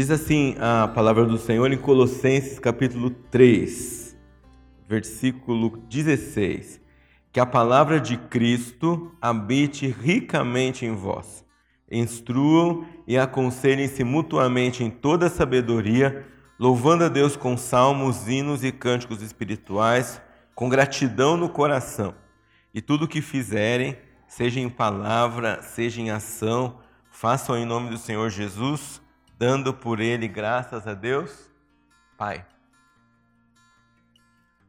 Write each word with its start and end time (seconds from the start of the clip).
Diz 0.00 0.10
assim 0.10 0.56
a 0.58 0.88
palavra 0.88 1.26
do 1.26 1.36
Senhor 1.36 1.70
em 1.70 1.76
Colossenses 1.76 2.58
capítulo 2.58 3.10
3, 3.10 4.16
versículo 4.88 5.76
16: 5.90 6.80
Que 7.30 7.38
a 7.38 7.44
palavra 7.44 8.00
de 8.00 8.16
Cristo 8.16 9.14
habite 9.20 9.86
ricamente 9.88 10.86
em 10.86 10.94
vós. 10.94 11.44
Instruam 11.92 12.86
e 13.06 13.18
aconselhem-se 13.18 14.02
mutuamente 14.02 14.82
em 14.82 14.88
toda 14.88 15.28
sabedoria, 15.28 16.26
louvando 16.58 17.04
a 17.04 17.08
Deus 17.10 17.36
com 17.36 17.54
salmos, 17.58 18.26
hinos 18.26 18.64
e 18.64 18.72
cânticos 18.72 19.20
espirituais, 19.20 20.18
com 20.54 20.70
gratidão 20.70 21.36
no 21.36 21.50
coração. 21.50 22.14
E 22.72 22.80
tudo 22.80 23.04
o 23.04 23.08
que 23.08 23.20
fizerem, 23.20 23.98
seja 24.26 24.60
em 24.60 24.70
palavra, 24.70 25.60
seja 25.60 26.00
em 26.00 26.10
ação, 26.10 26.78
façam 27.10 27.54
em 27.54 27.66
nome 27.66 27.90
do 27.90 27.98
Senhor 27.98 28.30
Jesus 28.30 29.02
dando 29.40 29.72
por 29.72 30.00
ele 30.00 30.28
graças 30.28 30.86
a 30.86 30.92
Deus, 30.92 31.50
Pai. 32.18 32.44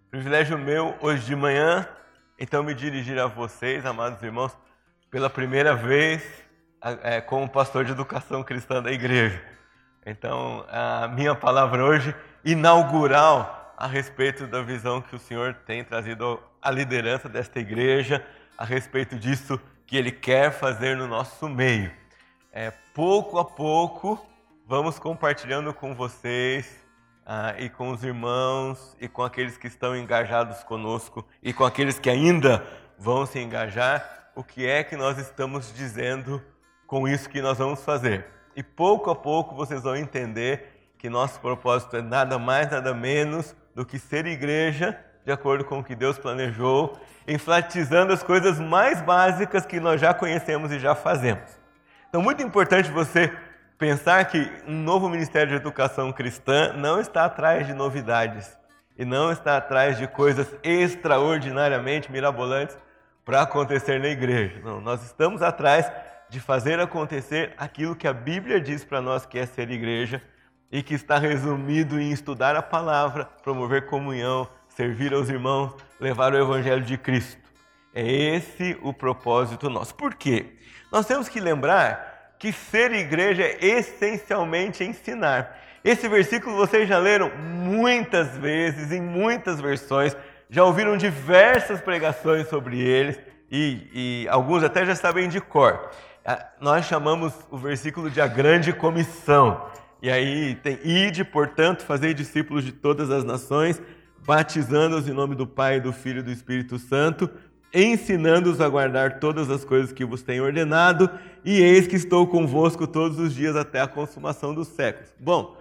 Privilégio 0.10 0.58
meu 0.58 0.96
hoje 1.02 1.26
de 1.26 1.36
manhã, 1.36 1.86
então, 2.40 2.64
me 2.64 2.74
dirigir 2.74 3.20
a 3.20 3.28
vocês, 3.28 3.86
amados 3.86 4.24
irmãos, 4.24 4.58
pela 5.10 5.30
primeira 5.30 5.76
vez 5.76 6.24
é, 7.04 7.20
como 7.20 7.50
pastor 7.50 7.84
de 7.84 7.92
educação 7.92 8.44
cristã 8.46 8.82
da 8.82 8.94
igreja. 8.94 9.44
Então, 10.06 10.66
a 10.70 11.06
minha 11.10 11.36
palavra 11.36 11.84
hoje, 11.84 12.16
inaugural 12.46 13.76
a 13.76 13.88
respeito 13.88 14.48
da 14.48 14.62
visão 14.62 15.02
que 15.02 15.18
o 15.18 15.20
Senhor 15.20 15.54
tem 15.66 15.84
trazido 15.84 16.42
à 16.62 16.72
liderança 16.72 17.28
desta 17.28 17.60
igreja, 17.60 18.26
a 18.58 18.64
respeito 18.64 19.20
disso 19.20 19.60
que 19.86 19.98
Ele 19.98 20.14
quer 20.14 20.50
fazer 20.50 20.96
no 20.96 21.08
nosso 21.08 21.50
meio. 21.50 21.92
É, 22.54 22.72
pouco 22.94 23.38
a 23.38 23.44
pouco, 23.44 24.31
vamos 24.72 24.98
compartilhando 24.98 25.74
com 25.74 25.94
vocês 25.94 26.66
ah, 27.26 27.54
e 27.60 27.68
com 27.68 27.90
os 27.90 28.06
irmãos 28.06 28.96
e 29.02 29.08
com 29.10 29.22
aqueles 29.22 29.58
que 29.58 29.68
estão 29.68 29.94
engajados 29.94 30.64
conosco 30.64 31.28
e 31.44 31.52
com 31.52 31.66
aqueles 31.66 32.00
que 32.00 32.10
ainda 32.10 32.66
vão 32.98 33.26
se 33.26 33.38
engajar, 33.38 34.32
o 34.34 34.42
que 34.42 34.66
é 34.66 34.82
que 34.82 34.96
nós 34.96 35.18
estamos 35.18 35.74
dizendo 35.76 36.42
com 36.88 37.06
isso 37.06 37.30
que 37.30 37.42
nós 37.42 37.58
vamos 37.58 37.84
fazer. 37.84 38.26
E 38.56 38.64
pouco 38.64 39.12
a 39.12 39.16
pouco 39.16 39.56
vocês 39.56 39.84
vão 39.84 39.94
entender 39.94 40.94
que 40.98 41.10
nosso 41.10 41.38
propósito 41.42 41.98
é 41.98 42.02
nada 42.02 42.40
mais, 42.40 42.72
nada 42.72 42.94
menos 42.94 43.54
do 43.76 43.86
que 43.86 44.00
ser 44.00 44.26
igreja 44.26 44.98
de 45.26 45.34
acordo 45.34 45.66
com 45.66 45.80
o 45.80 45.84
que 45.84 45.96
Deus 45.96 46.18
planejou, 46.18 46.98
enfatizando 47.28 48.14
as 48.14 48.24
coisas 48.24 48.58
mais 48.58 49.02
básicas 49.02 49.66
que 49.66 49.82
nós 49.82 50.00
já 50.00 50.14
conhecemos 50.14 50.72
e 50.72 50.80
já 50.80 50.96
fazemos. 50.96 51.60
Então, 52.08 52.22
muito 52.22 52.42
importante 52.42 52.90
você 52.90 53.38
pensar 53.82 54.26
que 54.26 54.48
um 54.68 54.76
novo 54.76 55.10
Ministério 55.10 55.50
de 55.50 55.56
Educação 55.56 56.14
Cristã 56.14 56.72
não 56.74 57.02
está 57.02 57.26
atrás 57.26 57.66
de 57.66 57.74
novidades 57.74 58.56
e 58.96 59.04
não 59.04 59.32
está 59.32 59.58
atrás 59.58 59.98
de 59.98 60.06
coisas 60.06 60.54
extraordinariamente 60.62 62.12
mirabolantes 62.12 62.78
para 63.26 63.42
acontecer 63.42 64.00
na 64.00 64.10
igreja. 64.10 64.62
Não, 64.64 64.80
nós 64.80 65.04
estamos 65.04 65.42
atrás 65.42 65.92
de 66.30 66.40
fazer 66.40 66.80
acontecer 66.80 67.56
aquilo 67.58 67.96
que 67.96 68.08
a 68.08 68.14
Bíblia 68.14 68.62
diz 68.62 68.84
para 68.84 69.02
nós 69.02 69.26
que 69.26 69.40
é 69.40 69.48
ser 69.48 69.72
igreja 69.72 70.22
e 70.72 70.84
que 70.84 70.94
está 70.94 71.18
resumido 71.18 72.00
em 72.00 72.12
estudar 72.12 72.56
a 72.56 72.62
palavra, 72.62 73.26
promover 73.42 73.88
comunhão, 73.88 74.48
servir 74.70 75.12
aos 75.12 75.28
irmãos, 75.28 75.74
levar 76.00 76.34
o 76.34 76.38
evangelho 76.38 76.84
de 76.84 77.00
Cristo. 77.00 77.42
É 77.96 78.06
esse 78.06 78.78
o 78.84 78.94
propósito 78.94 79.72
nosso. 79.72 79.96
Por 79.96 80.14
quê? 80.14 80.56
Nós 80.92 81.08
temos 81.08 81.28
que 81.28 81.40
lembrar 81.40 82.11
que 82.42 82.52
ser 82.52 82.92
igreja 82.92 83.44
é 83.44 83.64
essencialmente 83.64 84.84
ensinar. 84.84 85.60
Esse 85.84 86.08
versículo 86.08 86.56
vocês 86.56 86.90
já 86.90 86.98
leram 86.98 87.30
muitas 87.38 88.36
vezes, 88.36 88.92
em 88.92 89.00
muitas 89.00 89.62
versões, 89.62 90.18
já 90.50 90.64
ouviram 90.64 90.98
diversas 90.98 91.80
pregações 91.82 92.48
sobre 92.48 92.80
eles 92.80 93.20
e, 93.52 93.88
e 93.94 94.28
alguns 94.28 94.64
até 94.64 94.84
já 94.84 94.96
sabem 94.96 95.30
de 95.30 95.40
cor. 95.40 95.92
Ah, 96.26 96.48
nós 96.60 96.86
chamamos 96.86 97.32
o 97.52 97.58
versículo 97.60 98.10
de 98.10 98.20
a 98.20 98.26
grande 98.26 98.74
comissão. 98.74 99.70
E 100.02 100.10
aí 100.10 100.56
tem 100.56 100.80
ide, 100.84 101.24
portanto, 101.24 101.86
fazer 101.86 102.16
discípulos 102.16 102.66
de 102.66 102.72
todas 102.72 103.12
as 103.12 103.24
nações, 103.24 103.80
batizando-os 104.26 105.08
em 105.08 105.14
nome 105.14 105.36
do 105.36 105.46
Pai, 105.46 105.80
do 105.80 105.94
Filho 105.94 106.22
e 106.22 106.24
do 106.24 106.32
Espírito 106.32 106.80
Santo, 106.80 107.30
ensinando-os 107.74 108.60
a 108.60 108.68
guardar 108.68 109.20
todas 109.20 109.50
as 109.50 109.64
coisas 109.64 109.92
que 109.92 110.06
vos 110.06 110.22
tenho 110.22 110.44
ordenado, 110.44 111.10
e 111.44 111.60
eis 111.62 111.88
que 111.88 111.96
estou 111.96 112.28
convosco 112.28 112.86
todos 112.86 113.18
os 113.18 113.34
dias 113.34 113.56
até 113.56 113.82
a 113.82 113.88
consumação 113.88 114.54
dos 114.54 114.68
séculos. 114.68 115.10
Bom, 115.20 115.58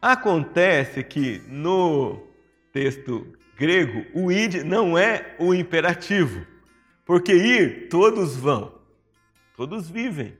acontece 0.00 1.02
que 1.02 1.42
no 1.48 2.20
texto 2.72 3.26
grego, 3.56 4.04
o 4.14 4.30
id 4.30 4.62
não 4.64 4.98
é 4.98 5.34
o 5.38 5.54
imperativo, 5.54 6.46
porque 7.04 7.32
ir, 7.32 7.88
todos 7.88 8.36
vão, 8.36 8.72
todos 9.56 9.88
vivem. 9.88 10.36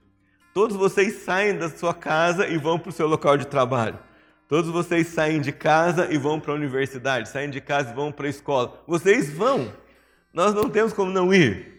Todos 0.53 0.75
vocês 0.75 1.17
saem 1.17 1.59
da 1.59 1.69
sua 1.69 1.93
casa 1.93 2.49
e 2.49 2.57
vão 2.57 2.79
para 2.79 2.89
o 2.89 2.93
seu 2.93 3.07
local 3.07 3.37
de 3.37 3.47
trabalho. 3.47 3.99
Todos 4.49 4.71
vocês 4.71 5.09
saem 5.09 5.39
de 5.39 5.53
casa 5.53 6.09
e 6.11 6.17
vão 6.17 6.41
para 6.41 6.53
a 6.53 6.55
universidade, 6.55 7.29
saem 7.29 7.51
de 7.51 7.61
casa 7.61 7.91
e 7.91 7.95
vão 7.95 8.11
para 8.11 8.27
a 8.27 8.31
escola. 8.31 8.83
Vocês 8.87 9.31
vão. 9.31 9.71
Nós 10.37 10.53
não 10.53 10.69
temos 10.69 10.93
como 10.93 11.11
não 11.11 11.33
ir. 11.33 11.73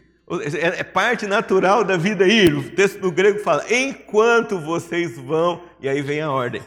É, 0.60 0.80
é 0.80 0.84
parte 0.84 1.28
natural 1.28 1.84
da 1.84 1.96
vida 1.96 2.28
ir. 2.28 2.56
O 2.56 2.72
texto 2.72 3.00
do 3.00 3.12
grego 3.12 3.38
fala: 3.38 3.64
enquanto 3.72 4.58
vocês 4.58 5.16
vão, 5.16 5.62
e 5.80 5.88
aí 5.88 6.02
vem 6.02 6.22
a 6.22 6.32
ordem. 6.32 6.64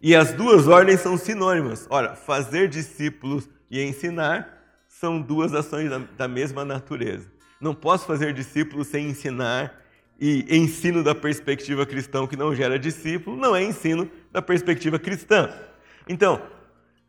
E 0.00 0.16
as 0.16 0.32
duas 0.32 0.66
ordens 0.66 1.00
são 1.00 1.18
sinônimas. 1.18 1.86
Ora, 1.90 2.16
fazer 2.16 2.66
discípulos 2.68 3.46
e 3.70 3.82
ensinar 3.82 4.58
são 4.88 5.20
duas 5.20 5.52
ações 5.52 5.90
da, 6.16 6.26
mesma 6.26 6.64
natureza. 6.64 7.30
Não 7.60 7.74
posso 7.74 8.06
fazer 8.06 8.32
discípulos 8.32 8.86
sem 8.86 9.10
ensinar, 9.10 9.82
e 10.18 10.46
ensino 10.48 11.02
da 11.02 11.14
perspectiva 11.14 11.84
cristã 11.84 12.26
que 12.26 12.36
não 12.36 12.54
gera 12.54 12.78
discípulo 12.78 13.36
não 13.36 13.54
é 13.54 13.62
ensino 13.62 14.10
da 14.32 14.40
perspectiva 14.40 14.98
cristã. 14.98 15.52
Então, 16.08 16.40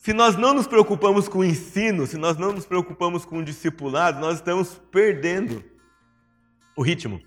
se 0.05 0.13
nós 0.13 0.35
não 0.37 0.53
nos 0.53 0.67
preocupamos 0.67 1.27
com 1.27 1.39
o 1.39 1.43
ensino, 1.43 2.05
se 2.05 2.15
nós 2.15 2.37
não 2.37 2.53
nos 2.53 2.63
preocupamos 2.63 3.25
com 3.25 3.39
o 3.39 3.43
discipulado, 3.43 4.19
nós 4.19 4.35
estamos 4.35 4.79
perdendo 4.91 5.63
o 6.75 6.83
ritmo 6.83 7.19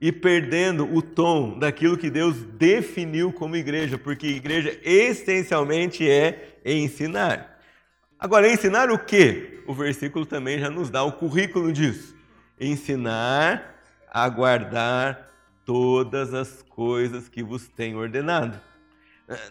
e 0.00 0.10
perdendo 0.10 0.90
o 0.94 1.02
tom 1.02 1.58
daquilo 1.58 1.98
que 1.98 2.08
Deus 2.08 2.42
definiu 2.54 3.34
como 3.34 3.54
igreja, 3.54 3.98
porque 3.98 4.26
igreja 4.28 4.80
essencialmente 4.82 6.08
é 6.08 6.56
ensinar. 6.64 7.60
Agora, 8.18 8.50
ensinar 8.50 8.90
o 8.90 8.98
quê? 8.98 9.62
O 9.66 9.74
versículo 9.74 10.24
também 10.24 10.58
já 10.58 10.70
nos 10.70 10.88
dá 10.88 11.02
o 11.02 11.12
currículo 11.12 11.70
disso. 11.70 12.16
Ensinar 12.58 13.78
a 14.10 14.26
guardar 14.30 15.30
todas 15.66 16.32
as 16.32 16.62
coisas 16.62 17.28
que 17.28 17.42
vos 17.42 17.68
tenho 17.68 17.98
ordenado. 17.98 18.58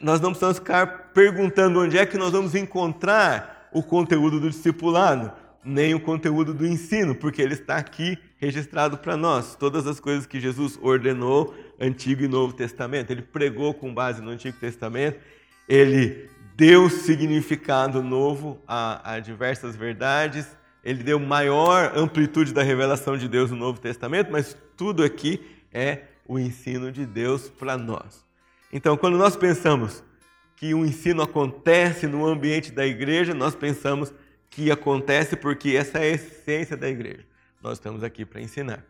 Nós 0.02 0.20
não 0.20 0.30
precisamos 0.30 0.58
ficar 0.58 1.12
perguntando 1.14 1.80
onde 1.80 1.98
é 1.98 2.06
que 2.06 2.18
nós 2.18 2.32
vamos 2.32 2.56
encontrar 2.56 3.70
o 3.72 3.82
conteúdo 3.82 4.40
do 4.40 4.50
discipulado, 4.50 5.32
nem 5.64 5.94
o 5.94 6.00
conteúdo 6.00 6.54
do 6.54 6.66
ensino, 6.66 7.16
porque 7.16 7.42
ele 7.42 7.54
está 7.54 7.78
aqui 7.78 8.18
registrado 8.38 8.98
para 8.98 9.16
nós. 9.16 9.56
Todas 9.56 9.88
as 9.88 10.00
coisas 10.00 10.26
que 10.26 10.40
Jesus 10.40 10.78
ordenou, 10.82 11.56
Antigo 11.80 12.24
e 12.24 12.28
Novo 12.28 12.54
Testamento. 12.54 13.12
Ele 13.12 13.22
pregou 13.22 13.74
com 13.74 13.94
base 13.94 14.22
no 14.22 14.32
Antigo 14.32 14.58
Testamento, 14.60 15.20
ele 15.68 16.30
deu 16.56 16.90
significado 16.90 18.04
novo 18.04 18.62
a, 18.68 19.14
a 19.14 19.20
diversas 19.20 19.76
verdades, 19.76 20.46
ele 20.84 21.04
deu 21.04 21.20
maior 21.20 21.94
amplitude 21.96 22.54
da 22.54 22.64
revelação 22.64 23.18
de 23.18 23.28
Deus 23.28 23.52
no 23.52 23.58
Novo 23.58 23.80
Testamento, 23.80 24.32
mas 24.32 24.58
tudo 24.76 25.04
aqui 25.04 25.40
é 25.72 26.04
o 26.28 26.38
ensino 26.38 26.92
de 26.92 27.06
Deus 27.06 27.50
para 27.50 27.78
nós. 27.78 28.21
Então, 28.72 28.96
quando 28.96 29.18
nós 29.18 29.36
pensamos 29.36 30.04
que 30.56 30.74
o 30.74 30.86
ensino 30.86 31.22
acontece 31.22 32.08
no 32.08 32.26
ambiente 32.26 32.72
da 32.72 32.86
igreja, 32.86 33.34
nós 33.34 33.56
pensamos 33.56 34.14
que 34.50 34.70
acontece 34.70 35.36
porque 35.36 35.76
essa 35.76 35.98
é 35.98 36.04
a 36.04 36.08
essência 36.08 36.78
da 36.78 36.90
igreja. 36.90 37.26
nós 37.62 37.74
estamos 37.74 38.04
aqui 38.04 38.26
para 38.26 38.42
ensinar. 38.42 38.84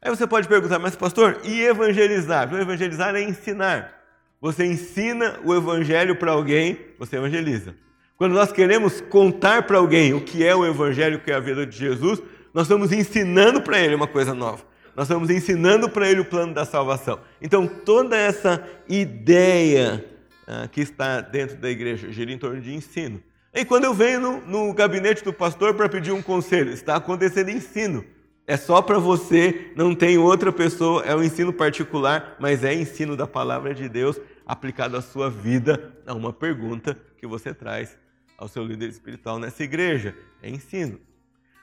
Aí 0.00 0.10
você 0.10 0.26
pode 0.26 0.48
perguntar, 0.48 0.78
mas 0.78 0.96
pastor, 0.96 1.40
e 1.44 1.62
evangelizar? 1.62 2.46
Então, 2.46 2.60
evangelizar 2.60 3.14
é 3.14 3.22
ensinar. 3.22 4.00
Você 4.40 4.66
ensina 4.66 5.38
o 5.44 5.54
evangelho 5.54 6.16
para 6.16 6.32
alguém, 6.32 6.78
você 6.98 7.16
evangeliza. 7.16 7.76
Quando 8.16 8.32
nós 8.32 8.50
queremos 8.50 9.00
contar 9.00 9.62
para 9.62 9.78
alguém 9.78 10.12
o 10.14 10.20
que 10.20 10.44
é 10.44 10.54
o 10.54 10.66
evangelho, 10.66 11.18
o 11.18 11.20
que 11.20 11.30
é 11.30 11.34
a 11.34 11.40
vida 11.40 11.64
de 11.64 11.76
Jesus, 11.76 12.20
nós 12.52 12.64
estamos 12.64 12.92
ensinando 12.92 13.62
para 13.62 13.78
ele 13.78 13.94
uma 13.94 14.06
coisa 14.06 14.34
nova. 14.34 14.64
Nós 14.94 15.06
estamos 15.06 15.30
ensinando 15.30 15.88
para 15.88 16.08
ele 16.08 16.20
o 16.20 16.24
plano 16.24 16.52
da 16.52 16.64
salvação. 16.64 17.20
Então, 17.40 17.66
toda 17.66 18.16
essa 18.16 18.66
ideia 18.88 20.04
ah, 20.46 20.68
que 20.68 20.80
está 20.80 21.20
dentro 21.20 21.56
da 21.56 21.70
igreja 21.70 22.12
gira 22.12 22.30
em 22.30 22.38
torno 22.38 22.60
de 22.60 22.74
ensino. 22.74 23.22
E 23.54 23.64
quando 23.64 23.84
eu 23.84 23.94
venho 23.94 24.20
no, 24.20 24.40
no 24.40 24.74
gabinete 24.74 25.24
do 25.24 25.32
pastor 25.32 25.74
para 25.74 25.88
pedir 25.88 26.12
um 26.12 26.22
conselho, 26.22 26.70
está 26.70 26.96
acontecendo 26.96 27.50
ensino. 27.50 28.04
É 28.46 28.56
só 28.56 28.82
para 28.82 28.98
você, 28.98 29.72
não 29.76 29.94
tem 29.94 30.18
outra 30.18 30.52
pessoa, 30.52 31.02
é 31.04 31.14
um 31.14 31.22
ensino 31.22 31.52
particular, 31.52 32.36
mas 32.40 32.64
é 32.64 32.74
ensino 32.74 33.16
da 33.16 33.26
palavra 33.26 33.72
de 33.72 33.88
Deus 33.88 34.20
aplicado 34.44 34.96
à 34.96 35.00
sua 35.00 35.30
vida, 35.30 35.94
a 36.06 36.12
uma 36.12 36.32
pergunta 36.32 36.98
que 37.18 37.26
você 37.26 37.54
traz 37.54 37.96
ao 38.36 38.48
seu 38.48 38.64
líder 38.64 38.88
espiritual 38.88 39.38
nessa 39.38 39.62
igreja. 39.62 40.14
É 40.42 40.50
ensino. 40.50 40.98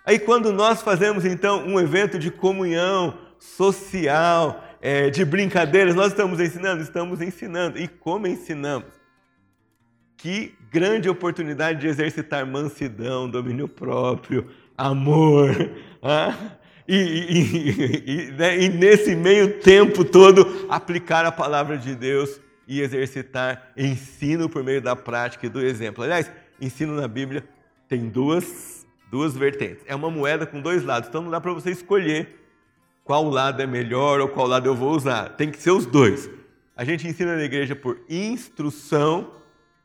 Aí, 0.10 0.18
quando 0.18 0.52
nós 0.52 0.82
fazemos 0.82 1.24
então 1.24 1.68
um 1.68 1.80
evento 1.80 2.18
de 2.18 2.32
comunhão 2.32 3.16
social, 3.38 4.64
é, 4.82 5.08
de 5.12 5.24
brincadeiras, 5.24 5.94
nós 5.94 6.08
estamos 6.08 6.40
ensinando? 6.40 6.82
Estamos 6.82 7.22
ensinando. 7.22 7.78
E 7.78 7.88
como 7.88 8.26
ensinamos? 8.26 8.90
Que 10.18 10.56
grande 10.72 11.08
oportunidade 11.08 11.82
de 11.82 11.86
exercitar 11.86 12.44
mansidão, 12.44 13.30
domínio 13.30 13.68
próprio, 13.68 14.48
amor. 14.76 15.52
Ah? 16.02 16.34
E, 16.88 16.96
e, 16.96 18.30
e, 18.30 18.32
né? 18.32 18.60
e, 18.64 18.68
nesse 18.68 19.16
meio 19.16 19.60
tempo 19.60 20.04
todo 20.04 20.66
aplicar 20.72 21.24
a 21.24 21.32
palavra 21.32 21.78
de 21.78 21.94
Deus 21.94 22.42
e 22.68 22.82
exercitar 22.82 23.74
ensino 23.78 24.50
por 24.50 24.64
meio 24.64 24.82
da 24.82 24.96
prática 24.96 25.46
e 25.46 25.50
do 25.50 25.62
exemplo. 25.62 26.04
Aliás, 26.04 26.32
ensino 26.60 26.96
na 26.96 27.08
Bíblia 27.08 27.44
tem 27.88 28.10
duas, 28.10 28.79
duas 29.10 29.36
vertentes. 29.36 29.84
É 29.86 29.96
uma 29.96 30.10
moeda 30.10 30.46
com 30.46 30.62
dois 30.62 30.84
lados, 30.84 31.10
então 31.10 31.22
não 31.22 31.32
dá 31.32 31.42
para 31.42 31.54
você 31.54 31.72
escolher 31.72 32.40
qual 33.04 33.28
lado 33.28 33.62
é 33.62 33.66
melhor 33.66 34.20
ou 34.22 34.30
qual 34.30 34.48
lado 34.48 34.68
eu 34.68 34.76
vou 34.76 34.92
usar. 34.92 35.30
Tem 35.30 35.50
que 35.50 35.58
ser 35.62 35.72
os 35.72 35.86
dois. 35.86 36.30
A 36.76 36.84
gente 36.84 37.08
ensina 37.08 37.36
na 37.36 37.44
igreja 37.44 37.76
por 37.76 38.00
instrução, 38.08 39.34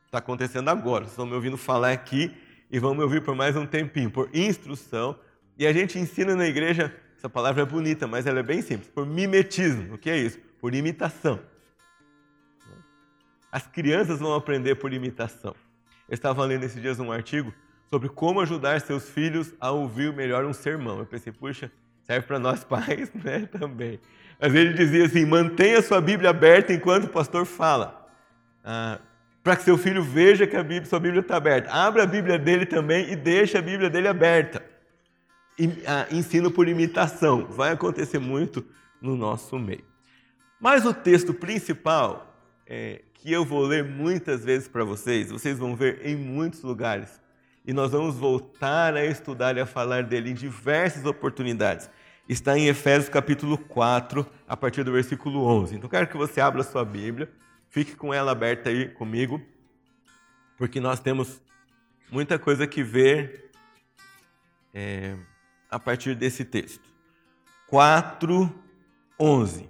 está 0.07 0.19
acontecendo 0.19 0.69
agora. 0.69 1.05
Vocês 1.05 1.13
estão 1.13 1.27
me 1.27 1.35
ouvindo 1.35 1.57
falar 1.57 1.93
aqui 1.93 2.31
e 2.71 2.79
vão 2.79 2.95
me 2.95 3.03
ouvir 3.03 3.23
por 3.23 3.35
mais 3.35 3.57
um 3.57 3.67
tempinho, 3.67 4.11
por 4.11 4.29
instrução. 4.33 5.19
E 5.59 5.67
a 5.67 5.73
gente 5.73 5.99
ensina 5.99 6.37
na 6.37 6.47
igreja, 6.47 6.95
essa 7.17 7.29
palavra 7.29 7.63
é 7.63 7.65
bonita, 7.67 8.07
mas 8.07 8.27
ela 8.27 8.41
é 8.41 8.43
bem 8.43 8.61
simples, 8.61 8.89
por 8.91 9.07
mimetismo. 9.07 9.95
O 9.95 9.99
que 9.99 10.11
é 10.11 10.19
isso? 10.19 10.39
Por 10.61 10.75
imitação. 10.75 11.41
As 13.51 13.67
crianças 13.67 14.19
vão 14.19 14.35
aprender 14.35 14.75
por 14.75 14.93
imitação. 14.93 15.55
Eu 16.09 16.15
estava 16.15 16.45
lendo 16.45 16.65
esses 16.65 16.81
dias 16.81 17.01
um 17.01 17.11
artigo 17.11 17.55
sobre 17.91 18.09
como 18.09 18.41
ajudar 18.41 18.81
seus 18.81 19.09
filhos 19.09 19.53
a 19.61 19.71
ouvir 19.71 20.13
melhor 20.13 20.45
um 20.45 20.53
sermão. 20.53 20.99
Eu 20.99 21.07
pensei, 21.07 21.33
puxa, 21.33 21.71
serve 22.03 22.27
para 22.27 22.39
nós 22.39 22.63
pais 22.65 23.11
né, 23.15 23.49
também. 23.51 24.01
Vezes 24.41 24.57
ele 24.57 24.73
dizia 24.75 25.07
assim: 25.07 25.25
mantenha 25.25 25.81
sua 25.81 26.01
Bíblia 26.01 26.31
aberta 26.31 26.73
enquanto 26.73 27.05
o 27.05 27.09
pastor 27.09 27.45
fala. 27.45 28.09
Ah, 28.65 28.99
para 29.43 29.57
que 29.57 29.63
seu 29.63 29.77
filho 29.77 30.03
veja 30.03 30.47
que 30.47 30.57
a 30.57 30.63
Bíblia, 30.63 30.87
sua 30.87 30.99
Bíblia 30.99 31.21
está 31.21 31.37
aberta. 31.37 31.71
Abra 31.71 32.03
a 32.03 32.07
Bíblia 32.07 32.39
dele 32.39 32.65
também 32.65 33.13
e 33.13 33.17
deixe 33.17 33.59
a 33.59 33.63
Bíblia 33.63 33.91
dele 33.91 34.09
aberta 34.09 34.75
ensino 36.11 36.51
por 36.51 36.69
imitação. 36.69 37.47
Vai 37.47 37.73
acontecer 37.73 38.19
muito 38.19 38.65
no 39.01 39.17
nosso 39.17 39.59
meio. 39.59 39.85
Mas 40.61 40.85
o 40.85 40.95
texto 40.95 41.35
principal, 41.35 42.35
é, 42.67 43.03
que 43.15 43.31
eu 43.31 43.45
vou 43.45 43.63
ler 43.63 43.85
muitas 43.85 44.45
vezes 44.45 44.67
para 44.67 44.85
vocês, 44.85 45.31
vocês 45.31 45.59
vão 45.59 45.77
ver 45.77 46.01
em 46.05 46.17
muitos 46.17 46.63
lugares. 46.63 47.21
E 47.65 47.73
nós 47.73 47.93
vamos 47.93 48.17
voltar 48.17 48.95
a 48.95 49.05
estudar 49.05 49.57
e 49.57 49.61
a 49.61 49.67
falar 49.67 50.03
dele 50.03 50.31
em 50.31 50.35
diversas 50.35 51.07
oportunidades. 51.07 51.89
Está 52.29 52.59
em 52.59 52.67
Efésios 52.67 53.09
capítulo 53.09 53.57
4, 53.57 54.27
a 54.47 54.57
partir 54.57 54.83
do 54.83 54.93
versículo 54.93 55.45
11. 55.45 55.77
Então, 55.77 55.89
quero 55.89 56.07
que 56.07 56.17
você 56.17 56.41
abra 56.41 56.61
a 56.61 56.65
sua 56.65 56.85
Bíblia, 56.85 57.31
fique 57.71 57.97
com 57.97 58.13
ela 58.13 58.33
aberta 58.33 58.71
aí 58.71 58.89
comigo, 58.89 59.41
porque 60.59 60.81
nós 60.81 61.01
temos 61.01 61.41
muita 62.11 62.39
coisa 62.39 62.67
que 62.67 62.83
ver. 62.83 63.51
É, 64.73 65.17
a 65.75 65.79
partir 65.79 66.15
desse 66.15 66.45
texto. 66.45 66.89
4, 67.67 68.53
11. 69.19 69.69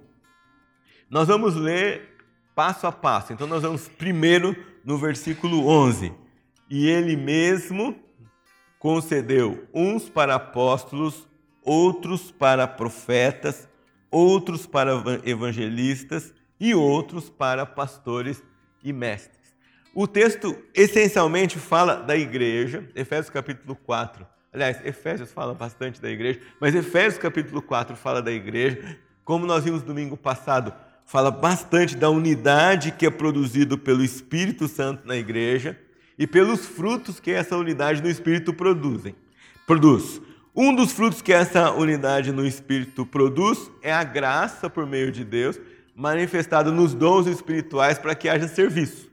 Nós 1.09 1.27
vamos 1.27 1.55
ler 1.55 2.15
passo 2.53 2.85
a 2.85 2.91
passo. 2.91 3.33
Então, 3.33 3.47
nós 3.47 3.63
vamos 3.63 3.87
primeiro 3.87 4.55
no 4.83 4.99
versículo 4.99 5.67
11. 5.67 6.13
E 6.69 6.87
ele 6.87 7.15
mesmo 7.15 7.95
concedeu 8.79 9.67
uns 9.73 10.09
para 10.09 10.35
apóstolos, 10.35 11.27
outros 11.63 12.31
para 12.31 12.67
profetas, 12.67 13.67
outros 14.09 14.65
para 14.65 14.91
evangelistas 15.23 16.33
e 16.59 16.73
outros 16.73 17.29
para 17.29 17.65
pastores 17.65 18.43
e 18.83 18.91
mestres. 18.91 19.55
O 19.93 20.07
texto 20.07 20.55
essencialmente 20.73 21.57
fala 21.57 21.95
da 21.95 22.15
igreja, 22.15 22.87
Efésios 22.95 23.29
capítulo 23.29 23.75
4, 23.75 24.25
Aliás, 24.55 24.79
Efésios 24.85 25.33
fala 25.33 25.53
bastante 25.53 26.01
da 26.01 26.09
igreja, 26.09 26.39
mas 26.61 26.73
Efésios 26.73 27.17
capítulo 27.17 27.61
4 27.61 27.93
fala 27.97 28.21
da 28.21 28.31
igreja. 28.31 28.97
Como 29.25 29.45
nós 29.45 29.65
vimos 29.65 29.83
domingo 29.83 30.15
passado, 30.15 30.73
fala 31.05 31.29
bastante 31.29 31.97
da 31.97 32.09
unidade 32.09 32.93
que 32.93 33.05
é 33.05 33.09
produzido 33.09 33.77
pelo 33.77 34.01
Espírito 34.01 34.69
Santo 34.69 35.05
na 35.05 35.17
igreja 35.17 35.77
e 36.17 36.25
pelos 36.25 36.65
frutos 36.65 37.19
que 37.19 37.31
essa 37.31 37.57
unidade 37.57 38.01
no 38.01 38.09
Espírito 38.09 38.53
produzem. 38.53 39.15
Produz. 39.67 40.21
Um 40.55 40.73
dos 40.73 40.93
frutos 40.93 41.21
que 41.21 41.33
essa 41.33 41.71
unidade 41.71 42.31
no 42.31 42.45
Espírito 42.45 43.05
produz 43.05 43.69
é 43.81 43.91
a 43.91 44.03
graça 44.03 44.69
por 44.69 44.85
meio 44.85 45.11
de 45.11 45.25
Deus, 45.25 45.59
manifestada 45.93 46.71
nos 46.71 46.93
dons 46.93 47.27
espirituais 47.27 47.99
para 47.99 48.15
que 48.15 48.29
haja 48.29 48.47
serviço. 48.47 49.11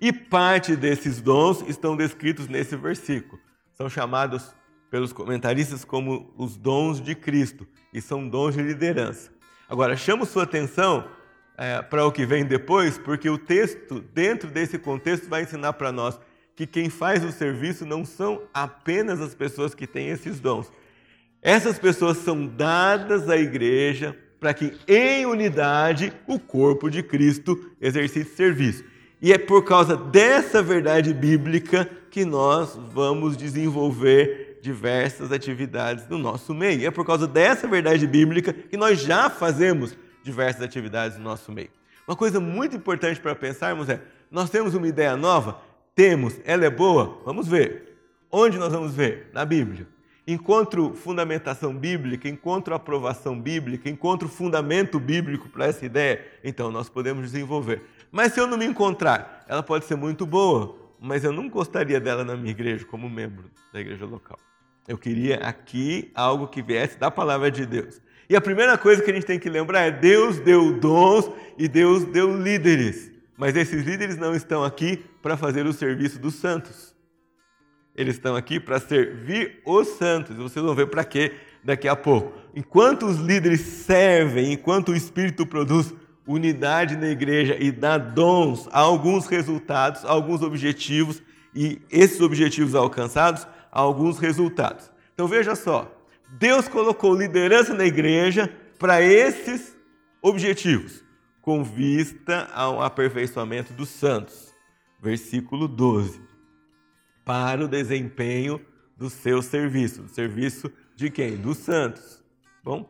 E 0.00 0.12
parte 0.12 0.74
desses 0.74 1.20
dons 1.20 1.62
estão 1.68 1.94
descritos 1.94 2.48
nesse 2.48 2.76
versículo. 2.76 3.40
São 3.72 3.90
chamados 3.90 4.54
pelos 4.90 5.12
comentaristas 5.12 5.84
como 5.84 6.32
os 6.36 6.56
dons 6.56 7.00
de 7.00 7.14
Cristo, 7.14 7.66
e 7.92 8.00
são 8.00 8.26
dons 8.26 8.54
de 8.54 8.62
liderança. 8.62 9.30
Agora, 9.68 9.96
chamo 9.96 10.26
sua 10.26 10.42
atenção 10.42 11.08
é, 11.56 11.82
para 11.82 12.04
o 12.06 12.10
que 12.10 12.24
vem 12.24 12.44
depois, 12.44 12.98
porque 12.98 13.28
o 13.28 13.38
texto, 13.38 14.00
dentro 14.00 14.50
desse 14.50 14.78
contexto, 14.78 15.28
vai 15.28 15.42
ensinar 15.42 15.74
para 15.74 15.92
nós 15.92 16.18
que 16.60 16.66
quem 16.66 16.90
faz 16.90 17.24
o 17.24 17.32
serviço 17.32 17.86
não 17.86 18.04
são 18.04 18.42
apenas 18.52 19.18
as 19.18 19.34
pessoas 19.34 19.74
que 19.74 19.86
têm 19.86 20.08
esses 20.08 20.40
dons. 20.40 20.70
Essas 21.40 21.78
pessoas 21.78 22.18
são 22.18 22.46
dadas 22.46 23.30
à 23.30 23.38
igreja 23.38 24.14
para 24.38 24.52
que, 24.52 24.76
em 24.86 25.24
unidade, 25.24 26.12
o 26.26 26.38
corpo 26.38 26.90
de 26.90 27.02
Cristo 27.02 27.58
exercite 27.80 28.28
serviço. 28.34 28.84
E 29.22 29.32
é 29.32 29.38
por 29.38 29.64
causa 29.64 29.96
dessa 29.96 30.62
verdade 30.62 31.14
bíblica 31.14 31.88
que 32.10 32.26
nós 32.26 32.78
vamos 32.92 33.38
desenvolver 33.38 34.58
diversas 34.60 35.32
atividades 35.32 36.06
no 36.08 36.18
nosso 36.18 36.52
meio. 36.52 36.80
E 36.80 36.84
é 36.84 36.90
por 36.90 37.06
causa 37.06 37.26
dessa 37.26 37.66
verdade 37.66 38.06
bíblica 38.06 38.52
que 38.52 38.76
nós 38.76 39.00
já 39.00 39.30
fazemos 39.30 39.96
diversas 40.22 40.60
atividades 40.60 41.16
no 41.16 41.24
nosso 41.24 41.50
meio. 41.50 41.70
Uma 42.06 42.16
coisa 42.16 42.38
muito 42.38 42.76
importante 42.76 43.18
para 43.18 43.34
pensarmos 43.34 43.88
é: 43.88 43.98
nós 44.30 44.50
temos 44.50 44.74
uma 44.74 44.86
ideia 44.86 45.16
nova? 45.16 45.69
Temos, 45.94 46.40
ela 46.44 46.64
é 46.64 46.70
boa? 46.70 47.20
Vamos 47.24 47.48
ver. 47.48 47.96
Onde 48.30 48.58
nós 48.58 48.72
vamos 48.72 48.94
ver? 48.94 49.28
Na 49.32 49.44
Bíblia. 49.44 49.86
Encontro 50.26 50.94
fundamentação 50.94 51.74
bíblica, 51.74 52.28
encontro 52.28 52.74
aprovação 52.74 53.40
bíblica, 53.40 53.88
encontro 53.88 54.28
fundamento 54.28 55.00
bíblico 55.00 55.48
para 55.48 55.66
essa 55.66 55.84
ideia, 55.84 56.24
então 56.44 56.70
nós 56.70 56.88
podemos 56.88 57.24
desenvolver. 57.24 57.82
Mas 58.12 58.32
se 58.32 58.40
eu 58.40 58.46
não 58.46 58.56
me 58.56 58.64
encontrar, 58.64 59.44
ela 59.48 59.62
pode 59.62 59.86
ser 59.86 59.96
muito 59.96 60.24
boa, 60.24 60.76
mas 61.00 61.24
eu 61.24 61.32
não 61.32 61.48
gostaria 61.48 61.98
dela 61.98 62.22
na 62.22 62.36
minha 62.36 62.50
igreja 62.50 62.84
como 62.84 63.10
membro 63.10 63.50
da 63.72 63.80
igreja 63.80 64.04
local. 64.04 64.38
Eu 64.86 64.96
queria 64.96 65.36
aqui 65.38 66.10
algo 66.14 66.46
que 66.46 66.62
viesse 66.62 66.98
da 66.98 67.10
palavra 67.10 67.50
de 67.50 67.66
Deus. 67.66 68.00
E 68.28 68.36
a 68.36 68.40
primeira 68.40 68.78
coisa 68.78 69.02
que 69.02 69.10
a 69.10 69.14
gente 69.14 69.26
tem 69.26 69.38
que 69.38 69.50
lembrar 69.50 69.80
é: 69.80 69.90
Deus 69.90 70.38
deu 70.38 70.78
dons 70.78 71.28
e 71.58 71.66
Deus 71.66 72.04
deu 72.04 72.40
líderes. 72.40 73.09
Mas 73.40 73.56
esses 73.56 73.86
líderes 73.86 74.18
não 74.18 74.34
estão 74.34 74.62
aqui 74.62 75.02
para 75.22 75.34
fazer 75.34 75.64
o 75.64 75.72
serviço 75.72 76.18
dos 76.18 76.34
santos. 76.34 76.94
Eles 77.96 78.16
estão 78.16 78.36
aqui 78.36 78.60
para 78.60 78.78
servir 78.78 79.62
os 79.64 79.88
santos. 79.96 80.36
Vocês 80.36 80.62
vão 80.62 80.74
ver 80.74 80.88
para 80.88 81.02
quê 81.04 81.32
daqui 81.64 81.88
a 81.88 81.96
pouco. 81.96 82.38
Enquanto 82.54 83.06
os 83.06 83.16
líderes 83.16 83.62
servem, 83.62 84.52
enquanto 84.52 84.90
o 84.90 84.94
Espírito 84.94 85.46
produz 85.46 85.94
unidade 86.26 86.96
na 86.96 87.08
igreja 87.08 87.56
e 87.58 87.72
dá 87.72 87.96
dons 87.96 88.68
a 88.72 88.80
alguns 88.80 89.26
resultados, 89.26 90.04
alguns 90.04 90.42
objetivos, 90.42 91.22
e 91.54 91.80
esses 91.90 92.20
objetivos 92.20 92.74
alcançados, 92.74 93.48
alguns 93.72 94.18
resultados. 94.18 94.92
Então 95.14 95.26
veja 95.26 95.54
só, 95.56 95.90
Deus 96.28 96.68
colocou 96.68 97.14
liderança 97.14 97.72
na 97.72 97.86
igreja 97.86 98.52
para 98.78 99.00
esses 99.00 99.74
objetivos, 100.20 101.02
com 101.50 101.64
vista 101.64 102.48
ao 102.54 102.80
aperfeiçoamento 102.80 103.72
dos 103.72 103.88
santos. 103.88 104.54
Versículo 105.02 105.66
12. 105.66 106.20
Para 107.24 107.64
o 107.64 107.66
desempenho 107.66 108.64
do 108.96 109.10
seu 109.10 109.42
serviço, 109.42 110.02
do 110.02 110.08
serviço 110.10 110.70
de 110.94 111.10
quem? 111.10 111.36
Dos 111.36 111.58
santos. 111.58 112.22
Bom, 112.62 112.88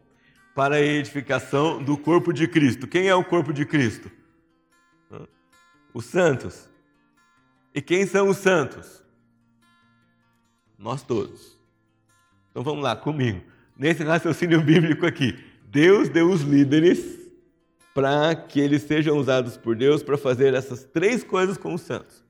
para 0.54 0.74
a 0.74 0.80
edificação 0.82 1.82
do 1.82 1.96
corpo 1.96 2.34
de 2.34 2.46
Cristo. 2.46 2.86
Quem 2.86 3.08
é 3.08 3.14
o 3.14 3.24
corpo 3.24 3.50
de 3.50 3.64
Cristo? 3.64 4.10
Os 5.94 6.04
santos. 6.04 6.68
E 7.74 7.80
quem 7.80 8.06
são 8.06 8.28
os 8.28 8.36
santos? 8.36 9.02
Nós 10.78 11.02
todos. 11.02 11.58
Então 12.50 12.62
vamos 12.62 12.84
lá 12.84 12.94
comigo. 12.94 13.40
Nesse 13.74 14.04
raciocínio 14.04 14.60
bíblico 14.60 15.06
aqui, 15.06 15.42
Deus 15.64 16.10
deu 16.10 16.28
os 16.28 16.42
líderes 16.42 17.19
para 17.94 18.34
que 18.34 18.60
eles 18.60 18.82
sejam 18.82 19.16
usados 19.16 19.56
por 19.56 19.74
Deus 19.74 20.02
para 20.02 20.16
fazer 20.16 20.54
essas 20.54 20.84
três 20.84 21.24
coisas 21.24 21.56
com 21.56 21.74
os 21.74 21.82
santos. 21.82 22.24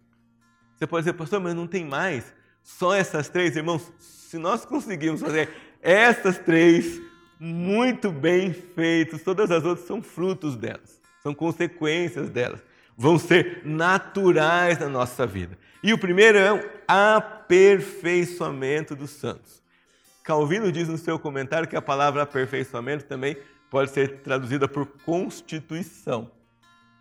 Você 0.76 0.86
pode 0.86 1.04
dizer, 1.04 1.14
pastor, 1.14 1.40
mas 1.40 1.54
não 1.54 1.66
tem 1.66 1.84
mais. 1.84 2.32
Só 2.62 2.94
essas 2.94 3.28
três, 3.28 3.56
irmãos. 3.56 3.92
Se 3.98 4.38
nós 4.38 4.64
conseguirmos 4.64 5.20
fazer 5.20 5.50
essas 5.82 6.38
três 6.38 7.00
muito 7.38 8.10
bem 8.10 8.52
feitas, 8.52 9.22
todas 9.22 9.50
as 9.50 9.64
outras 9.64 9.86
são 9.86 10.02
frutos 10.02 10.56
delas, 10.56 11.00
são 11.22 11.34
consequências 11.34 12.30
delas 12.30 12.60
vão 13.00 13.18
ser 13.18 13.62
naturais 13.64 14.78
na 14.78 14.86
nossa 14.86 15.26
vida. 15.26 15.56
E 15.82 15.94
o 15.94 15.98
primeiro 15.98 16.36
é 16.36 16.52
o 16.52 16.62
aperfeiçoamento 16.86 18.94
dos 18.94 19.08
santos. 19.08 19.62
Calvino 20.22 20.70
diz 20.70 20.86
no 20.86 20.98
seu 20.98 21.18
comentário 21.18 21.66
que 21.66 21.74
a 21.74 21.80
palavra 21.80 22.20
aperfeiçoamento 22.20 23.06
também 23.06 23.38
pode 23.70 23.92
ser 23.92 24.18
traduzida 24.18 24.66
por 24.66 24.84
constituição. 25.04 26.30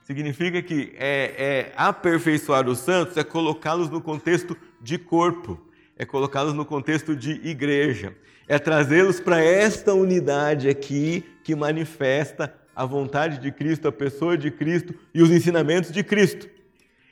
Significa 0.03 0.61
que 0.61 0.93
é, 0.97 1.33
é 1.37 1.73
aperfeiçoar 1.75 2.67
os 2.67 2.79
santos 2.79 3.17
é 3.17 3.23
colocá-los 3.23 3.89
no 3.89 3.99
contexto 3.99 4.55
de 4.79 4.97
corpo, 4.97 5.59
é 5.97 6.05
colocá-los 6.05 6.53
no 6.53 6.65
contexto 6.65 7.15
de 7.15 7.31
igreja, 7.47 8.15
é 8.47 8.57
trazê-los 8.57 9.19
para 9.19 9.43
esta 9.43 9.93
unidade 9.93 10.69
aqui 10.69 11.23
que 11.43 11.55
manifesta 11.55 12.55
a 12.75 12.85
vontade 12.85 13.39
de 13.39 13.51
Cristo, 13.51 13.87
a 13.87 13.91
pessoa 13.91 14.37
de 14.37 14.49
Cristo 14.49 14.93
e 15.13 15.21
os 15.21 15.29
ensinamentos 15.29 15.91
de 15.91 16.03
Cristo. 16.03 16.47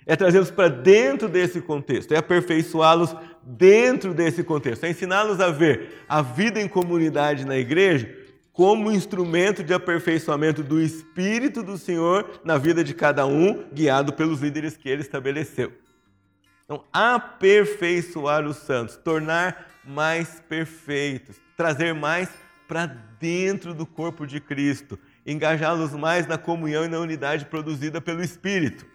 É 0.05 0.15
trazê-los 0.15 0.49
para 0.49 0.69
dentro 0.69 1.27
desse 1.27 1.59
contexto, 1.59 2.13
é 2.13 2.17
aperfeiçoá-los 2.17 3.13
dentro 3.43 4.13
desse 4.13 4.43
contexto, 4.43 4.85
é 4.85 4.89
ensiná-los 4.89 5.39
a 5.41 5.51
ver 5.51 6.03
a 6.07 6.21
vida 6.21 6.61
em 6.61 6.67
comunidade 6.67 7.45
na 7.45 7.57
igreja 7.57 8.26
como 8.57 8.91
instrumento 8.91 9.63
de 9.63 9.71
aperfeiçoamento 9.71 10.63
do 10.63 10.81
Espírito 10.81 11.61
do 11.61 11.77
Senhor 11.77 12.41
na 12.43 12.57
vida 12.57 12.83
de 12.83 12.91
cada 12.91 13.23
um, 13.23 13.63
guiado 13.71 14.13
pelos 14.13 14.41
líderes 14.41 14.75
que 14.75 14.89
ele 14.89 15.03
estabeleceu. 15.03 15.71
Então, 16.65 16.83
aperfeiçoar 16.91 18.43
os 18.47 18.57
santos, 18.57 18.97
tornar 18.97 19.67
mais 19.85 20.41
perfeitos, 20.49 21.35
trazer 21.55 21.93
mais 21.93 22.29
para 22.67 22.87
dentro 23.19 23.75
do 23.75 23.85
corpo 23.85 24.25
de 24.25 24.39
Cristo, 24.39 24.97
engajá-los 25.23 25.93
mais 25.93 26.25
na 26.25 26.39
comunhão 26.39 26.83
e 26.83 26.87
na 26.87 26.97
unidade 26.97 27.45
produzida 27.45 28.01
pelo 28.01 28.23
Espírito. 28.23 28.87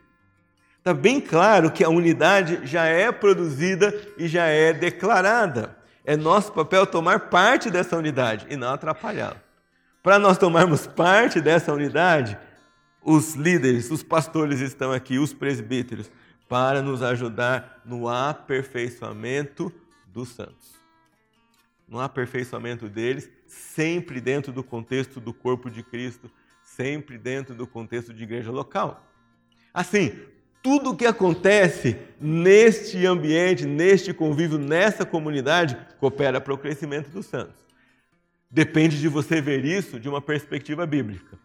Está 0.79 0.93
bem 0.93 1.21
claro 1.21 1.71
que 1.71 1.85
a 1.85 1.89
unidade 1.89 2.63
já 2.65 2.87
é 2.87 3.13
produzida 3.13 3.95
e 4.19 4.27
já 4.27 4.47
é 4.47 4.73
declarada. 4.73 5.77
É 6.05 6.17
nosso 6.17 6.53
papel 6.53 6.85
tomar 6.85 7.31
parte 7.31 7.71
dessa 7.71 7.97
unidade 7.97 8.45
e 8.51 8.57
não 8.57 8.75
atrapalhá-la. 8.75 9.52
Para 10.03 10.19
nós 10.19 10.37
tomarmos 10.37 10.87
parte 10.87 11.41
dessa 11.41 11.73
unidade, 11.73 12.37
os 13.05 13.35
líderes, 13.35 13.91
os 13.91 14.03
pastores 14.03 14.61
estão 14.61 14.93
aqui, 14.93 15.19
os 15.19 15.33
presbíteros, 15.33 16.11
para 16.49 16.83
nos 16.83 17.03
ajudar 17.03 17.81
no 17.85 18.09
aperfeiçoamento 18.09 19.73
dos 20.09 20.31
santos. 20.31 20.73
No 21.87 22.01
aperfeiçoamento 22.01 22.89
deles 22.89 23.31
sempre 23.47 24.21
dentro 24.21 24.53
do 24.53 24.65
contexto 24.65 25.21
do 25.21 25.33
corpo 25.33 25.71
de 25.71 25.83
Cristo, 25.83 26.31
sempre 26.65 27.17
dentro 27.17 27.55
do 27.55 27.67
contexto 27.67 28.13
de 28.13 28.25
igreja 28.25 28.51
local. 28.51 29.07
Assim, 29.73 30.19
tudo 30.63 30.91
o 30.91 30.97
que 30.97 31.07
acontece 31.07 31.97
neste 32.21 33.07
ambiente, 33.07 33.67
neste 33.67 34.13
convívio, 34.13 34.59
nessa 34.59 35.05
comunidade, 35.05 35.77
coopera 35.99 36.41
para 36.41 36.55
o 36.55 36.59
crescimento 36.59 37.09
dos 37.09 37.27
santos. 37.27 37.62
Depende 38.53 39.01
de 39.01 39.09
você 39.09 39.41
ver 39.41 39.65
isso 39.65 39.99
de 39.99 40.11
uma 40.11 40.21
perspectiva 40.21 40.85
bíblica. 40.87 41.39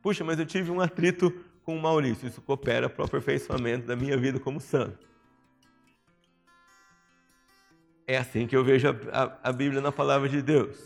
Puxa, 0.00 0.22
mas 0.22 0.38
eu 0.38 0.46
tive 0.46 0.70
um 0.70 0.80
atrito 0.80 1.32
com 1.64 1.76
o 1.76 1.82
Maurício, 1.82 2.28
isso 2.28 2.40
coopera 2.40 2.88
para 2.88 3.02
o 3.02 3.04
aperfeiçoamento 3.04 3.84
da 3.84 3.96
minha 3.96 4.16
vida 4.16 4.38
como 4.38 4.60
santo. 4.60 5.04
É 8.06 8.16
assim 8.16 8.46
que 8.46 8.54
eu 8.54 8.62
vejo 8.62 8.88
a, 8.88 8.92
a, 9.12 9.50
a 9.50 9.52
Bíblia 9.52 9.80
na 9.80 9.90
palavra 9.90 10.28
de 10.28 10.40
Deus. 10.40 10.78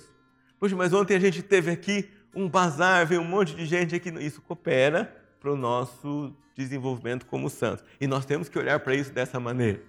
Poxa, 0.58 0.74
mas 0.74 0.94
ontem 0.94 1.14
a 1.14 1.20
gente 1.20 1.42
teve 1.42 1.70
aqui 1.70 2.08
um 2.34 2.48
bazar, 2.48 3.06
veio 3.06 3.20
um 3.20 3.24
monte 3.24 3.54
de 3.54 3.66
gente 3.66 3.94
aqui. 3.94 4.08
Isso 4.20 4.40
coopera 4.40 5.14
para 5.38 5.52
o 5.52 5.56
nosso 5.56 6.34
desenvolvimento 6.54 7.26
como 7.26 7.50
santos. 7.50 7.84
E 8.00 8.06
nós 8.06 8.24
temos 8.24 8.48
que 8.48 8.58
olhar 8.58 8.80
para 8.80 8.94
isso 8.94 9.12
dessa 9.12 9.38
maneira. 9.38 9.82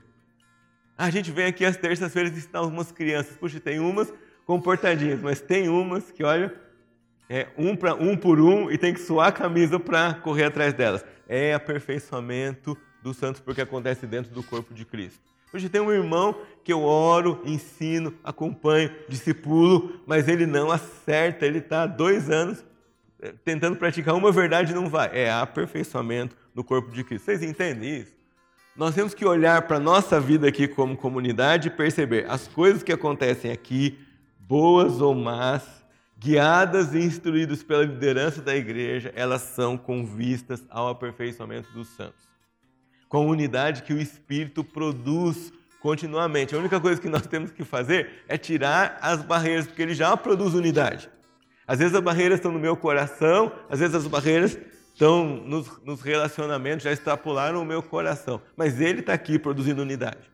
A 0.98 1.10
gente 1.10 1.32
vem 1.32 1.46
aqui 1.46 1.64
às 1.64 1.78
terças-feiras 1.78 2.36
ensinar 2.36 2.64
umas 2.64 2.92
crianças. 2.92 3.38
Puxa, 3.38 3.60
tem 3.60 3.80
umas 3.80 4.12
comportadinhas, 4.48 5.20
mas 5.22 5.42
tem 5.42 5.68
umas 5.68 6.10
que, 6.10 6.24
olha, 6.24 6.56
é 7.30 7.48
um, 7.58 7.76
pra, 7.76 7.94
um 7.94 8.16
por 8.16 8.40
um 8.40 8.72
e 8.72 8.78
tem 8.78 8.94
que 8.94 9.02
suar 9.02 9.28
a 9.28 9.32
camisa 9.32 9.78
para 9.78 10.14
correr 10.14 10.46
atrás 10.46 10.74
delas. 10.74 11.04
É 11.28 11.54
aperfeiçoamento 11.54 12.78
dos 13.04 13.18
santos 13.18 13.42
porque 13.42 13.60
acontece 13.60 14.08
dentro 14.08 14.34
do 14.34 14.42
corpo 14.42 14.74
de 14.74 14.86
Cristo. 14.86 15.20
Hoje 15.54 15.68
tem 15.68 15.82
um 15.82 15.92
irmão 15.92 16.34
que 16.64 16.72
eu 16.72 16.82
oro, 16.82 17.42
ensino, 17.46 18.14
acompanho, 18.24 18.90
discipulo, 19.10 20.00
mas 20.08 20.30
ele 20.30 20.46
não 20.46 20.72
acerta, 20.72 21.46
ele 21.46 21.60
está 21.60 21.84
há 21.84 21.88
dois 21.88 22.30
anos 22.30 22.64
eh, 23.22 23.34
tentando 23.44 23.76
praticar 23.76 24.16
uma 24.16 24.32
verdade 24.32 24.72
e 24.72 24.76
não 24.76 24.90
vai. 24.90 25.10
É 25.12 25.30
aperfeiçoamento 25.30 26.38
no 26.56 26.64
corpo 26.64 26.90
de 26.92 27.04
Cristo. 27.04 27.26
Vocês 27.26 27.44
entendem 27.44 27.98
isso? 28.00 28.16
Nós 28.78 28.96
temos 28.96 29.14
que 29.14 29.26
olhar 29.26 29.64
para 29.64 29.78
a 29.78 29.80
nossa 29.80 30.22
vida 30.22 30.48
aqui 30.48 30.68
como 30.68 30.96
comunidade 30.96 31.68
e 31.68 31.72
perceber 31.72 32.26
as 32.30 32.48
coisas 32.48 32.84
que 32.84 32.94
acontecem 32.94 33.52
aqui, 33.52 33.98
boas 34.48 35.02
ou 35.02 35.14
más, 35.14 35.64
guiadas 36.18 36.94
e 36.94 37.00
instruídas 37.00 37.62
pela 37.62 37.84
liderança 37.84 38.42
da 38.42 38.56
igreja, 38.56 39.12
elas 39.16 39.42
são 39.42 39.78
com 39.78 40.06
vistas 40.06 40.66
ao 40.70 40.88
aperfeiçoamento 40.90 41.72
dos 41.74 41.88
santos 41.90 42.28
com 43.08 43.18
a 43.18 43.32
unidade 43.32 43.84
que 43.84 43.94
o 43.94 44.02
Espírito 44.02 44.64
produz 44.64 45.52
continuamente. 45.80 46.56
A 46.56 46.58
única 46.58 46.80
coisa 46.80 47.00
que 47.00 47.10
nós 47.10 47.26
temos 47.26 47.52
que 47.52 47.64
fazer 47.64 48.24
é 48.28 48.38
tirar 48.38 48.98
as 49.02 49.22
barreiras, 49.22 49.68
porque 49.68 49.82
ele 49.82 49.94
já 49.94 50.16
produz 50.18 50.54
unidade. 50.54 51.10
Às 51.66 51.80
vezes 51.80 51.96
as 51.96 52.02
barreiras 52.02 52.40
estão 52.40 52.52
no 52.52 52.60
meu 52.60 52.76
coração, 52.76 53.52
às 53.70 53.80
vezes 53.80 53.96
as 53.96 54.08
barreiras 54.08 54.58
estão 54.94 55.26
nos, 55.26 55.84
nos 55.84 56.02
relacionamentos, 56.02 56.84
já 56.84 56.92
extrapolaram 56.92 57.62
o 57.62 57.66
meu 57.66 57.84
coração. 57.84 58.42
Mas 58.56 58.80
ele 58.82 59.02
está 59.02 59.14
aqui 59.14 59.38
produzindo 59.38 59.82
unidade. 59.82 60.32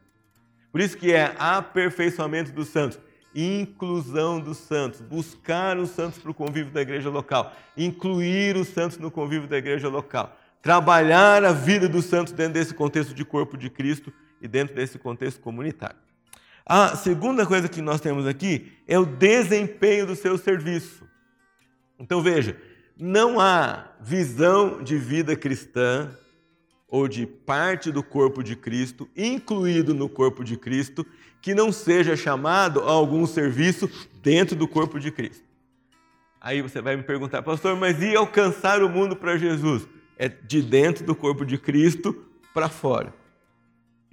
Por 0.71 0.81
isso 0.81 0.97
que 0.97 1.11
é 1.11 1.35
aperfeiçoamento 1.37 2.51
dos 2.51 2.69
santos, 2.69 2.99
inclusão 3.35 4.39
dos 4.39 4.57
santos, 4.57 5.01
buscar 5.01 5.77
os 5.77 5.89
santos 5.89 6.19
para 6.19 6.31
o 6.31 6.33
convívio 6.33 6.71
da 6.71 6.81
igreja 6.81 7.09
local, 7.09 7.53
incluir 7.77 8.55
os 8.55 8.67
santos 8.67 8.97
no 8.97 9.09
convívio 9.09 9.47
da 9.47 9.57
igreja 9.57 9.89
local 9.89 10.37
trabalhar 10.63 11.43
a 11.43 11.51
vida 11.51 11.89
dos 11.89 12.05
santos 12.05 12.31
dentro 12.31 12.53
desse 12.53 12.73
contexto 12.73 13.13
de 13.13 13.25
corpo 13.25 13.57
de 13.57 13.69
Cristo 13.69 14.11
e 14.41 14.47
dentro 14.47 14.73
desse 14.73 14.97
contexto 14.97 15.41
comunitário. 15.41 15.97
A 16.65 16.95
segunda 16.95 17.45
coisa 17.45 17.67
que 17.67 17.81
nós 17.81 17.99
temos 17.99 18.25
aqui 18.25 18.71
é 18.87 18.97
o 18.97 19.05
desempenho 19.05 20.07
do 20.07 20.15
seu 20.15 20.37
serviço. 20.37 21.05
Então 21.99 22.21
veja, 22.21 22.57
não 22.97 23.41
há 23.41 23.91
visão 23.99 24.81
de 24.81 24.97
vida 24.97 25.35
cristã 25.35 26.09
ou 26.87 27.09
de 27.09 27.25
parte 27.25 27.91
do 27.91 28.01
corpo 28.01 28.41
de 28.41 28.55
Cristo, 28.55 29.09
incluído 29.17 29.93
no 29.93 30.07
corpo 30.07 30.45
de 30.45 30.55
Cristo, 30.55 31.05
que 31.43 31.53
não 31.53 31.71
seja 31.71 32.15
chamado 32.15 32.79
a 32.79 32.91
algum 32.91 33.27
serviço 33.27 33.87
dentro 34.23 34.55
do 34.55 34.67
corpo 34.67 34.99
de 34.99 35.11
Cristo. 35.11 35.43
Aí 36.41 36.63
você 36.63 36.81
vai 36.81 36.95
me 36.95 37.03
perguntar, 37.03 37.43
pastor, 37.43 37.75
mas 37.75 38.01
e 38.01 38.15
alcançar 38.15 38.81
o 38.81 38.89
mundo 38.89 39.15
para 39.15 39.37
Jesus? 39.37 39.87
é 40.17 40.27
de 40.27 40.61
dentro 40.61 41.05
do 41.05 41.15
corpo 41.15 41.45
de 41.45 41.57
Cristo 41.57 42.25
para 42.53 42.69
fora. 42.69 43.13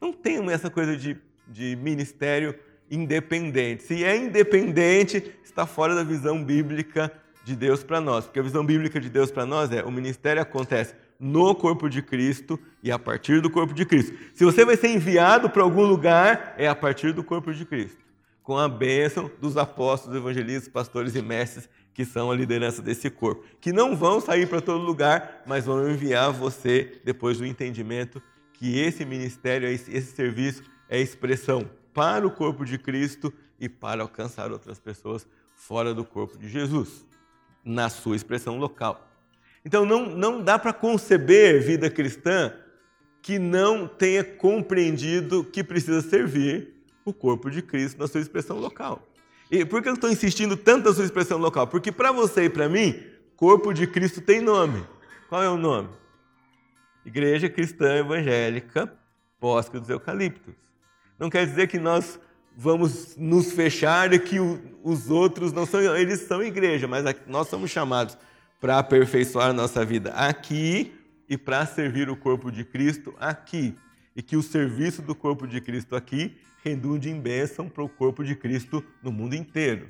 Não 0.01 0.13
tem 0.13 0.51
essa 0.51 0.71
coisa 0.71 0.97
de, 0.97 1.17
de 1.47 1.77
ministério 1.77 2.55
independente. 2.91 3.83
Se 3.83 4.03
é 4.05 4.17
independente, 4.17 5.33
está 5.45 5.67
fora 5.67 5.95
da 5.95 6.03
visão 6.03 6.43
bíblica 6.43 7.13
de 7.45 7.55
Deus 7.55 7.85
para 7.85 8.01
nós. 8.01 8.25
Porque 8.25 8.41
a 8.41 8.43
visão 8.43 8.65
bíblica 8.65 8.99
de 8.99 9.09
Deus 9.09 9.31
para 9.31 9.47
nós 9.47 9.71
é 9.71 9.85
o 9.85 9.91
ministério 9.91 10.41
acontece 10.43 10.95
no 11.21 11.55
corpo 11.55 11.89
de 11.89 12.00
Cristo 12.00 12.59
e 12.83 12.91
a 12.91 12.99
partir 12.99 13.43
do 13.43 13.50
corpo 13.50 13.75
de 13.75 13.85
Cristo. 13.85 14.17
Se 14.33 14.43
você 14.43 14.65
vai 14.65 14.75
ser 14.77 14.89
enviado 14.89 15.50
para 15.50 15.62
algum 15.62 15.85
lugar, 15.85 16.55
é 16.57 16.67
a 16.67 16.75
partir 16.75 17.12
do 17.12 17.23
corpo 17.23 17.53
de 17.53 17.67
Cristo. 17.67 18.00
com 18.43 18.59
a 18.59 18.69
bênção 18.69 19.31
dos 19.41 19.57
apóstolos, 19.57 20.17
evangelistas, 20.17 20.67
pastores 20.69 21.15
e 21.15 21.23
mestres 21.23 21.69
que 21.95 22.05
são 22.05 22.31
a 22.31 22.35
liderança 22.35 22.83
desse 22.83 23.09
corpo, 23.11 23.45
que 23.61 23.73
não 23.73 23.95
vão 23.95 24.21
sair 24.21 24.49
para 24.49 24.61
todo 24.61 24.83
lugar, 24.83 25.43
mas 25.47 25.67
vão 25.67 25.89
enviar 25.89 26.33
você 26.33 27.00
depois 27.05 27.39
do 27.39 27.47
entendimento 27.47 28.21
que 28.55 28.79
esse 28.79 29.05
ministério, 29.05 29.69
esse 29.69 30.03
serviço 30.03 30.65
é 30.89 30.99
expressão 30.99 31.71
para 31.93 32.27
o 32.27 32.31
corpo 32.31 32.65
de 32.65 32.79
Cristo 32.79 33.33
e 33.59 33.69
para 33.69 34.03
alcançar 34.03 34.50
outras 34.50 34.81
pessoas 34.81 35.27
fora 35.55 35.95
do 35.95 36.05
corpo 36.05 36.39
de 36.39 36.49
Jesus, 36.49 37.07
na 37.65 37.89
sua 37.89 38.17
expressão 38.17 38.59
local. 38.59 39.10
Então 39.64 39.85
não, 39.85 40.07
não 40.07 40.43
dá 40.43 40.59
para 40.59 40.73
conceber 40.73 41.62
vida 41.62 41.90
cristã 41.90 42.52
que 43.23 43.38
não 43.38 43.87
tenha 43.87 44.25
compreendido 44.25 45.45
que 45.45 45.62
precisa 45.62 46.00
servir 46.00 46.75
o 47.05 47.12
corpo 47.12 47.50
de 47.50 47.61
Cristo 47.61 47.99
na 47.99 48.09
sua 48.09 48.21
expressão 48.21 48.59
local. 48.59 49.07
E 49.50 49.64
por 49.64 49.83
que 49.83 49.88
eu 49.88 49.95
estou 49.95 50.11
insistindo 50.11 50.57
tanto 50.57 50.88
na 50.88 50.95
sua 50.95 51.05
expressão 51.05 51.38
local? 51.38 51.67
Porque 51.67 51.90
para 51.90 52.12
você 52.12 52.45
e 52.45 52.50
para 52.50 52.69
mim, 52.69 53.02
corpo 53.37 53.73
de 53.73 53.87
Cristo 53.87 54.21
tem 54.21 54.40
nome. 54.40 54.85
Qual 55.29 55.43
é 55.43 55.49
o 55.49 55.57
nome? 55.57 55.88
Igreja 57.05 57.49
Cristã 57.49 57.97
Evangélica 57.97 58.93
Bosque 59.40 59.79
dos 59.79 59.88
Eucaliptos. 59.88 60.55
Não 61.19 61.31
quer 61.31 61.47
dizer 61.47 61.67
que 61.67 61.79
nós 61.79 62.21
vamos 62.57 63.17
nos 63.17 63.52
fechar 63.52 64.12
e 64.12 64.19
que 64.19 64.37
os 64.83 65.11
outros 65.11 65.52
não 65.52 65.64
são, 65.64 65.81
eles 65.97 66.21
são 66.21 66.43
igreja, 66.43 66.87
mas 66.87 67.05
nós 67.26 67.49
somos 67.49 67.71
chamados 67.71 68.19
para 68.61 68.79
aperfeiçoar 68.79 69.49
a 69.49 69.52
nossa 69.52 69.85
vida 69.85 70.12
aqui 70.12 70.93
e 71.29 71.38
para 71.38 71.64
servir 71.64 72.11
o 72.11 72.17
corpo 72.17 72.50
de 72.52 72.64
Cristo 72.64 73.14
aqui. 73.19 73.75
E 74.14 74.23
que 74.23 74.37
o 74.37 74.43
serviço 74.43 75.00
do 75.00 75.14
corpo 75.14 75.47
de 75.47 75.61
Cristo 75.61 75.97
aqui 75.97 76.37
redunde 76.62 77.09
em 77.09 77.19
bênção 77.19 77.69
para 77.69 77.83
o 77.83 77.88
corpo 77.88 78.23
de 78.23 78.37
Cristo 78.37 78.85
no 79.02 79.11
mundo 79.11 79.35
inteiro. 79.35 79.87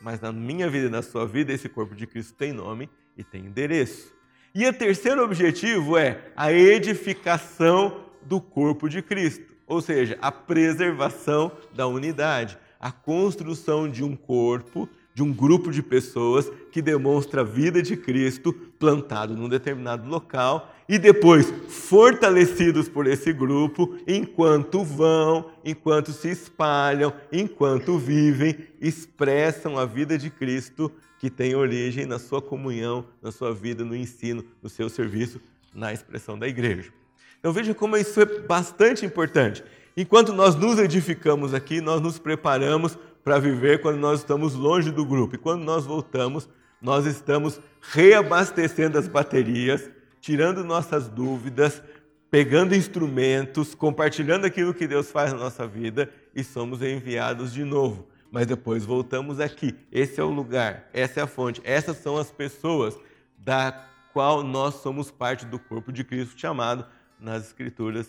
Mas 0.00 0.20
na 0.20 0.30
minha 0.30 0.68
vida 0.68 0.88
e 0.88 0.90
na 0.90 1.00
sua 1.00 1.26
vida, 1.26 1.52
esse 1.52 1.68
corpo 1.68 1.94
de 1.94 2.06
Cristo 2.06 2.34
tem 2.34 2.52
nome 2.52 2.90
e 3.16 3.24
tem 3.24 3.46
endereço. 3.46 4.12
E 4.54 4.66
o 4.66 4.72
terceiro 4.72 5.22
objetivo 5.24 5.96
é 5.96 6.30
a 6.36 6.52
edificação 6.52 8.04
do 8.22 8.40
corpo 8.40 8.88
de 8.88 9.00
Cristo, 9.00 9.54
ou 9.66 9.80
seja, 9.80 10.18
a 10.20 10.32
preservação 10.32 11.52
da 11.74 11.86
unidade, 11.86 12.58
a 12.80 12.90
construção 12.90 13.88
de 13.88 14.02
um 14.02 14.16
corpo 14.16 14.88
de 15.16 15.22
um 15.22 15.32
grupo 15.32 15.70
de 15.70 15.82
pessoas 15.82 16.52
que 16.70 16.82
demonstra 16.82 17.40
a 17.40 17.44
vida 17.44 17.82
de 17.82 17.96
Cristo 17.96 18.52
plantado 18.52 19.34
num 19.34 19.48
determinado 19.48 20.06
local 20.06 20.74
e 20.86 20.98
depois 20.98 21.50
fortalecidos 21.68 22.86
por 22.86 23.06
esse 23.06 23.32
grupo, 23.32 23.96
enquanto 24.06 24.84
vão, 24.84 25.50
enquanto 25.64 26.12
se 26.12 26.28
espalham, 26.28 27.14
enquanto 27.32 27.96
vivem, 27.96 28.58
expressam 28.78 29.78
a 29.78 29.86
vida 29.86 30.18
de 30.18 30.28
Cristo 30.28 30.92
que 31.18 31.30
tem 31.30 31.54
origem 31.54 32.04
na 32.04 32.18
sua 32.18 32.42
comunhão, 32.42 33.06
na 33.22 33.32
sua 33.32 33.54
vida, 33.54 33.86
no 33.86 33.96
ensino, 33.96 34.44
no 34.62 34.68
seu 34.68 34.90
serviço, 34.90 35.40
na 35.74 35.94
expressão 35.94 36.38
da 36.38 36.46
igreja. 36.46 36.92
Então 37.40 37.54
veja 37.54 37.72
como 37.72 37.96
isso 37.96 38.20
é 38.20 38.26
bastante 38.26 39.06
importante. 39.06 39.64
Enquanto 39.96 40.34
nós 40.34 40.54
nos 40.54 40.78
edificamos 40.78 41.54
aqui, 41.54 41.80
nós 41.80 42.02
nos 42.02 42.18
preparamos 42.18 42.98
para 43.26 43.40
viver 43.40 43.82
quando 43.82 43.96
nós 43.96 44.20
estamos 44.20 44.54
longe 44.54 44.92
do 44.92 45.04
grupo. 45.04 45.34
E 45.34 45.38
quando 45.38 45.64
nós 45.64 45.84
voltamos, 45.84 46.48
nós 46.80 47.06
estamos 47.06 47.60
reabastecendo 47.80 48.96
as 48.96 49.08
baterias, 49.08 49.90
tirando 50.20 50.62
nossas 50.62 51.08
dúvidas, 51.08 51.82
pegando 52.30 52.72
instrumentos, 52.72 53.74
compartilhando 53.74 54.44
aquilo 54.44 54.72
que 54.72 54.86
Deus 54.86 55.10
faz 55.10 55.32
na 55.32 55.40
nossa 55.40 55.66
vida 55.66 56.08
e 56.36 56.44
somos 56.44 56.80
enviados 56.80 57.52
de 57.52 57.64
novo. 57.64 58.06
Mas 58.30 58.46
depois 58.46 58.84
voltamos 58.84 59.40
aqui. 59.40 59.74
Esse 59.90 60.20
é 60.20 60.22
o 60.22 60.30
lugar, 60.30 60.88
essa 60.92 61.18
é 61.18 61.22
a 61.24 61.26
fonte, 61.26 61.60
essas 61.64 61.96
são 61.96 62.16
as 62.16 62.30
pessoas 62.30 62.96
da 63.36 63.88
qual 64.12 64.44
nós 64.44 64.76
somos 64.76 65.10
parte 65.10 65.44
do 65.44 65.58
corpo 65.58 65.90
de 65.90 66.04
Cristo 66.04 66.38
chamado 66.38 66.86
nas 67.18 67.46
Escrituras, 67.46 68.06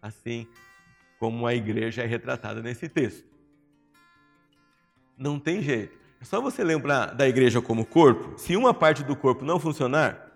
assim 0.00 0.46
como 1.18 1.48
a 1.48 1.52
igreja 1.52 2.02
é 2.02 2.06
retratada 2.06 2.62
nesse 2.62 2.88
texto. 2.88 3.31
Não 5.16 5.38
tem 5.38 5.62
jeito. 5.62 5.96
É 6.20 6.24
só 6.24 6.40
você 6.40 6.62
lembrar 6.62 7.14
da 7.14 7.28
igreja 7.28 7.60
como 7.60 7.84
corpo. 7.84 8.38
Se 8.38 8.56
uma 8.56 8.72
parte 8.72 9.02
do 9.02 9.16
corpo 9.16 9.44
não 9.44 9.58
funcionar, 9.58 10.30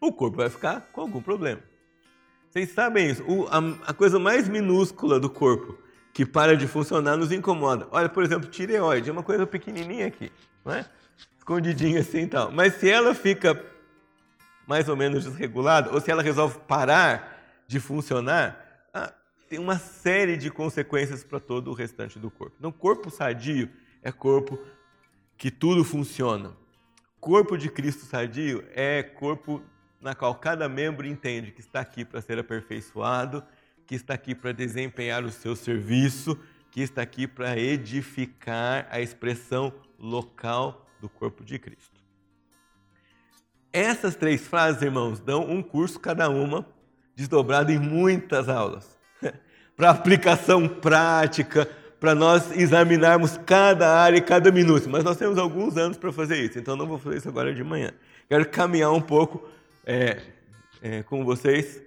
o 0.00 0.12
corpo 0.12 0.36
vai 0.36 0.48
ficar 0.48 0.82
com 0.92 1.00
algum 1.00 1.20
problema. 1.20 1.60
Vocês 2.48 2.70
sabem 2.70 3.10
isso? 3.10 3.24
O, 3.24 3.48
a, 3.48 3.90
a, 3.90 3.92
coisa 3.92 4.18
mais 4.18 4.48
minúscula 4.48 5.18
do 5.18 5.28
corpo 5.28 5.76
que 6.12 6.24
para 6.24 6.56
de 6.56 6.68
funcionar 6.68 7.16
nos 7.16 7.32
incomoda. 7.32 7.88
Olha, 7.90 8.08
por 8.08 8.22
exemplo, 8.22 8.48
tireoide, 8.48 9.10
é 9.10 9.12
uma 9.12 9.24
coisa 9.24 9.44
pequenininha 9.44 10.06
aqui, 10.06 10.30
não 10.64 10.72
é? 10.72 10.86
Escondidinha 11.36 12.00
assim 12.00 12.20
e 12.20 12.26
tal. 12.28 12.52
Mas 12.52 12.74
se 12.74 12.88
ela 12.88 13.12
fica 13.12 13.60
mais 14.68 14.88
ou 14.88 14.94
menos 14.94 15.24
desregulada, 15.24 15.90
ou 15.90 16.00
se 16.00 16.12
ela 16.12 16.22
resolve 16.22 16.60
parar 16.60 17.64
de 17.66 17.80
funcionar, 17.80 18.64
tem 19.54 19.60
uma 19.60 19.78
série 19.78 20.36
de 20.36 20.50
consequências 20.50 21.22
para 21.22 21.38
todo 21.38 21.70
o 21.70 21.74
restante 21.74 22.18
do 22.18 22.28
corpo. 22.28 22.56
Então, 22.58 22.72
corpo 22.72 23.08
sadio 23.08 23.70
é 24.02 24.10
corpo 24.10 24.58
que 25.36 25.48
tudo 25.48 25.84
funciona. 25.84 26.56
Corpo 27.20 27.56
de 27.56 27.68
Cristo 27.68 28.04
sadio 28.04 28.64
é 28.72 29.00
corpo 29.00 29.62
na 30.00 30.12
qual 30.12 30.34
cada 30.34 30.68
membro 30.68 31.06
entende 31.06 31.52
que 31.52 31.60
está 31.60 31.80
aqui 31.80 32.04
para 32.04 32.20
ser 32.20 32.36
aperfeiçoado, 32.36 33.44
que 33.86 33.94
está 33.94 34.14
aqui 34.14 34.34
para 34.34 34.50
desempenhar 34.50 35.24
o 35.24 35.30
seu 35.30 35.54
serviço, 35.54 36.36
que 36.72 36.80
está 36.80 37.02
aqui 37.02 37.28
para 37.28 37.56
edificar 37.56 38.88
a 38.90 39.00
expressão 39.00 39.72
local 39.96 40.84
do 41.00 41.08
corpo 41.08 41.44
de 41.44 41.60
Cristo. 41.60 42.02
Essas 43.72 44.16
três 44.16 44.44
frases, 44.44 44.82
irmãos, 44.82 45.20
dão 45.20 45.48
um 45.48 45.62
curso 45.62 46.00
cada 46.00 46.28
uma, 46.28 46.66
desdobrado 47.14 47.70
em 47.70 47.78
muitas 47.78 48.48
aulas 48.48 48.94
para 49.76 49.90
aplicação 49.90 50.68
prática, 50.68 51.68
para 51.98 52.14
nós 52.14 52.50
examinarmos 52.56 53.38
cada 53.46 53.96
área 53.98 54.18
e 54.18 54.20
cada 54.20 54.50
minuto. 54.52 54.88
Mas 54.88 55.02
nós 55.02 55.16
temos 55.16 55.38
alguns 55.38 55.76
anos 55.76 55.96
para 55.96 56.12
fazer 56.12 56.42
isso, 56.44 56.58
então 56.58 56.76
não 56.76 56.86
vou 56.86 56.98
fazer 56.98 57.18
isso 57.18 57.28
agora 57.28 57.54
de 57.54 57.64
manhã. 57.64 57.92
Quero 58.28 58.48
caminhar 58.48 58.92
um 58.92 59.00
pouco 59.00 59.48
é, 59.86 60.20
é, 60.82 61.02
com 61.02 61.24
vocês 61.24 61.82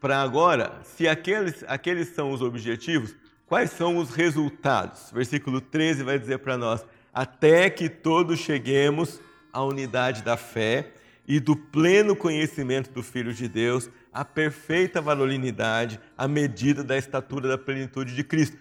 para 0.00 0.22
agora, 0.22 0.80
se 0.84 1.08
aqueles, 1.08 1.64
aqueles 1.66 2.08
são 2.08 2.30
os 2.30 2.40
objetivos, 2.40 3.16
quais 3.46 3.70
são 3.70 3.96
os 3.96 4.10
resultados? 4.10 5.10
Versículo 5.12 5.60
13 5.60 6.04
vai 6.04 6.18
dizer 6.18 6.38
para 6.38 6.56
nós: 6.56 6.84
até 7.12 7.68
que 7.68 7.88
todos 7.88 8.38
cheguemos 8.38 9.20
à 9.52 9.62
unidade 9.64 10.22
da 10.22 10.36
fé 10.36 10.92
e 11.28 11.38
do 11.38 11.54
pleno 11.54 12.16
conhecimento 12.16 12.90
do 12.90 13.02
Filho 13.02 13.34
de 13.34 13.46
Deus, 13.46 13.90
a 14.10 14.24
perfeita 14.24 14.98
varolinidade, 14.98 16.00
a 16.16 16.26
medida 16.26 16.82
da 16.82 16.96
estatura 16.96 17.46
da 17.46 17.58
plenitude 17.58 18.14
de 18.14 18.24
Cristo. 18.24 18.56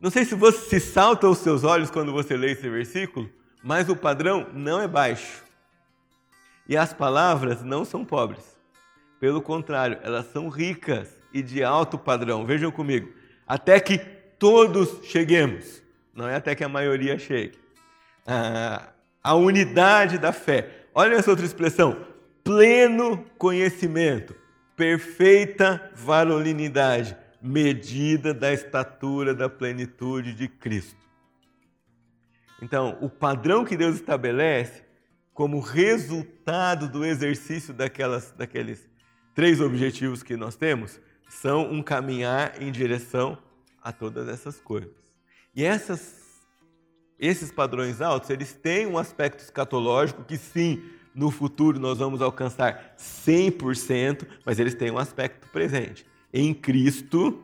Não 0.00 0.10
sei 0.10 0.24
se 0.24 0.34
você 0.34 0.80
se 0.80 0.80
salta 0.80 1.26
aos 1.26 1.38
seus 1.38 1.62
olhos 1.62 1.90
quando 1.90 2.10
você 2.10 2.34
lê 2.34 2.52
esse 2.52 2.68
versículo, 2.68 3.30
mas 3.62 3.90
o 3.90 3.94
padrão 3.94 4.48
não 4.54 4.80
é 4.80 4.88
baixo. 4.88 5.44
E 6.66 6.76
as 6.76 6.94
palavras 6.94 7.62
não 7.62 7.84
são 7.84 8.04
pobres. 8.04 8.56
Pelo 9.20 9.42
contrário, 9.42 9.98
elas 10.02 10.26
são 10.32 10.48
ricas 10.48 11.14
e 11.32 11.42
de 11.42 11.62
alto 11.62 11.98
padrão. 11.98 12.46
Vejam 12.46 12.72
comigo. 12.72 13.12
Até 13.46 13.78
que 13.78 13.98
todos 14.38 15.04
cheguemos. 15.04 15.82
Não 16.14 16.26
é 16.26 16.36
até 16.36 16.54
que 16.54 16.64
a 16.64 16.68
maioria 16.68 17.18
chegue. 17.18 17.58
Ah, 18.26 18.88
a 19.22 19.34
unidade 19.34 20.18
da 20.18 20.32
fé. 20.32 20.81
Olha 20.94 21.16
essa 21.16 21.30
outra 21.30 21.46
expressão. 21.46 22.06
Pleno 22.44 23.24
conhecimento 23.38 24.34
perfeita 24.76 25.92
varolinidade, 25.94 27.16
medida 27.40 28.32
da 28.32 28.52
estatura 28.52 29.34
da 29.34 29.48
plenitude 29.48 30.34
de 30.34 30.48
Cristo. 30.48 31.00
Então, 32.60 32.96
o 33.00 33.08
padrão 33.08 33.64
que 33.64 33.76
Deus 33.76 33.96
estabelece 33.96 34.82
como 35.34 35.60
resultado 35.60 36.88
do 36.88 37.04
exercício 37.04 37.72
daquelas, 37.72 38.32
daqueles 38.32 38.88
três 39.34 39.60
objetivos 39.60 40.22
que 40.22 40.36
nós 40.36 40.56
temos 40.56 41.00
são 41.28 41.70
um 41.70 41.82
caminhar 41.82 42.60
em 42.62 42.70
direção 42.70 43.38
a 43.82 43.92
todas 43.92 44.28
essas 44.28 44.60
coisas. 44.60 44.90
E 45.54 45.64
essas, 45.64 46.21
esses 47.18 47.52
padrões 47.52 48.00
altos, 48.00 48.30
eles 48.30 48.52
têm 48.52 48.86
um 48.86 48.98
aspecto 48.98 49.40
escatológico 49.40 50.24
que 50.24 50.36
sim, 50.36 50.82
no 51.14 51.30
futuro 51.30 51.78
nós 51.78 51.98
vamos 51.98 52.22
alcançar 52.22 52.94
100%, 52.98 54.26
mas 54.44 54.58
eles 54.58 54.74
têm 54.74 54.90
um 54.90 54.98
aspecto 54.98 55.48
presente. 55.50 56.06
Em 56.32 56.54
Cristo 56.54 57.42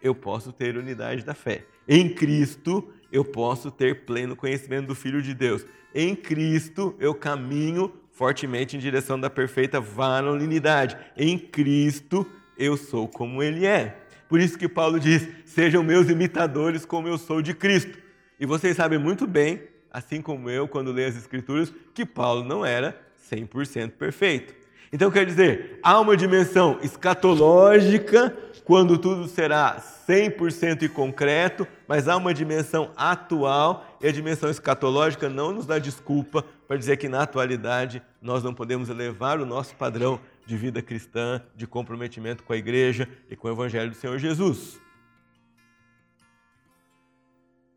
eu 0.00 0.14
posso 0.14 0.52
ter 0.52 0.76
unidade 0.76 1.24
da 1.24 1.34
fé. 1.34 1.64
Em 1.86 2.08
Cristo 2.08 2.88
eu 3.10 3.24
posso 3.24 3.70
ter 3.70 4.04
pleno 4.04 4.36
conhecimento 4.36 4.86
do 4.86 4.94
Filho 4.94 5.20
de 5.20 5.34
Deus. 5.34 5.66
Em 5.94 6.14
Cristo 6.14 6.94
eu 6.98 7.14
caminho 7.14 7.92
fortemente 8.12 8.76
em 8.76 8.80
direção 8.80 9.18
da 9.18 9.28
perfeita 9.28 9.80
varonilidade. 9.80 10.96
Em 11.16 11.38
Cristo 11.38 12.26
eu 12.56 12.76
sou 12.76 13.08
como 13.08 13.42
Ele 13.42 13.66
é. 13.66 13.96
Por 14.28 14.40
isso 14.40 14.58
que 14.58 14.68
Paulo 14.68 15.00
diz: 15.00 15.26
sejam 15.44 15.82
meus 15.82 16.08
imitadores 16.08 16.84
como 16.84 17.08
eu 17.08 17.16
sou 17.16 17.40
de 17.40 17.54
Cristo. 17.54 17.98
E 18.38 18.46
vocês 18.46 18.76
sabem 18.76 18.98
muito 18.98 19.26
bem, 19.26 19.62
assim 19.90 20.22
como 20.22 20.48
eu, 20.48 20.68
quando 20.68 20.92
leio 20.92 21.08
as 21.08 21.16
Escrituras, 21.16 21.72
que 21.92 22.06
Paulo 22.06 22.44
não 22.44 22.64
era 22.64 23.00
100% 23.30 23.92
perfeito. 23.92 24.54
Então 24.92 25.10
quer 25.10 25.26
dizer, 25.26 25.78
há 25.82 26.00
uma 26.00 26.16
dimensão 26.16 26.78
escatológica 26.82 28.34
quando 28.64 28.98
tudo 28.98 29.26
será 29.26 29.82
100% 30.08 30.82
e 30.82 30.88
concreto, 30.88 31.66
mas 31.86 32.08
há 32.08 32.16
uma 32.16 32.32
dimensão 32.32 32.90
atual 32.96 33.98
e 34.00 34.06
a 34.06 34.12
dimensão 34.12 34.50
escatológica 34.50 35.28
não 35.28 35.52
nos 35.52 35.66
dá 35.66 35.78
desculpa 35.78 36.44
para 36.66 36.76
dizer 36.76 36.96
que 36.96 37.08
na 37.08 37.22
atualidade 37.22 38.02
nós 38.20 38.42
não 38.42 38.54
podemos 38.54 38.88
elevar 38.88 39.40
o 39.40 39.46
nosso 39.46 39.74
padrão 39.74 40.20
de 40.46 40.56
vida 40.56 40.80
cristã, 40.80 41.42
de 41.54 41.66
comprometimento 41.66 42.42
com 42.42 42.52
a 42.52 42.56
igreja 42.56 43.08
e 43.30 43.36
com 43.36 43.48
o 43.48 43.52
evangelho 43.52 43.90
do 43.90 43.96
Senhor 43.96 44.18
Jesus. 44.18 44.80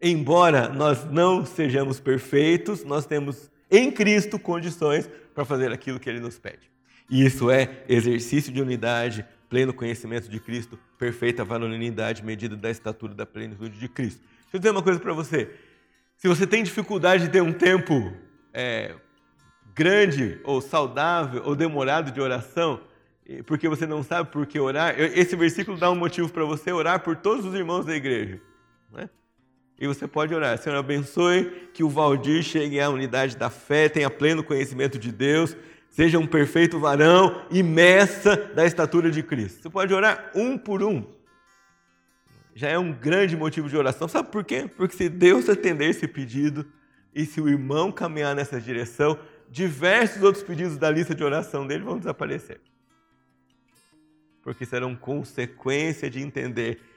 Embora 0.01 0.67
nós 0.69 1.05
não 1.05 1.45
sejamos 1.45 1.99
perfeitos, 1.99 2.83
nós 2.83 3.05
temos 3.05 3.51
em 3.69 3.91
Cristo 3.91 4.39
condições 4.39 5.09
para 5.33 5.45
fazer 5.45 5.71
aquilo 5.71 5.99
que 5.99 6.09
ele 6.09 6.19
nos 6.19 6.39
pede. 6.39 6.71
E 7.09 7.25
isso 7.25 7.51
é 7.51 7.83
exercício 7.87 8.51
de 8.51 8.61
unidade, 8.61 9.25
pleno 9.49 9.73
conhecimento 9.73 10.29
de 10.29 10.39
Cristo, 10.39 10.79
perfeita 10.97 11.43
varonilidade, 11.43 12.23
medida 12.23 12.55
da 12.55 12.71
estatura 12.71 13.13
da 13.13 13.25
plenitude 13.25 13.77
de 13.77 13.87
Cristo. 13.87 14.21
Deixa 14.21 14.55
eu 14.55 14.59
dizer 14.59 14.71
uma 14.71 14.81
coisa 14.81 14.99
para 14.99 15.13
você. 15.13 15.51
Se 16.17 16.27
você 16.27 16.47
tem 16.47 16.63
dificuldade 16.63 17.25
de 17.25 17.29
ter 17.29 17.41
um 17.41 17.53
tempo 17.53 18.13
é, 18.53 18.95
grande 19.75 20.39
ou 20.43 20.61
saudável 20.61 21.41
ou 21.45 21.55
demorado 21.55 22.11
de 22.11 22.19
oração, 22.19 22.81
porque 23.45 23.67
você 23.69 23.85
não 23.85 24.03
sabe 24.03 24.31
por 24.31 24.45
que 24.45 24.59
orar, 24.59 24.99
esse 24.99 25.35
versículo 25.35 25.77
dá 25.77 25.89
um 25.91 25.95
motivo 25.95 26.29
para 26.29 26.43
você 26.43 26.71
orar 26.71 27.01
por 27.01 27.15
todos 27.15 27.45
os 27.45 27.53
irmãos 27.53 27.85
da 27.85 27.95
igreja. 27.95 28.41
Né? 28.91 29.09
E 29.81 29.87
você 29.87 30.07
pode 30.07 30.31
orar, 30.31 30.55
Senhor, 30.59 30.77
abençoe 30.77 31.69
que 31.73 31.83
o 31.83 31.89
Valdir 31.89 32.43
chegue 32.43 32.79
à 32.79 32.87
unidade 32.87 33.35
da 33.35 33.49
fé, 33.49 33.89
tenha 33.89 34.11
pleno 34.11 34.43
conhecimento 34.43 34.99
de 34.99 35.11
Deus, 35.11 35.57
seja 35.89 36.19
um 36.19 36.27
perfeito 36.27 36.77
varão 36.77 37.47
e 37.49 37.63
meça 37.63 38.37
da 38.53 38.63
estatura 38.63 39.09
de 39.09 39.23
Cristo. 39.23 39.63
Você 39.63 39.71
pode 39.71 39.91
orar 39.91 40.29
um 40.35 40.55
por 40.55 40.83
um. 40.83 41.03
Já 42.53 42.69
é 42.69 42.77
um 42.77 42.93
grande 42.93 43.35
motivo 43.35 43.67
de 43.67 43.75
oração. 43.75 44.07
Sabe 44.07 44.29
por 44.29 44.43
quê? 44.43 44.69
Porque 44.77 44.95
se 44.95 45.09
Deus 45.09 45.49
atender 45.49 45.89
esse 45.89 46.07
pedido 46.07 46.63
e 47.15 47.25
se 47.25 47.41
o 47.41 47.49
irmão 47.49 47.91
caminhar 47.91 48.35
nessa 48.35 48.61
direção, 48.61 49.17
diversos 49.49 50.21
outros 50.21 50.43
pedidos 50.43 50.77
da 50.77 50.91
lista 50.91 51.15
de 51.15 51.23
oração 51.23 51.65
dele 51.65 51.83
vão 51.83 51.97
desaparecer. 51.97 52.61
Porque 54.43 54.63
serão 54.63 54.95
consequência 54.95 56.07
de 56.07 56.21
entender 56.21 56.90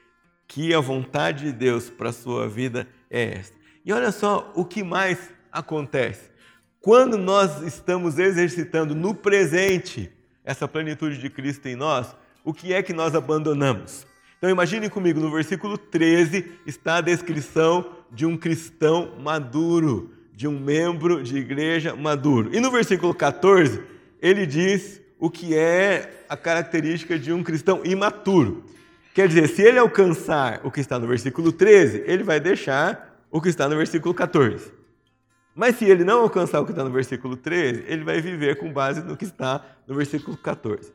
que 0.47 0.73
a 0.73 0.79
vontade 0.79 1.45
de 1.45 1.51
Deus 1.51 1.89
para 1.89 2.09
a 2.09 2.13
sua 2.13 2.47
vida 2.47 2.87
é 3.09 3.37
esta. 3.39 3.55
E 3.83 3.91
olha 3.93 4.11
só 4.11 4.51
o 4.55 4.65
que 4.65 4.83
mais 4.83 5.31
acontece. 5.51 6.29
Quando 6.79 7.17
nós 7.17 7.61
estamos 7.61 8.19
exercitando 8.19 8.93
no 8.93 9.15
presente 9.15 10.11
essa 10.43 10.67
plenitude 10.67 11.17
de 11.17 11.29
Cristo 11.29 11.67
em 11.67 11.75
nós, 11.75 12.15
o 12.43 12.53
que 12.53 12.73
é 12.73 12.83
que 12.83 12.93
nós 12.93 13.15
abandonamos? 13.15 14.05
Então 14.37 14.49
imagine 14.49 14.89
comigo, 14.89 15.19
no 15.19 15.31
versículo 15.31 15.77
13 15.77 16.59
está 16.67 16.97
a 16.97 17.01
descrição 17.01 17.89
de 18.11 18.25
um 18.25 18.37
cristão 18.37 19.13
maduro, 19.19 20.13
de 20.33 20.47
um 20.47 20.59
membro 20.59 21.23
de 21.23 21.37
igreja 21.37 21.95
maduro. 21.95 22.53
E 22.53 22.59
no 22.59 22.69
versículo 22.69 23.13
14, 23.13 23.81
ele 24.21 24.45
diz 24.45 25.01
o 25.19 25.29
que 25.29 25.55
é 25.55 26.25
a 26.29 26.37
característica 26.37 27.17
de 27.17 27.33
um 27.33 27.41
cristão 27.41 27.81
imaturo. 27.83 28.63
Quer 29.15 29.29
dizer, 29.29 29.47
se 29.47 29.61
ele 29.61 29.79
alcançar 29.79 30.59
o 30.61 30.69
que 30.69 30.81
está 30.81 30.99
no 30.99 31.07
versículo 31.07 31.49
13, 31.49 32.03
ele 32.05 32.21
vai 32.21 32.37
deixar 32.37 33.17
o 33.31 33.39
que 33.39 33.47
está 33.47 33.65
no 33.69 33.77
versículo 33.77 34.13
14. 34.13 34.73
Mas 35.55 35.77
se 35.77 35.85
ele 35.85 36.03
não 36.03 36.19
alcançar 36.19 36.59
o 36.59 36.65
que 36.65 36.73
está 36.73 36.83
no 36.83 36.91
versículo 36.91 37.37
13, 37.37 37.85
ele 37.87 38.03
vai 38.03 38.19
viver 38.19 38.57
com 38.57 38.73
base 38.73 39.01
no 39.01 39.15
que 39.15 39.23
está 39.23 39.65
no 39.87 39.95
versículo 39.95 40.35
14. 40.35 40.91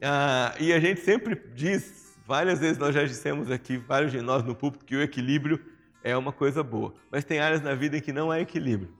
Ah, 0.00 0.54
e 0.60 0.72
a 0.72 0.78
gente 0.78 1.00
sempre 1.00 1.34
diz, 1.52 2.16
várias 2.24 2.60
vezes 2.60 2.78
nós 2.78 2.94
já 2.94 3.02
dissemos 3.02 3.50
aqui, 3.50 3.76
vários 3.76 4.12
de 4.12 4.20
nós 4.20 4.44
no 4.44 4.54
púlpito, 4.54 4.84
que 4.84 4.94
o 4.94 5.02
equilíbrio 5.02 5.58
é 6.04 6.16
uma 6.16 6.30
coisa 6.30 6.62
boa. 6.62 6.94
Mas 7.10 7.24
tem 7.24 7.40
áreas 7.40 7.60
na 7.60 7.74
vida 7.74 7.96
em 7.96 8.00
que 8.00 8.12
não 8.12 8.30
há 8.30 8.38
equilíbrio. 8.38 8.94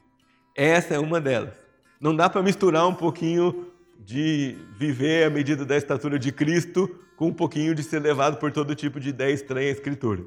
Essa 0.53 0.95
é 0.95 0.99
uma 0.99 1.21
delas. 1.21 1.55
Não 2.01 2.17
dá 2.17 2.29
para 2.29 2.43
misturar 2.43 2.89
um 2.89 2.95
pouquinho 2.95 3.71
de 4.01 4.57
viver 4.77 5.29
à 5.29 5.31
medida 5.31 5.65
da 5.65 5.77
estatura 5.77 6.19
de 6.19 6.33
Cristo 6.33 7.04
com 7.17 7.29
um 7.29 7.33
pouquinho 7.33 7.75
de 7.75 7.83
ser 7.83 8.01
levado 8.01 8.39
por 8.39 8.53
todo 8.53 8.75
tipo 8.75 8.99
de 8.99 9.11
ideia 9.11 9.33
estranha 9.33 9.69
à 9.69 9.73
Escritura. 9.73 10.25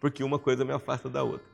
Porque 0.00 0.22
uma 0.22 0.38
coisa 0.38 0.64
me 0.64 0.72
afasta 0.72 1.08
da 1.08 1.22
outra. 1.22 1.46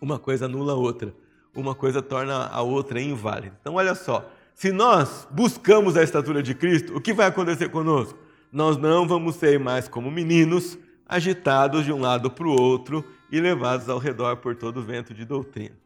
Uma 0.00 0.18
coisa 0.18 0.46
anula 0.46 0.72
a 0.72 0.76
outra. 0.76 1.14
Uma 1.54 1.74
coisa 1.74 2.02
torna 2.02 2.46
a 2.46 2.62
outra 2.62 3.00
inválida. 3.00 3.56
Então, 3.60 3.74
olha 3.74 3.94
só. 3.94 4.28
Se 4.54 4.72
nós 4.72 5.26
buscamos 5.30 5.96
a 5.96 6.02
estatura 6.02 6.42
de 6.42 6.54
Cristo, 6.54 6.96
o 6.96 7.00
que 7.00 7.12
vai 7.12 7.26
acontecer 7.26 7.68
conosco? 7.68 8.18
Nós 8.52 8.76
não 8.76 9.06
vamos 9.06 9.36
ser 9.36 9.58
mais 9.58 9.88
como 9.88 10.10
meninos, 10.10 10.78
agitados 11.08 11.84
de 11.84 11.92
um 11.92 12.00
lado 12.00 12.30
para 12.30 12.46
o 12.46 12.60
outro 12.60 13.04
e 13.30 13.40
levados 13.40 13.88
ao 13.88 13.98
redor 13.98 14.36
por 14.36 14.54
todo 14.54 14.78
o 14.78 14.82
vento 14.82 15.12
de 15.12 15.24
doutrina. 15.24 15.76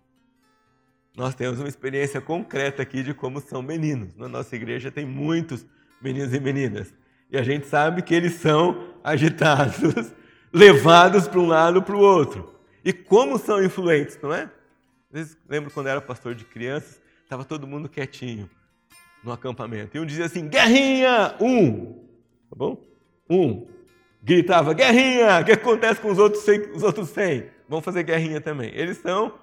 Nós 1.17 1.35
temos 1.35 1.59
uma 1.59 1.69
experiência 1.69 2.21
concreta 2.21 2.83
aqui 2.83 3.03
de 3.03 3.13
como 3.13 3.41
são 3.41 3.61
meninos. 3.63 4.15
Na 4.17 4.29
nossa 4.29 4.55
igreja 4.55 4.91
tem 4.91 5.05
muitos 5.05 5.67
meninos 6.01 6.33
e 6.33 6.41
meninas. 6.41 6.95
E 7.31 7.37
a 7.37 7.43
gente 7.43 7.67
sabe 7.67 8.03
que 8.03 8.15
eles 8.15 8.35
são 8.35 8.95
agitados, 9.05 10.13
levados 10.53 11.29
para 11.29 11.41
um 11.41 11.47
lado 11.47 11.83
para 11.83 11.97
o 11.97 12.01
outro. 12.01 12.55
E 12.85 12.93
como 12.93 13.39
são 13.39 13.63
influentes, 13.63 14.19
não 14.23 14.33
é? 14.33 14.43
Às 14.43 15.13
vezes, 15.13 15.39
lembro 15.49 15.71
quando 15.71 15.89
era 15.89 16.01
pastor 16.01 16.35
de 16.35 16.45
crianças, 16.45 17.01
estava 17.23 17.45
todo 17.45 17.67
mundo 17.67 17.89
quietinho 17.89 18.49
no 19.23 19.33
acampamento. 19.33 19.97
E 19.97 20.01
um 20.01 20.07
dizia 20.07 20.27
assim: 20.27 20.49
Guerrinha! 20.49 21.35
Um! 21.41 22.07
Tá 22.49 22.57
bom? 22.57 22.83
Um. 23.29 23.67
Gritava: 24.23 24.73
Guerrinha! 24.73 25.41
O 25.41 25.45
que 25.45 25.53
acontece 25.53 26.01
com 26.01 26.11
os 26.11 26.19
outros 26.19 26.43
100? 26.45 26.73
Os 26.73 26.83
outros 26.83 27.09
100? 27.11 27.59
Vão 27.69 27.83
fazer 27.83 28.03
guerrinha 28.03 28.41
também. 28.41 28.71
Eles 28.75 28.97
são 28.99 29.35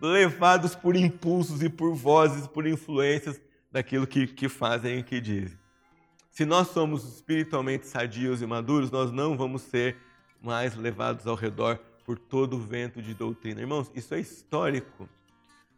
levados 0.00 0.74
por 0.74 0.96
impulsos 0.96 1.62
e 1.62 1.68
por 1.68 1.94
vozes, 1.94 2.46
por 2.46 2.66
influências 2.66 3.40
daquilo 3.70 4.06
que, 4.06 4.26
que 4.26 4.48
fazem 4.48 4.98
e 4.98 5.02
que 5.02 5.20
dizem. 5.20 5.56
Se 6.40 6.46
nós 6.46 6.68
somos 6.68 7.04
espiritualmente 7.04 7.86
sadios 7.86 8.40
e 8.40 8.46
maduros, 8.46 8.90
nós 8.90 9.12
não 9.12 9.36
vamos 9.36 9.60
ser 9.60 9.98
mais 10.40 10.74
levados 10.74 11.26
ao 11.26 11.34
redor 11.34 11.78
por 12.02 12.18
todo 12.18 12.58
vento 12.58 13.02
de 13.02 13.12
doutrina. 13.12 13.60
Irmãos, 13.60 13.90
isso 13.94 14.14
é 14.14 14.20
histórico. 14.20 15.06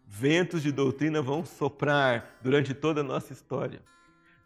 Ventos 0.06 0.62
de 0.62 0.70
doutrina 0.70 1.20
vão 1.20 1.44
soprar 1.44 2.38
durante 2.40 2.72
toda 2.74 3.00
a 3.00 3.02
nossa 3.02 3.32
história. 3.32 3.82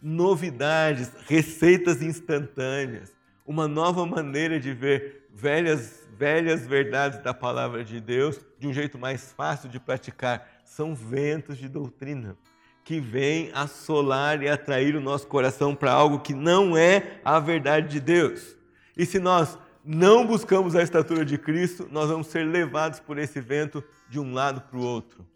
Novidades, 0.01 1.13
receitas 1.29 2.01
instantâneas, 2.01 3.15
uma 3.45 3.69
nova 3.69 4.07
maneira 4.07 4.59
de 4.59 4.73
ver 4.73 5.29
velhas, 5.35 6.09
velhas 6.17 6.67
verdades 6.67 7.23
da 7.23 7.35
palavra 7.35 7.85
de 7.85 8.01
Deus 8.01 8.41
de 8.59 8.67
um 8.67 8.73
jeito 8.73 8.99
mais 8.99 9.35
fácil 9.35 9.69
de 9.69 9.79
praticar. 9.79 10.63
São 10.65 10.95
ventos 10.95 11.59
de 11.59 11.69
doutrina 11.69 12.39
que 12.87 13.01
vêm 13.01 13.51
assolar 13.53 14.41
e 14.45 14.49
atrair 14.49 14.95
o 14.95 15.01
nosso 15.01 15.27
coração 15.27 15.75
para 15.75 15.91
algo 15.91 16.21
que 16.21 16.33
não 16.33 16.77
é 16.77 17.19
a 17.25 17.41
verdade 17.41 17.89
de 17.89 17.99
Deus. 17.99 18.57
E 18.97 19.05
se 19.05 19.19
nós 19.19 19.59
não 19.85 20.25
buscamos 20.25 20.77
a 20.77 20.83
estatura 20.85 21.25
de 21.25 21.37
Cristo, 21.37 21.89
nós 21.91 22.09
vamos 22.09 22.29
ser 22.29 22.47
levados 22.47 23.01
por 23.01 23.19
esse 23.19 23.41
vento 23.41 23.83
de 24.09 24.21
um 24.21 24.33
lado 24.33 24.61
para 24.61 24.79
o 24.79 24.83
outro. 24.83 25.27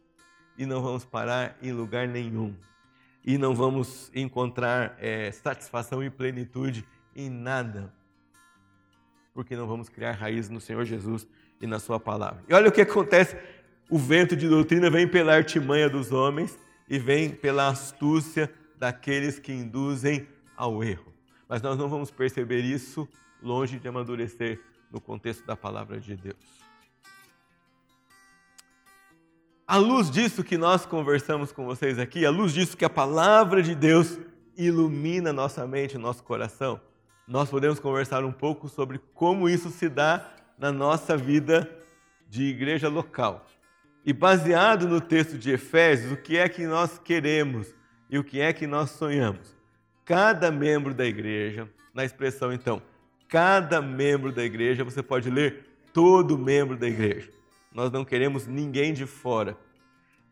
E 0.56 0.64
não 0.64 0.80
vamos 0.80 1.04
parar 1.04 1.58
em 1.60 1.72
lugar 1.72 2.06
nenhum. 2.06 2.54
E 3.26 3.36
não 3.36 3.52
vamos 3.52 4.12
encontrar 4.14 4.96
é, 5.00 5.32
satisfação 5.32 6.04
e 6.04 6.08
plenitude 6.08 6.86
em 7.16 7.28
nada, 7.28 7.92
porque 9.34 9.56
não 9.56 9.66
vamos 9.66 9.88
criar 9.88 10.12
raízes 10.12 10.50
no 10.50 10.60
Senhor 10.60 10.84
Jesus 10.84 11.26
e 11.60 11.66
na 11.66 11.80
Sua 11.80 11.98
palavra. 11.98 12.44
E 12.48 12.54
olha 12.54 12.68
o 12.68 12.72
que 12.72 12.80
acontece: 12.80 13.36
o 13.90 13.98
vento 13.98 14.36
de 14.36 14.48
doutrina 14.48 14.88
vem 14.88 15.08
pela 15.08 15.34
artimanha 15.34 15.90
dos 15.90 16.12
homens 16.12 16.56
e 16.90 16.98
vem 16.98 17.30
pela 17.30 17.68
astúcia 17.68 18.52
daqueles 18.76 19.38
que 19.38 19.52
induzem 19.52 20.26
ao 20.56 20.82
erro. 20.82 21.14
Mas 21.48 21.62
nós 21.62 21.78
não 21.78 21.88
vamos 21.88 22.10
perceber 22.10 22.62
isso 22.62 23.08
longe 23.40 23.78
de 23.78 23.86
amadurecer 23.86 24.60
no 24.90 25.00
contexto 25.00 25.46
da 25.46 25.56
palavra 25.56 26.00
de 26.00 26.16
Deus. 26.16 26.36
À 29.66 29.76
luz 29.76 30.10
disso 30.10 30.42
que 30.42 30.58
nós 30.58 30.84
conversamos 30.84 31.52
com 31.52 31.64
vocês 31.64 31.96
aqui, 31.96 32.26
à 32.26 32.30
luz 32.30 32.52
disso 32.52 32.76
que 32.76 32.84
a 32.84 32.90
palavra 32.90 33.62
de 33.62 33.72
Deus 33.72 34.18
ilumina 34.56 35.32
nossa 35.32 35.64
mente, 35.64 35.96
nosso 35.96 36.24
coração, 36.24 36.80
nós 37.26 37.48
podemos 37.48 37.78
conversar 37.78 38.24
um 38.24 38.32
pouco 38.32 38.68
sobre 38.68 38.98
como 39.14 39.48
isso 39.48 39.70
se 39.70 39.88
dá 39.88 40.28
na 40.58 40.72
nossa 40.72 41.16
vida 41.16 41.70
de 42.28 42.42
igreja 42.46 42.88
local. 42.88 43.46
E 44.04 44.12
baseado 44.12 44.88
no 44.88 45.00
texto 45.00 45.36
de 45.36 45.50
Efésios, 45.50 46.12
o 46.12 46.16
que 46.16 46.36
é 46.36 46.48
que 46.48 46.66
nós 46.66 46.98
queremos 46.98 47.74
e 48.08 48.18
o 48.18 48.24
que 48.24 48.40
é 48.40 48.52
que 48.52 48.66
nós 48.66 48.90
sonhamos? 48.90 49.54
Cada 50.04 50.50
membro 50.50 50.94
da 50.94 51.04
igreja, 51.04 51.68
na 51.94 52.04
expressão 52.04 52.52
então, 52.52 52.82
cada 53.28 53.80
membro 53.80 54.32
da 54.32 54.42
igreja, 54.42 54.82
você 54.82 55.02
pode 55.02 55.30
ler 55.30 55.66
todo 55.92 56.38
membro 56.38 56.76
da 56.76 56.88
igreja. 56.88 57.30
Nós 57.72 57.92
não 57.92 58.04
queremos 58.04 58.46
ninguém 58.46 58.92
de 58.92 59.06
fora. 59.06 59.56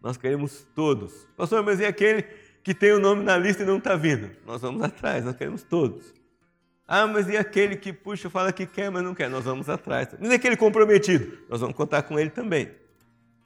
Nós 0.02 0.16
queremos 0.16 0.66
todos. 0.74 1.26
Pastor, 1.36 1.62
mas 1.62 1.78
e 1.78 1.84
aquele 1.84 2.22
que 2.62 2.74
tem 2.74 2.92
o 2.92 2.98
nome 2.98 3.22
na 3.22 3.36
lista 3.36 3.62
e 3.62 3.66
não 3.66 3.78
está 3.78 3.94
vindo? 3.96 4.30
Nós 4.46 4.62
vamos 4.62 4.82
atrás, 4.82 5.24
nós 5.24 5.36
queremos 5.36 5.62
todos. 5.62 6.12
Ah, 6.86 7.06
mas 7.06 7.28
e 7.28 7.36
aquele 7.36 7.76
que 7.76 7.92
puxa, 7.92 8.30
fala 8.30 8.52
que 8.52 8.64
quer, 8.66 8.90
mas 8.90 9.02
não 9.02 9.14
quer? 9.14 9.28
Nós 9.28 9.44
vamos 9.44 9.68
atrás. 9.68 10.08
Mas 10.18 10.30
e 10.30 10.34
aquele 10.34 10.56
comprometido? 10.56 11.38
Nós 11.48 11.60
vamos 11.60 11.76
contar 11.76 12.02
com 12.02 12.18
ele 12.18 12.30
também. 12.30 12.70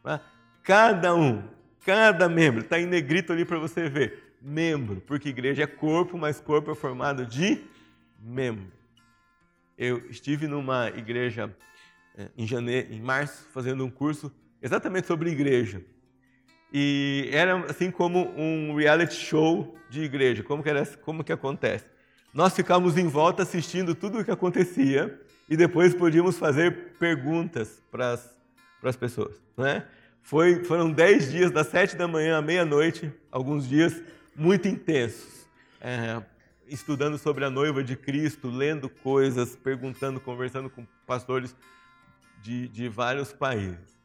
Tá? 0.03 0.21
Cada 0.63 1.15
um, 1.15 1.43
cada 1.85 2.29
membro, 2.29 2.61
está 2.61 2.79
em 2.79 2.87
negrito 2.87 3.33
ali 3.33 3.45
para 3.45 3.59
você 3.59 3.89
ver. 3.89 4.37
Membro, 4.41 5.01
porque 5.03 5.29
igreja 5.29 5.63
é 5.63 5.67
corpo, 5.67 6.19
mas 6.19 6.41
corpo 6.41 6.71
é 6.71 6.75
formado 6.75 7.25
de 7.25 7.63
membro. 8.21 8.73
Eu 9.79 9.99
estive 10.11 10.47
numa 10.47 10.89
igreja 10.89 11.55
eh, 12.17 12.29
em 12.37 12.47
janeiro, 12.47 12.93
em 12.93 13.01
março, 13.01 13.47
fazendo 13.53 13.85
um 13.85 13.91
curso 13.91 14.33
exatamente 14.61 15.07
sobre 15.07 15.31
igreja. 15.31 15.83
E 16.73 17.29
era 17.33 17.57
assim 17.67 17.91
como 17.91 18.33
um 18.37 18.75
reality 18.75 19.15
show 19.15 19.77
de 19.91 20.03
igreja. 20.03 20.43
Como 20.43 20.63
que, 20.63 20.71
era, 20.71 20.85
como 20.87 21.23
que 21.23 21.33
acontece? 21.33 21.85
Nós 22.33 22.55
ficávamos 22.55 22.97
em 22.97 23.07
volta 23.07 23.43
assistindo 23.43 23.95
tudo 23.95 24.21
o 24.21 24.25
que 24.25 24.31
acontecia 24.31 25.21
e 25.49 25.57
depois 25.57 25.95
podíamos 25.95 26.39
fazer 26.39 26.95
perguntas 26.99 27.83
para 27.91 28.13
as 28.13 28.42
pessoas. 28.97 29.41
Né? 29.57 29.85
Foi, 30.21 30.65
foram 30.65 30.91
dez 30.91 31.31
dias, 31.31 31.51
das 31.51 31.69
sete 31.69 31.97
da 31.97 32.07
manhã 32.09 32.39
à 32.39 32.43
meia-noite, 32.43 33.13
alguns 33.31 33.69
dias 33.69 34.03
muito 34.35 34.69
intensos. 34.69 35.47
É, 35.81 36.23
estudando 36.69 37.19
sobre 37.19 37.45
a 37.45 37.51
noiva 37.51 37.83
de 37.83 37.97
Cristo, 37.97 38.49
lendo 38.49 38.89
coisas, 38.89 39.57
perguntando, 39.57 40.21
conversando 40.21 40.71
com 40.71 40.87
pastores 41.07 41.55
de, 42.41 42.69
de 42.69 42.89
vários 42.89 43.33
países. 43.33 44.01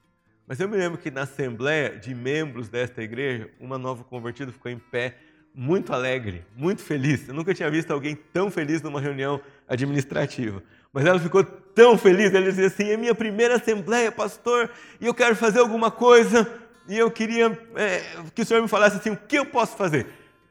Mas 0.46 0.60
eu 0.60 0.68
me 0.68 0.78
lembro 0.78 0.98
que 0.98 1.12
na 1.12 1.22
assembleia 1.24 1.98
de 1.98 2.16
membros 2.16 2.70
desta 2.70 3.02
igreja, 3.02 3.50
uma 3.60 3.78
nova 3.78 4.04
convertida 4.04 4.52
ficou 4.52 4.72
em 4.72 4.80
pé, 4.80 5.18
muito 5.54 5.92
alegre, 5.92 6.46
muito 6.56 6.82
feliz. 6.82 7.28
Eu 7.28 7.34
nunca 7.34 7.54
tinha 7.54 7.70
visto 7.70 7.92
alguém 7.92 8.16
tão 8.16 8.50
feliz 8.52 8.82
numa 8.82 9.02
reunião 9.02 9.42
administrativa. 9.68 10.64
Mas 10.98 11.06
ela 11.06 11.20
ficou 11.20 11.44
tão 11.44 11.96
feliz, 11.96 12.34
ela 12.34 12.44
dizia 12.44 12.66
assim: 12.66 12.90
é 12.90 12.98
minha 12.98 13.14
primeira 13.14 13.58
assembleia, 13.58 14.12
pastor, 14.12 14.68
e 15.00 15.06
eu 15.06 15.14
quero 15.14 15.36
fazer 15.36 15.60
alguma 15.60 15.92
coisa, 15.92 16.52
e 16.88 16.98
eu 16.98 17.12
queria 17.12 17.56
é, 17.76 18.02
que 18.34 18.42
o 18.42 18.46
senhor 18.46 18.64
me 18.64 18.68
falasse 18.68 18.98
assim: 18.98 19.12
o 19.12 19.16
que 19.16 19.38
eu 19.38 19.46
posso 19.46 19.78
fazer? 19.78 20.08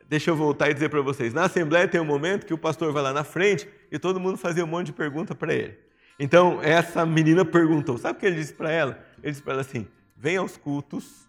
Deixa 0.09 0.31
eu 0.31 0.37
voltar 0.37 0.71
e 0.71 0.75
dizer 0.75 0.89
para 0.89 1.01
vocês: 1.01 1.35
na 1.35 1.47
assembleia 1.47 1.89
tem 1.89 2.01
um 2.01 2.05
momento 2.05 2.47
que 2.47 2.55
o 2.55 2.59
pastor 2.59 2.93
vai 2.93 3.03
lá 3.03 3.13
na 3.13 3.25
frente 3.25 3.69
e 3.91 3.99
todo 3.99 4.21
mundo 4.21 4.39
fazia 4.39 4.63
um 4.63 4.69
monte 4.69 4.87
de 4.87 4.93
pergunta 4.93 5.35
para 5.35 5.53
ele. 5.53 5.77
Então, 6.17 6.63
essa 6.63 7.05
menina 7.05 7.45
perguntou: 7.45 7.99
sabe 7.99 8.19
o 8.19 8.21
que 8.21 8.27
ele 8.27 8.37
disse 8.37 8.55
para 8.55 8.71
ela? 8.71 9.05
Ele 9.21 9.33
disse 9.33 9.43
para 9.43 9.55
ela 9.55 9.63
assim: 9.63 9.85
venha 10.17 10.39
aos 10.39 10.57
cultos 10.57 11.27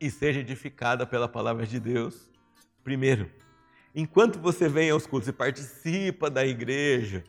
e 0.00 0.08
seja 0.08 0.38
edificada 0.38 1.04
pela 1.04 1.26
palavra 1.26 1.66
de 1.66 1.80
Deus 1.80 2.30
primeiro. 2.84 3.28
Enquanto 3.92 4.38
você 4.38 4.68
vem 4.68 4.88
aos 4.88 5.04
cultos 5.04 5.28
e 5.28 5.32
participa 5.32 6.30
da 6.30 6.46
igreja 6.46 7.24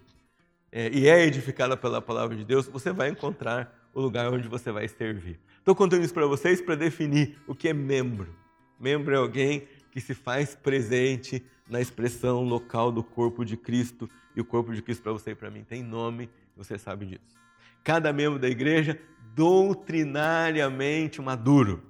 é, 0.71 0.89
e 0.89 1.08
é 1.08 1.25
edificada 1.25 1.75
pela 1.75 2.01
palavra 2.01 2.36
de 2.36 2.45
Deus, 2.45 2.67
você 2.67 2.91
vai 2.91 3.10
encontrar 3.10 3.89
o 3.93 4.01
lugar 4.01 4.32
onde 4.32 4.47
você 4.47 4.71
vai 4.71 4.88
servir. 4.88 5.39
Estou 5.58 5.75
contando 5.75 6.03
isso 6.03 6.13
para 6.13 6.25
vocês 6.25 6.62
para 6.62 6.75
definir 6.75 7.38
o 7.47 7.55
que 7.55 7.69
é 7.69 7.73
membro. 7.73 8.36
Membro 8.79 9.13
é 9.13 9.17
alguém 9.17 9.67
que 9.91 9.99
se 9.99 10.13
faz 10.13 10.55
presente 10.55 11.43
na 11.69 11.82
expressão 11.82 12.43
local 12.43 12.91
do 12.91 13.03
corpo 13.03 13.43
de 13.43 13.58
Cristo. 13.58 14.10
E 14.36 14.41
o 14.41 14.45
corpo 14.45 14.73
de 14.73 14.82
Cristo 14.82 15.03
para 15.03 15.12
você 15.12 15.32
e 15.32 15.36
para 15.36 15.49
mim 15.49 15.63
tem 15.63 15.84
nome, 15.84 16.29
você 16.55 16.77
sabe 16.77 17.05
disso. 17.05 17.36
Cada 17.84 18.13
membro 18.13 18.39
da 18.39 18.47
igreja 18.47 18.99
doutrinariamente 19.36 21.21
maduro. 21.21 21.84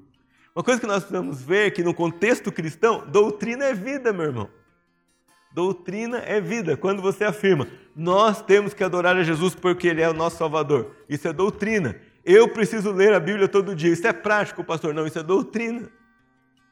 Uma 0.55 0.63
coisa 0.63 0.79
que 0.79 0.87
nós 0.87 1.03
precisamos 1.03 1.41
ver 1.41 1.67
é 1.67 1.71
que 1.71 1.83
no 1.83 1.93
contexto 1.93 2.51
cristão, 2.51 3.05
doutrina 3.07 3.65
é 3.65 3.73
vida, 3.73 4.11
meu 4.11 4.25
irmão. 4.25 4.49
Doutrina 5.51 6.19
é 6.19 6.39
vida. 6.39 6.77
Quando 6.77 7.01
você 7.01 7.23
afirma, 7.23 7.67
nós 7.95 8.41
temos 8.41 8.73
que 8.73 8.83
adorar 8.83 9.15
a 9.15 9.23
Jesus 9.23 9.55
porque 9.55 9.87
Ele 9.87 10.01
é 10.01 10.09
o 10.09 10.13
nosso 10.13 10.37
Salvador. 10.37 10.95
Isso 11.09 11.27
é 11.27 11.33
doutrina. 11.33 11.95
Eu 12.23 12.47
preciso 12.49 12.91
ler 12.91 13.13
a 13.13 13.19
Bíblia 13.19 13.47
todo 13.47 13.75
dia. 13.75 13.91
Isso 13.91 14.05
é 14.05 14.13
prático, 14.13 14.63
pastor? 14.63 14.93
Não, 14.93 15.07
isso 15.07 15.17
é 15.17 15.23
doutrina. 15.23 15.89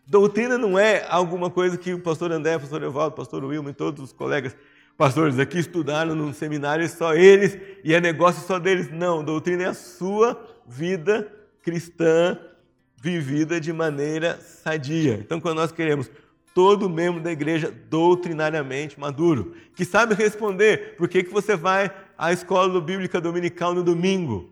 Doutrina 0.05 0.57
não 0.57 0.77
é 0.77 1.05
alguma 1.09 1.49
coisa 1.49 1.77
que 1.77 1.93
o 1.93 1.99
pastor 1.99 2.31
André, 2.31 2.55
o 2.55 2.59
pastor 2.61 2.83
Evaldo, 2.83 3.13
o 3.13 3.17
pastor 3.17 3.43
Wilma 3.43 3.71
e 3.71 3.73
todos 3.73 4.01
os 4.01 4.13
colegas 4.13 4.55
pastores 4.97 5.37
aqui 5.37 5.59
estudaram 5.59 6.15
num 6.15 6.33
seminário 6.33 6.87
só 6.87 7.13
eles 7.13 7.57
e 7.83 7.93
é 7.93 7.99
negócio 7.99 8.45
só 8.47 8.57
deles. 8.57 8.89
Não, 8.91 9.23
doutrina 9.23 9.63
é 9.63 9.67
a 9.67 9.73
sua 9.73 10.41
vida 10.65 11.31
cristã 11.61 12.39
vivida 13.01 13.59
de 13.59 13.71
maneira 13.73 14.39
sadia. 14.39 15.15
Então, 15.15 15.39
quando 15.39 15.57
nós 15.57 15.71
queremos 15.71 16.09
todo 16.57 16.89
membro 16.89 17.21
da 17.21 17.31
igreja 17.31 17.71
doutrinariamente 17.87 18.99
maduro, 18.99 19.53
que 19.75 19.85
sabe 19.85 20.15
responder 20.15 20.95
por 20.97 21.07
que, 21.07 21.21
que 21.21 21.31
você 21.31 21.55
vai 21.55 21.91
à 22.17 22.33
escola 22.33 22.81
bíblica 22.81 23.21
dominical 23.21 23.75
no 23.75 23.83
domingo, 23.83 24.49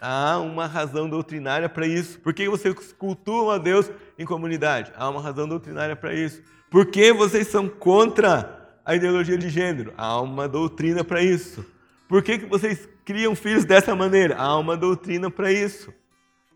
Há 0.00 0.38
uma 0.38 0.66
razão 0.66 1.08
doutrinária 1.08 1.68
para 1.68 1.86
isso. 1.86 2.18
Por 2.18 2.34
que 2.34 2.48
vocês 2.48 2.92
cultuam 2.98 3.50
a 3.50 3.58
Deus 3.58 3.88
em 4.18 4.24
comunidade? 4.24 4.92
Há 4.96 5.08
uma 5.08 5.22
razão 5.22 5.46
doutrinária 5.46 5.94
para 5.94 6.12
isso. 6.12 6.42
Por 6.68 6.86
que 6.86 7.12
vocês 7.12 7.46
são 7.46 7.68
contra 7.68 8.68
a 8.84 8.96
ideologia 8.96 9.38
de 9.38 9.48
gênero? 9.48 9.94
Há 9.96 10.20
uma 10.20 10.48
doutrina 10.48 11.04
para 11.04 11.22
isso. 11.22 11.64
Por 12.08 12.20
que, 12.20 12.36
que 12.36 12.46
vocês 12.46 12.88
criam 13.04 13.36
filhos 13.36 13.64
dessa 13.64 13.94
maneira? 13.94 14.34
Há 14.36 14.58
uma 14.58 14.76
doutrina 14.76 15.30
para 15.30 15.52
isso. 15.52 15.92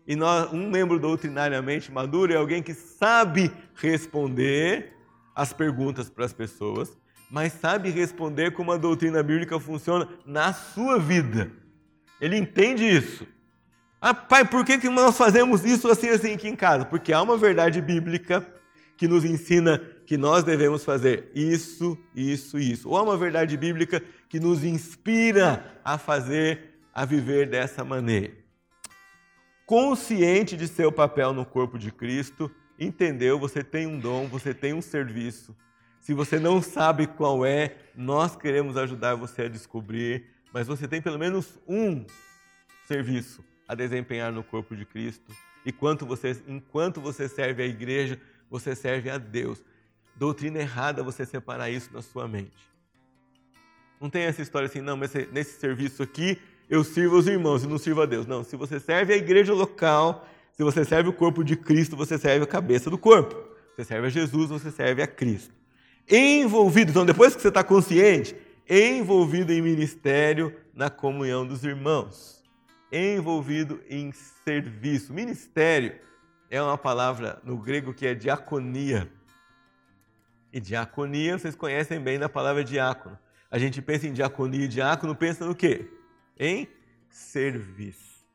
E 0.07 0.15
nós, 0.15 0.51
um 0.53 0.69
membro 0.69 0.97
doutrinariamente 0.97 1.91
maduro 1.91 2.31
é 2.31 2.37
alguém 2.37 2.63
que 2.63 2.73
sabe 2.73 3.51
responder 3.75 4.93
as 5.35 5.51
perguntas 5.51 6.09
para 6.09 6.23
as 6.23 6.31
pessoas, 6.31 6.97
mas 7.29 7.51
sabe 7.51 7.89
responder 7.89 8.51
como 8.51 8.71
a 8.71 8.77
doutrina 8.77 9.21
bíblica 9.21 9.59
funciona 9.59 10.07
na 10.25 10.53
sua 10.53 10.97
vida. 10.97 11.51
Ele 12.21 12.37
entende 12.37 12.85
isso. 12.85 13.27
Ah, 13.99 14.13
pai, 14.13 14.45
por 14.45 14.63
que, 14.63 14.77
que 14.77 14.89
nós 14.89 15.17
fazemos 15.17 15.65
isso 15.65 15.89
assim, 15.89 16.07
assim 16.07 16.33
aqui 16.33 16.47
em 16.47 16.55
casa? 16.55 16.85
Porque 16.85 17.11
há 17.11 17.21
uma 17.21 17.37
verdade 17.37 17.81
bíblica 17.81 18.47
que 18.95 19.07
nos 19.07 19.25
ensina 19.25 19.79
que 20.05 20.17
nós 20.17 20.43
devemos 20.43 20.85
fazer 20.85 21.29
isso, 21.35 21.97
isso 22.15 22.57
isso. 22.57 22.89
Ou 22.89 22.97
há 22.97 23.03
uma 23.03 23.17
verdade 23.17 23.57
bíblica 23.57 24.01
que 24.29 24.39
nos 24.39 24.63
inspira 24.63 25.79
a 25.83 25.97
fazer, 25.97 26.79
a 26.93 27.03
viver 27.03 27.49
dessa 27.49 27.83
maneira. 27.83 28.46
Consciente 29.67 30.55
de 30.55 30.65
seu 30.65 30.93
papel 30.93 31.33
no 31.33 31.45
corpo 31.45 31.77
de 31.77 31.91
Cristo, 31.91 32.49
entendeu? 32.79 33.37
Você 33.37 33.61
tem 33.61 33.85
um 33.85 33.99
dom, 33.99 34.25
você 34.25 34.53
tem 34.53 34.73
um 34.73 34.81
serviço. 34.81 35.53
Se 35.99 36.13
você 36.13 36.39
não 36.39 36.61
sabe 36.61 37.05
qual 37.05 37.45
é, 37.45 37.75
nós 37.93 38.33
queremos 38.33 38.77
ajudar 38.77 39.15
você 39.15 39.41
a 39.41 39.49
descobrir, 39.49 40.25
mas 40.53 40.67
você 40.67 40.87
tem 40.87 41.01
pelo 41.01 41.19
menos 41.19 41.59
um 41.67 42.05
serviço 42.87 43.43
a 43.67 43.75
desempenhar 43.75 44.31
no 44.31 44.41
corpo 44.41 44.73
de 44.73 44.85
Cristo. 44.85 45.35
E 45.65 45.71
quanto 45.73 46.05
você, 46.05 46.41
enquanto 46.47 47.01
você 47.01 47.27
serve 47.27 47.61
à 47.61 47.65
igreja, 47.65 48.17
você 48.49 48.73
serve 48.73 49.09
a 49.09 49.17
Deus. 49.17 49.61
Doutrina 50.15 50.59
errada 50.59 51.03
você 51.03 51.25
separar 51.25 51.69
isso 51.69 51.91
na 51.91 52.01
sua 52.01 52.25
mente. 52.25 52.71
Não 53.99 54.09
tem 54.09 54.23
essa 54.23 54.41
história 54.41 54.67
assim, 54.67 54.79
não, 54.79 54.95
mas 54.95 55.11
nesse 55.33 55.59
serviço 55.59 56.01
aqui 56.01 56.39
eu 56.69 56.83
sirvo 56.83 57.17
os 57.17 57.27
irmãos 57.27 57.63
e 57.63 57.67
não 57.67 57.77
sirvo 57.77 58.01
a 58.01 58.05
Deus. 58.05 58.25
Não, 58.25 58.43
se 58.43 58.55
você 58.55 58.79
serve 58.79 59.13
a 59.13 59.17
igreja 59.17 59.53
local, 59.53 60.27
se 60.53 60.63
você 60.63 60.83
serve 60.83 61.09
o 61.09 61.13
corpo 61.13 61.43
de 61.43 61.55
Cristo, 61.55 61.95
você 61.95 62.17
serve 62.17 62.43
a 62.43 62.47
cabeça 62.47 62.89
do 62.89 62.97
corpo. 62.97 63.35
Você 63.75 63.85
serve 63.85 64.07
a 64.07 64.09
Jesus, 64.09 64.49
você 64.49 64.71
serve 64.71 65.01
a 65.01 65.07
Cristo. 65.07 65.53
Envolvido, 66.09 66.91
então 66.91 67.05
depois 67.05 67.35
que 67.35 67.41
você 67.41 67.49
está 67.49 67.63
consciente, 67.63 68.35
envolvido 68.69 69.51
em 69.51 69.61
ministério 69.61 70.53
na 70.73 70.89
comunhão 70.89 71.45
dos 71.45 71.63
irmãos 71.63 72.37
envolvido 72.91 73.81
em 73.89 74.11
serviço. 74.11 75.13
Ministério 75.13 75.95
é 76.49 76.61
uma 76.61 76.77
palavra 76.77 77.39
no 77.43 77.57
grego 77.57 77.93
que 77.93 78.07
é 78.07 78.13
diaconia. 78.13 79.11
E 80.51 80.59
diaconia, 80.59 81.37
vocês 81.37 81.55
conhecem 81.55 81.99
bem 81.99 82.17
da 82.17 82.29
palavra 82.29 82.63
diácono. 82.63 83.17
A 83.51 83.57
gente 83.57 83.81
pensa 83.81 84.07
em 84.07 84.13
diaconia 84.13 84.65
e 84.65 84.67
diácono, 84.67 85.15
pensa 85.15 85.45
no 85.45 85.55
quê? 85.55 85.89
Em 86.39 86.67
serviço. 87.09 88.25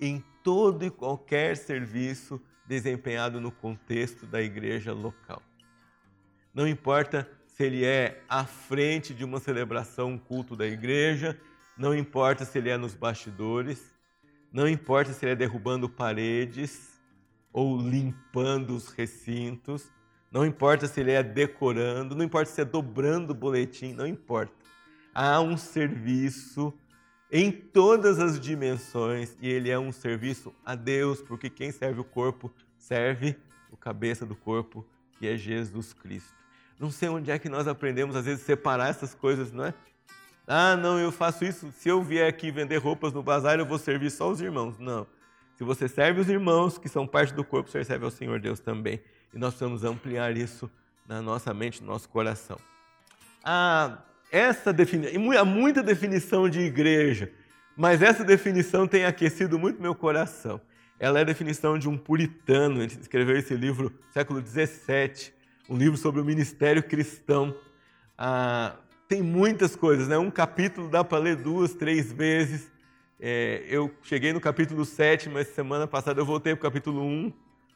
Em 0.00 0.24
todo 0.42 0.84
e 0.84 0.90
qualquer 0.90 1.56
serviço 1.56 2.40
desempenhado 2.66 3.40
no 3.40 3.52
contexto 3.52 4.26
da 4.26 4.40
igreja 4.42 4.92
local. 4.92 5.42
Não 6.54 6.66
importa 6.66 7.28
se 7.46 7.64
ele 7.64 7.84
é 7.84 8.22
à 8.28 8.44
frente 8.44 9.14
de 9.14 9.24
uma 9.24 9.38
celebração, 9.38 10.12
um 10.12 10.18
culto 10.18 10.56
da 10.56 10.66
igreja, 10.66 11.38
não 11.76 11.94
importa 11.94 12.44
se 12.44 12.58
ele 12.58 12.70
é 12.70 12.76
nos 12.76 12.94
bastidores, 12.94 13.92
não 14.52 14.68
importa 14.68 15.12
se 15.12 15.24
ele 15.24 15.32
é 15.32 15.36
derrubando 15.36 15.88
paredes 15.88 17.00
ou 17.52 17.76
limpando 17.76 18.74
os 18.74 18.88
recintos, 18.88 19.90
não 20.30 20.44
importa 20.44 20.86
se 20.86 21.00
ele 21.00 21.12
é 21.12 21.22
decorando, 21.22 22.16
não 22.16 22.24
importa 22.24 22.50
se 22.50 22.60
é 22.60 22.64
dobrando 22.64 23.32
o 23.32 23.36
boletim, 23.36 23.92
não 23.92 24.06
importa. 24.06 24.52
há 25.14 25.40
um 25.40 25.56
serviço 25.56 26.72
em 27.36 27.50
todas 27.50 28.20
as 28.20 28.38
dimensões 28.38 29.36
e 29.40 29.48
ele 29.48 29.68
é 29.68 29.76
um 29.76 29.90
serviço 29.90 30.54
a 30.64 30.76
Deus, 30.76 31.20
porque 31.20 31.50
quem 31.50 31.72
serve 31.72 32.00
o 32.00 32.04
corpo 32.04 32.48
serve 32.78 33.36
o 33.72 33.76
cabeça 33.76 34.24
do 34.24 34.36
corpo, 34.36 34.86
que 35.18 35.26
é 35.26 35.36
Jesus 35.36 35.92
Cristo. 35.92 36.32
Não 36.78 36.92
sei 36.92 37.08
onde 37.08 37.32
é 37.32 37.38
que 37.40 37.48
nós 37.48 37.66
aprendemos 37.66 38.14
às 38.14 38.24
vezes 38.24 38.44
separar 38.44 38.88
essas 38.88 39.16
coisas, 39.16 39.50
não 39.50 39.64
é? 39.64 39.74
Ah, 40.46 40.76
não, 40.76 40.96
eu 40.96 41.10
faço 41.10 41.44
isso. 41.44 41.72
Se 41.72 41.88
eu 41.88 42.00
vier 42.04 42.28
aqui 42.28 42.52
vender 42.52 42.76
roupas 42.76 43.12
no 43.12 43.20
bazar, 43.20 43.58
eu 43.58 43.66
vou 43.66 43.78
servir 43.78 44.12
só 44.12 44.30
os 44.30 44.40
irmãos. 44.40 44.78
Não. 44.78 45.04
Se 45.56 45.64
você 45.64 45.88
serve 45.88 46.20
os 46.20 46.28
irmãos, 46.28 46.78
que 46.78 46.88
são 46.88 47.04
parte 47.04 47.34
do 47.34 47.42
corpo, 47.42 47.68
você 47.68 47.82
serve 47.82 48.04
ao 48.04 48.12
Senhor 48.12 48.38
Deus 48.38 48.60
também. 48.60 49.02
E 49.32 49.38
nós 49.38 49.54
precisamos 49.54 49.82
ampliar 49.82 50.36
isso 50.36 50.70
na 51.04 51.20
nossa 51.20 51.52
mente, 51.52 51.82
no 51.82 51.88
nosso 51.88 52.08
coração. 52.08 52.58
Ah, 53.42 53.98
essa 54.34 54.72
definição, 54.72 55.30
há 55.38 55.44
muita 55.44 55.80
definição 55.80 56.48
de 56.48 56.58
igreja, 56.58 57.30
mas 57.76 58.02
essa 58.02 58.24
definição 58.24 58.84
tem 58.84 59.04
aquecido 59.04 59.56
muito 59.60 59.80
meu 59.80 59.94
coração. 59.94 60.60
Ela 60.98 61.20
é 61.20 61.22
a 61.22 61.24
definição 61.24 61.78
de 61.78 61.88
um 61.88 61.96
puritano, 61.96 62.82
ele 62.82 62.92
escreveu 63.00 63.36
esse 63.36 63.54
livro 63.54 63.90
no 63.90 64.12
século 64.12 64.44
XVII, 64.44 65.32
um 65.70 65.76
livro 65.76 65.96
sobre 65.96 66.20
o 66.20 66.24
ministério 66.24 66.82
cristão. 66.82 67.54
Ah, 68.18 68.74
tem 69.06 69.22
muitas 69.22 69.76
coisas, 69.76 70.08
né? 70.08 70.18
Um 70.18 70.32
capítulo 70.32 70.88
dá 70.88 71.04
para 71.04 71.18
ler 71.18 71.36
duas, 71.36 71.72
três 71.72 72.12
vezes. 72.12 72.68
É, 73.20 73.64
eu 73.68 73.88
cheguei 74.02 74.32
no 74.32 74.40
capítulo 74.40 74.84
7, 74.84 75.28
mas 75.28 75.46
semana 75.48 75.86
passada 75.86 76.20
eu 76.20 76.26
voltei 76.26 76.56
para 76.56 76.68
o 76.68 76.72
capítulo 76.72 77.02
1, 77.02 77.32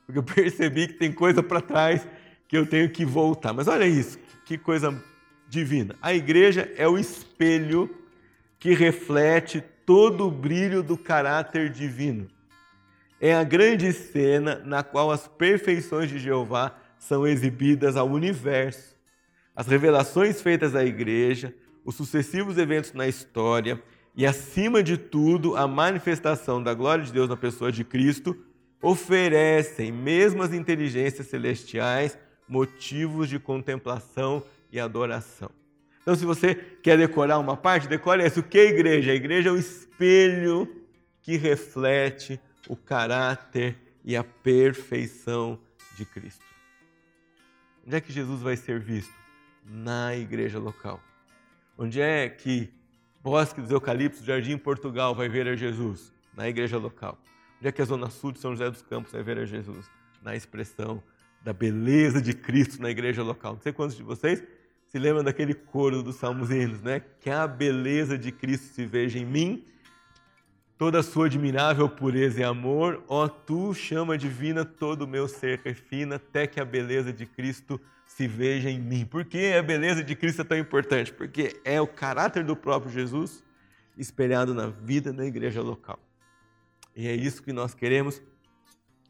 porque 0.07 0.19
eu 0.19 0.25
percebi 0.25 0.89
que 0.89 0.95
tem 0.95 1.13
coisa 1.13 1.41
para 1.41 1.61
trás 1.61 2.05
que 2.49 2.59
eu 2.59 2.67
tenho 2.67 2.91
que 2.91 3.05
voltar. 3.05 3.53
Mas 3.53 3.69
olha 3.69 3.87
isso, 3.87 4.19
que 4.45 4.59
coisa 4.59 4.93
divina. 5.49 5.97
A 6.03 6.13
igreja 6.13 6.71
é 6.77 6.87
o 6.87 6.99
espelho 6.99 7.91
que 8.59 8.75
reflete 8.75 9.63
todo 9.87 10.27
o 10.27 10.31
brilho 10.31 10.83
do 10.83 10.97
caráter 10.97 11.71
divino. 11.71 12.29
É 13.21 13.35
a 13.35 13.43
grande 13.43 13.93
cena 13.93 14.63
na 14.65 14.83
qual 14.83 15.11
as 15.11 15.27
perfeições 15.27 16.09
de 16.09 16.19
Jeová 16.19 16.77
são 16.99 17.27
exibidas 17.27 17.97
ao 17.97 18.09
universo. 18.09 18.97
As 19.57 19.67
revelações 19.67 20.41
feitas 20.41 20.77
à 20.77 20.85
igreja, 20.85 21.55
os 21.85 21.95
sucessivos 21.95 22.59
eventos 22.59 22.93
na 22.93 23.09
história 23.09 23.83
e, 24.15 24.27
acima 24.27 24.83
de 24.83 24.97
tudo, 24.97 25.57
a 25.57 25.67
manifestação 25.67 26.63
da 26.63 26.75
glória 26.75 27.05
de 27.05 27.13
Deus 27.13 27.29
na 27.29 27.37
pessoa 27.37 27.73
de 27.73 27.83
Cristo 27.83 28.37
oferecem, 28.81 29.91
mesmo 29.91 30.43
as 30.43 30.53
inteligências 30.53 31.27
celestiais, 31.27 32.17
motivos 32.49 33.29
de 33.29 33.39
contemplação 33.39 34.43
e 34.71 34.79
adoração. 34.79 35.51
Então, 36.03 36.17
se 36.17 36.25
você 36.25 36.55
quer 36.55 36.97
decorar 36.97 37.39
uma 37.39 37.57
parte, 37.57 37.87
decore 37.87 38.25
isso. 38.25 38.41
O 38.41 38.43
que 38.43 38.59
é 38.59 38.63
a 38.63 38.71
igreja? 38.71 39.13
A 39.13 39.15
igreja 39.15 39.51
é 39.51 39.53
o 39.53 39.59
espelho 39.59 40.67
que 41.21 41.37
reflete 41.37 42.41
o 42.67 42.75
caráter 42.75 43.77
e 44.03 44.17
a 44.17 44.25
perfeição 44.25 45.61
de 45.97 46.07
Cristo. 46.07 46.43
Onde 47.87 47.97
é 47.97 48.01
que 48.01 48.11
Jesus 48.11 48.41
vai 48.41 48.57
ser 48.57 48.81
visto? 48.81 49.13
Na 49.67 50.17
igreja 50.17 50.59
local. 50.59 50.99
Onde 51.77 52.01
é 52.01 52.29
que 52.29 52.73
Bosque 53.23 53.61
dos 53.61 53.71
Eucaliptos, 53.71 54.25
Jardim 54.25 54.57
Portugal 54.57 55.15
vai 55.15 55.29
ver 55.29 55.47
a 55.47 55.55
Jesus? 55.55 56.11
Na 56.35 56.49
igreja 56.49 56.79
local. 56.79 57.19
Onde 57.59 57.69
é 57.69 57.73
que 57.73 57.83
a 57.83 57.85
Zona 57.85 58.09
Sul 58.09 58.33
de 58.33 58.39
São 58.39 58.53
José 58.53 58.71
dos 58.71 58.81
Campos 58.81 59.13
vai 59.13 59.23
ver 59.23 59.39
a 59.39 59.45
Jesus? 59.45 59.91
Na 60.23 60.35
expressão 60.35 61.03
da 61.43 61.53
beleza 61.53 62.23
de 62.23 62.33
Cristo 62.33 62.81
na 62.81 62.89
igreja 62.91 63.23
local. 63.23 63.55
Não 63.55 63.61
sei 63.61 63.73
quantos 63.73 63.97
de 63.97 64.03
vocês 64.03 64.43
se 64.89 64.99
lembram 64.99 65.23
daquele 65.23 65.55
coro 65.55 66.03
dos 66.03 66.17
Salmos 66.17 66.51
Hinos, 66.51 66.83
né? 66.83 67.01
Que 67.21 67.31
a 67.31 67.47
beleza 67.47 68.19
de 68.19 68.33
Cristo 68.33 68.75
se 68.75 68.87
veja 68.87 69.19
em 69.19 69.25
mim, 69.25 69.65
toda 70.79 71.01
a 71.01 71.03
sua 71.03 71.27
admirável 71.27 71.89
pureza 71.89 72.41
e 72.41 72.45
amor, 72.45 73.05
ó 73.07 73.29
tu, 73.29 73.75
chama 73.75 74.17
divina, 74.17 74.65
todo 74.65 75.03
o 75.03 75.07
meu 75.07 75.29
ser 75.29 75.61
refina, 75.65 76.17
até 76.17 76.47
que 76.47 76.59
a 76.59 76.65
beleza 76.65 77.13
de 77.13 77.27
Cristo 77.27 77.81
se 78.07 78.27
veja 78.27 78.71
em 78.71 78.81
mim. 78.81 79.05
Por 79.05 79.25
que 79.25 79.53
a 79.53 79.63
beleza 79.63 80.03
de 80.03 80.15
Cristo 80.15 80.41
é 80.41 80.45
tão 80.45 80.57
importante? 80.57 81.13
Porque 81.13 81.61
é 81.65 81.81
o 81.81 81.87
caráter 81.87 82.43
do 82.43 82.57
próprio 82.57 82.91
Jesus 82.91 83.45
espelhado 83.97 84.55
na 84.55 84.69
vida 84.69 85.13
da 85.13 85.27
igreja 85.27 85.61
local. 85.61 85.99
E 86.97 87.07
é 87.07 87.15
isso 87.15 87.43
que 87.43 87.53
nós 87.53 87.75
queremos 87.75 88.23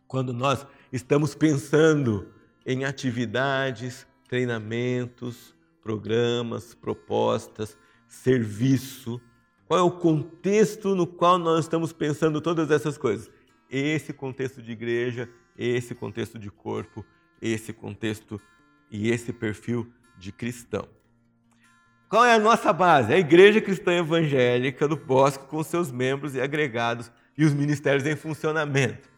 quando 0.08 0.32
nós 0.32 0.66
estamos 0.92 1.34
pensando 1.34 2.32
em 2.66 2.84
atividades, 2.84 4.06
treinamentos, 4.28 5.54
programas, 5.88 6.74
propostas, 6.74 7.74
serviço. 8.06 9.18
Qual 9.66 9.80
é 9.80 9.82
o 9.82 9.90
contexto 9.90 10.94
no 10.94 11.06
qual 11.06 11.38
nós 11.38 11.60
estamos 11.64 11.94
pensando 11.94 12.42
todas 12.42 12.70
essas 12.70 12.98
coisas? 12.98 13.30
Esse 13.70 14.12
contexto 14.12 14.60
de 14.60 14.70
igreja, 14.70 15.30
esse 15.56 15.94
contexto 15.94 16.38
de 16.38 16.50
corpo, 16.50 17.02
esse 17.40 17.72
contexto 17.72 18.38
e 18.90 19.08
esse 19.08 19.32
perfil 19.32 19.90
de 20.18 20.30
cristão. 20.30 20.86
Qual 22.06 22.22
é 22.22 22.34
a 22.34 22.38
nossa 22.38 22.70
base? 22.70 23.14
A 23.14 23.18
Igreja 23.18 23.58
Cristã 23.58 23.92
Evangélica 23.92 24.86
do 24.86 24.96
Bosque, 24.96 25.46
com 25.46 25.62
seus 25.62 25.90
membros 25.90 26.34
e 26.34 26.40
agregados 26.40 27.10
e 27.36 27.46
os 27.46 27.54
ministérios 27.54 28.04
em 28.04 28.14
funcionamento. 28.14 29.08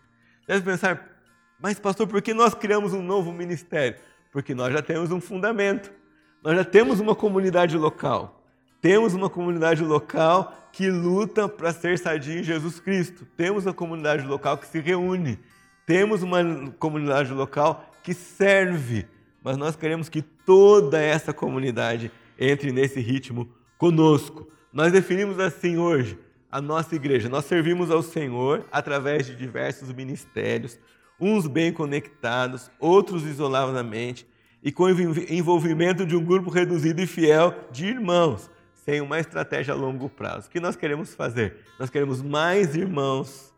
Deve 0.47 0.65
pensar, 0.65 1.21
mas 1.59 1.81
pastor, 1.81 2.07
por 2.07 2.23
que 2.23 2.33
nós 2.33 2.55
criamos 2.55 2.93
um 2.93 3.03
novo 3.03 3.33
ministério? 3.33 3.99
Porque 4.31 4.55
nós 4.55 4.73
já 4.73 4.81
temos 4.81 5.11
um 5.11 5.21
fundamento, 5.21 5.99
nós 6.42 6.57
já 6.57 6.64
temos 6.64 7.00
uma 7.00 7.14
comunidade 7.14 7.76
local. 7.76 8.42
Temos 8.81 9.12
uma 9.12 9.29
comunidade 9.29 9.85
local 9.85 10.57
que 10.72 10.90
luta 10.90 11.48
para 11.48 11.72
ser 11.72 11.98
sadia 11.98 12.40
em 12.40 12.42
Jesus 12.42 12.81
Cristo. 12.81 13.26
Temos 13.37 13.66
uma 13.66 13.74
comunidade 13.74 14.26
local 14.26 14.57
que 14.57 14.66
se 14.66 14.81
reúne. 14.81 15.38
Temos 15.85 16.22
uma 16.22 16.38
comunidade 16.79 17.33
local 17.33 17.85
que 18.03 18.14
serve. 18.14 19.07
Mas 19.42 19.57
nós 19.57 19.76
queremos 19.76 20.09
que 20.09 20.22
toda 20.22 21.00
essa 21.00 21.33
comunidade 21.33 22.11
entre 22.38 22.72
nesse 22.72 23.00
ritmo 23.00 23.48
conosco. 23.76 24.48
Nós 24.72 24.92
definimos 24.92 25.38
assim 25.38 25.76
hoje 25.76 26.18
a 26.50 26.61
nossa 26.61 26.94
igreja. 26.94 27.29
Nós 27.29 27.44
servimos 27.44 27.90
ao 27.90 28.03
Senhor 28.03 28.64
através 28.72 29.26
de 29.26 29.37
diversos 29.37 29.92
ministérios, 29.92 30.79
uns 31.20 31.46
bem 31.46 31.70
conectados, 31.70 32.70
outros 32.79 33.24
isoladamente, 33.24 34.26
e 34.62 34.70
com 34.70 34.88
envolvimento 34.88 36.05
de 36.05 36.16
um 36.16 36.25
grupo 36.25 36.51
reduzido 36.51 37.01
e 37.01 37.07
fiel 37.07 37.55
de 37.70 37.87
irmãos, 37.87 38.51
sem 38.75 39.01
uma 39.01 39.18
estratégia 39.18 39.75
a 39.75 39.77
longo 39.77 40.09
prazo. 40.09 40.49
O 40.49 40.51
que 40.51 40.61
nós 40.61 40.77
queremos 40.77 41.14
fazer? 41.14 41.59
Nós 41.79 41.90
queremos 41.90 42.20
mais 42.23 42.75
irmãos 42.75 43.55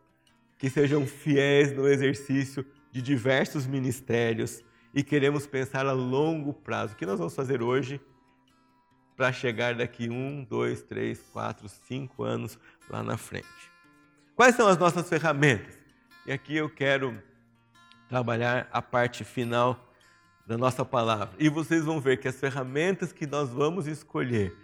que 0.58 0.70
sejam 0.70 1.06
fiéis 1.06 1.72
no 1.72 1.88
exercício 1.88 2.64
de 2.92 3.02
diversos 3.02 3.66
ministérios 3.66 4.62
e 4.94 5.02
queremos 5.02 5.46
pensar 5.46 5.86
a 5.86 5.92
longo 5.92 6.52
prazo. 6.52 6.94
O 6.94 6.96
que 6.96 7.06
nós 7.06 7.18
vamos 7.18 7.34
fazer 7.34 7.62
hoje 7.62 8.00
para 9.16 9.32
chegar 9.32 9.74
daqui 9.74 10.08
um, 10.08 10.44
dois, 10.44 10.82
três, 10.82 11.20
quatro, 11.32 11.68
cinco 11.68 12.22
anos 12.22 12.58
lá 12.88 13.02
na 13.02 13.16
frente. 13.16 13.46
Quais 14.34 14.54
são 14.54 14.66
as 14.66 14.78
nossas 14.78 15.08
ferramentas? 15.08 15.74
E 16.26 16.32
aqui 16.32 16.56
eu 16.56 16.68
quero 16.68 17.20
trabalhar 18.08 18.68
a 18.72 18.80
parte 18.80 19.24
final 19.24 19.91
da 20.46 20.58
nossa 20.58 20.84
palavra. 20.84 21.34
E 21.38 21.48
vocês 21.48 21.84
vão 21.84 22.00
ver 22.00 22.18
que 22.18 22.28
as 22.28 22.38
ferramentas 22.38 23.12
que 23.12 23.26
nós 23.26 23.50
vamos 23.50 23.86
escolher 23.86 24.56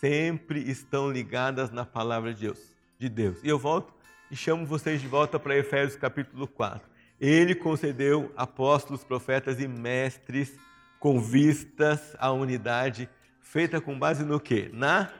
sempre 0.00 0.60
estão 0.70 1.10
ligadas 1.10 1.70
na 1.70 1.84
palavra 1.84 2.32
de 2.32 2.42
Deus. 2.42 2.74
De 2.98 3.08
Deus. 3.08 3.38
E 3.42 3.48
eu 3.48 3.58
volto 3.58 3.92
e 4.30 4.36
chamo 4.36 4.66
vocês 4.66 5.00
de 5.00 5.08
volta 5.08 5.38
para 5.38 5.56
Efésios 5.56 5.98
capítulo 5.98 6.46
4. 6.46 6.88
Ele 7.20 7.54
concedeu 7.54 8.32
apóstolos, 8.36 9.04
profetas 9.04 9.60
e 9.60 9.66
mestres 9.66 10.54
com 10.98 11.20
vistas 11.20 12.14
à 12.18 12.30
unidade 12.32 13.08
feita 13.40 13.80
com 13.80 13.98
base 13.98 14.24
no 14.24 14.40
quê? 14.40 14.68
Na 14.72 15.10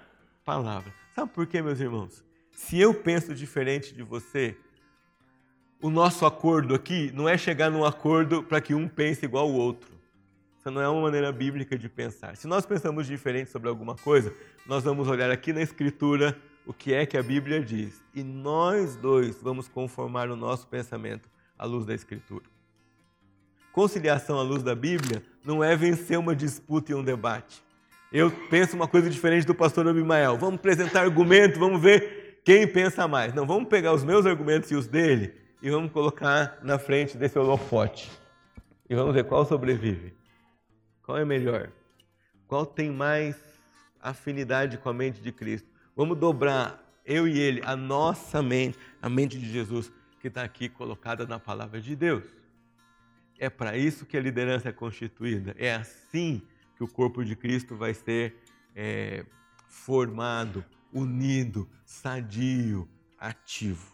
palavra. 0.44 0.92
Sabe 1.14 1.32
por 1.32 1.46
quê, 1.46 1.62
meus 1.62 1.80
irmãos? 1.80 2.24
Se 2.50 2.78
eu 2.78 2.92
penso 2.92 3.34
diferente 3.34 3.94
de 3.94 4.02
você, 4.02 4.56
o 5.80 5.88
nosso 5.88 6.26
acordo 6.26 6.74
aqui 6.74 7.10
não 7.14 7.28
é 7.28 7.38
chegar 7.38 7.70
num 7.70 7.84
acordo 7.84 8.42
para 8.42 8.60
que 8.60 8.74
um 8.74 8.88
pense 8.88 9.24
igual 9.24 9.44
ao 9.44 9.54
outro. 9.54 9.95
Isso 10.66 10.72
não 10.72 10.82
é 10.82 10.88
uma 10.88 11.02
maneira 11.02 11.30
bíblica 11.30 11.78
de 11.78 11.88
pensar. 11.88 12.36
Se 12.36 12.48
nós 12.48 12.66
pensamos 12.66 13.06
diferente 13.06 13.52
sobre 13.52 13.68
alguma 13.68 13.94
coisa, 13.94 14.34
nós 14.66 14.82
vamos 14.82 15.06
olhar 15.06 15.30
aqui 15.30 15.52
na 15.52 15.62
Escritura 15.62 16.36
o 16.66 16.72
que 16.72 16.92
é 16.92 17.06
que 17.06 17.16
a 17.16 17.22
Bíblia 17.22 17.62
diz. 17.62 18.02
E 18.12 18.24
nós 18.24 18.96
dois 18.96 19.40
vamos 19.40 19.68
conformar 19.68 20.28
o 20.28 20.34
nosso 20.34 20.66
pensamento 20.66 21.30
à 21.56 21.64
luz 21.64 21.86
da 21.86 21.94
Escritura. 21.94 22.46
Conciliação 23.70 24.40
à 24.40 24.42
luz 24.42 24.64
da 24.64 24.74
Bíblia 24.74 25.22
não 25.44 25.62
é 25.62 25.76
vencer 25.76 26.18
uma 26.18 26.34
disputa 26.34 26.90
e 26.90 26.96
um 26.96 27.04
debate 27.04 27.62
eu 28.12 28.30
penso 28.50 28.74
uma 28.74 28.88
coisa 28.88 29.08
diferente 29.08 29.46
do 29.46 29.54
pastor 29.54 29.86
Abimael. 29.86 30.36
Vamos 30.36 30.56
apresentar 30.56 31.02
argumento, 31.02 31.60
vamos 31.60 31.80
ver 31.80 32.40
quem 32.44 32.66
pensa 32.66 33.06
mais. 33.06 33.32
Não, 33.34 33.46
vamos 33.46 33.68
pegar 33.68 33.92
os 33.92 34.02
meus 34.02 34.26
argumentos 34.26 34.70
e 34.70 34.74
os 34.74 34.88
dele 34.88 35.32
e 35.62 35.70
vamos 35.70 35.92
colocar 35.92 36.58
na 36.62 36.78
frente 36.78 37.16
desse 37.16 37.38
holofote. 37.38 38.10
E 38.88 38.94
vamos 38.94 39.14
ver 39.14 39.24
qual 39.24 39.44
sobrevive. 39.44 40.25
Qual 41.06 41.16
é 41.16 41.24
melhor? 41.24 41.70
Qual 42.46 42.66
tem 42.66 42.90
mais 42.90 43.46
afinidade 44.06 44.78
com 44.78 44.88
a 44.88 44.94
mente 44.94 45.20
de 45.20 45.32
Cristo. 45.32 45.68
Vamos 45.96 46.16
dobrar, 46.18 46.80
eu 47.04 47.26
e 47.26 47.38
ele, 47.38 47.60
a 47.64 47.74
nossa 47.74 48.42
mente, 48.42 48.78
a 49.02 49.08
mente 49.08 49.38
de 49.38 49.50
Jesus, 49.50 49.92
que 50.20 50.28
está 50.28 50.42
aqui 50.42 50.68
colocada 50.68 51.26
na 51.26 51.38
palavra 51.38 51.80
de 51.80 51.96
Deus. 51.96 52.24
É 53.38 53.50
para 53.50 53.76
isso 53.76 54.06
que 54.06 54.16
a 54.16 54.20
liderança 54.20 54.68
é 54.68 54.72
constituída. 54.72 55.54
É 55.58 55.74
assim 55.74 56.40
que 56.76 56.84
o 56.84 56.88
corpo 56.88 57.24
de 57.24 57.34
Cristo 57.34 57.76
vai 57.76 57.94
ser 57.94 58.36
é, 58.74 59.24
formado, 59.68 60.64
unido, 60.92 61.68
sadio, 61.84 62.88
ativo. 63.18 63.92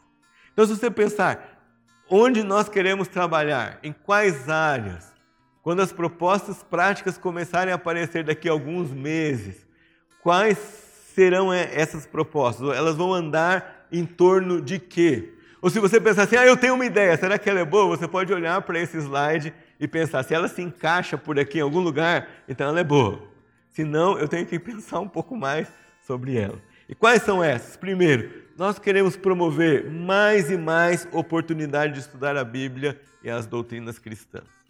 Então, 0.52 0.66
se 0.66 0.76
você 0.76 0.90
pensar 0.90 1.60
onde 2.08 2.42
nós 2.42 2.68
queremos 2.68 3.08
trabalhar, 3.08 3.78
em 3.82 3.92
quais 3.92 4.48
áreas, 4.48 5.12
quando 5.62 5.80
as 5.80 5.92
propostas 5.92 6.62
práticas 6.62 7.16
começarem 7.16 7.72
a 7.72 7.76
aparecer 7.76 8.24
daqui 8.24 8.48
a 8.48 8.52
alguns 8.52 8.90
meses, 8.90 9.64
quais 10.20 10.58
serão 11.14 11.52
essas 11.52 12.04
propostas? 12.04 12.76
Elas 12.76 12.96
vão 12.96 13.14
andar 13.14 13.86
em 13.92 14.04
torno 14.04 14.60
de 14.60 14.78
quê? 14.78 15.34
Ou 15.60 15.70
se 15.70 15.78
você 15.78 16.00
pensar 16.00 16.24
assim, 16.24 16.36
ah, 16.36 16.44
eu 16.44 16.56
tenho 16.56 16.74
uma 16.74 16.84
ideia, 16.84 17.16
será 17.16 17.38
que 17.38 17.48
ela 17.48 17.60
é 17.60 17.64
boa? 17.64 17.96
Você 17.96 18.08
pode 18.08 18.32
olhar 18.32 18.60
para 18.62 18.80
esse 18.80 18.98
slide 18.98 19.54
e 19.78 19.86
pensar, 19.86 20.24
se 20.24 20.34
ela 20.34 20.48
se 20.48 20.60
encaixa 20.60 21.16
por 21.16 21.38
aqui 21.38 21.58
em 21.58 21.62
algum 21.62 21.78
lugar, 21.78 22.28
então 22.48 22.66
ela 22.66 22.80
é 22.80 22.84
boa. 22.84 23.22
Se 23.70 23.84
não, 23.84 24.18
eu 24.18 24.26
tenho 24.26 24.44
que 24.44 24.58
pensar 24.60 24.98
um 24.98 25.08
pouco 25.08 25.36
mais 25.36 25.68
sobre 26.04 26.36
ela. 26.36 26.58
E 26.88 26.94
quais 26.94 27.22
são 27.22 27.42
essas? 27.42 27.76
Primeiro, 27.76 28.42
nós 28.58 28.80
queremos 28.80 29.16
promover 29.16 29.88
mais 29.88 30.50
e 30.50 30.56
mais 30.56 31.06
oportunidade 31.12 31.94
de 31.94 32.00
estudar 32.00 32.36
a 32.36 32.42
Bíblia 32.42 33.00
e 33.22 33.30
as 33.30 33.46
doutrinas 33.46 34.00
cristãs. 34.00 34.61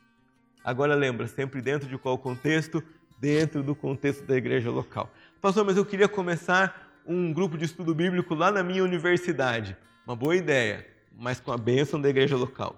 Agora 0.65 0.95
lembra, 0.95 1.27
sempre 1.27 1.61
dentro 1.61 1.89
de 1.89 1.99
qual 1.99 2.17
contexto? 2.17 2.83
Dentro 3.19 3.63
do 3.63 3.75
contexto 3.75 4.25
da 4.25 4.37
igreja 4.37 4.71
local. 4.71 5.11
Pastor, 5.41 5.65
mas 5.65 5.77
eu 5.77 5.85
queria 5.85 6.09
começar 6.09 6.89
um 7.07 7.33
grupo 7.33 7.59
de 7.59 7.65
estudo 7.65 7.95
bíblico 7.95 8.35
lá 8.35 8.51
na 8.51 8.63
minha 8.63 8.83
universidade. 8.85 9.77
Uma 10.07 10.15
boa 10.15 10.37
ideia, 10.37 10.87
mas 11.19 11.41
com 11.41 11.53
a 11.53 11.59
bênção 11.59 12.01
da 12.01 12.09
igreja 12.09 12.37
local. 12.37 12.77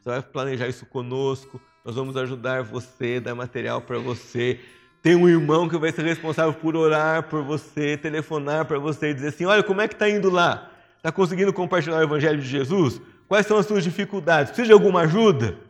Você 0.00 0.10
vai 0.10 0.22
planejar 0.22 0.68
isso 0.68 0.86
conosco, 0.86 1.60
nós 1.84 1.94
vamos 1.94 2.16
ajudar 2.16 2.62
você, 2.62 3.20
dar 3.20 3.34
material 3.34 3.80
para 3.80 3.98
você. 3.98 4.60
Tem 5.02 5.14
um 5.14 5.28
irmão 5.28 5.68
que 5.68 5.76
vai 5.78 5.92
ser 5.92 6.04
responsável 6.04 6.54
por 6.54 6.76
orar 6.76 7.24
por 7.24 7.42
você, 7.42 7.96
telefonar 7.96 8.64
para 8.64 8.78
você 8.78 9.10
e 9.10 9.14
dizer 9.14 9.28
assim: 9.28 9.44
olha, 9.44 9.62
como 9.62 9.80
é 9.80 9.88
que 9.88 9.94
está 9.94 10.08
indo 10.08 10.30
lá? 10.30 10.70
Está 10.96 11.12
conseguindo 11.12 11.52
compartilhar 11.52 11.98
o 11.98 12.02
Evangelho 12.02 12.40
de 12.40 12.48
Jesus? 12.48 13.00
Quais 13.28 13.46
são 13.46 13.58
as 13.58 13.66
suas 13.66 13.84
dificuldades? 13.84 14.50
Precisa 14.50 14.66
de 14.66 14.72
alguma 14.72 15.02
ajuda? 15.02 15.67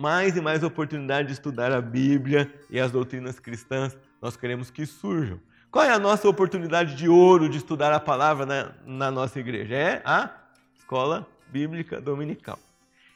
Mais 0.00 0.34
e 0.34 0.40
mais 0.40 0.62
oportunidade 0.62 1.28
de 1.28 1.34
estudar 1.34 1.70
a 1.70 1.78
Bíblia 1.78 2.50
e 2.70 2.80
as 2.80 2.90
doutrinas 2.90 3.38
cristãs, 3.38 3.94
nós 4.18 4.34
queremos 4.34 4.70
que 4.70 4.86
surjam. 4.86 5.38
Qual 5.70 5.84
é 5.84 5.90
a 5.90 5.98
nossa 5.98 6.26
oportunidade 6.26 6.94
de 6.94 7.06
ouro 7.06 7.50
de 7.50 7.58
estudar 7.58 7.92
a 7.92 8.00
palavra 8.00 8.46
na, 8.46 8.72
na 8.86 9.10
nossa 9.10 9.38
igreja? 9.38 9.74
É 9.74 10.02
a 10.02 10.30
escola 10.74 11.28
bíblica 11.48 12.00
dominical. 12.00 12.58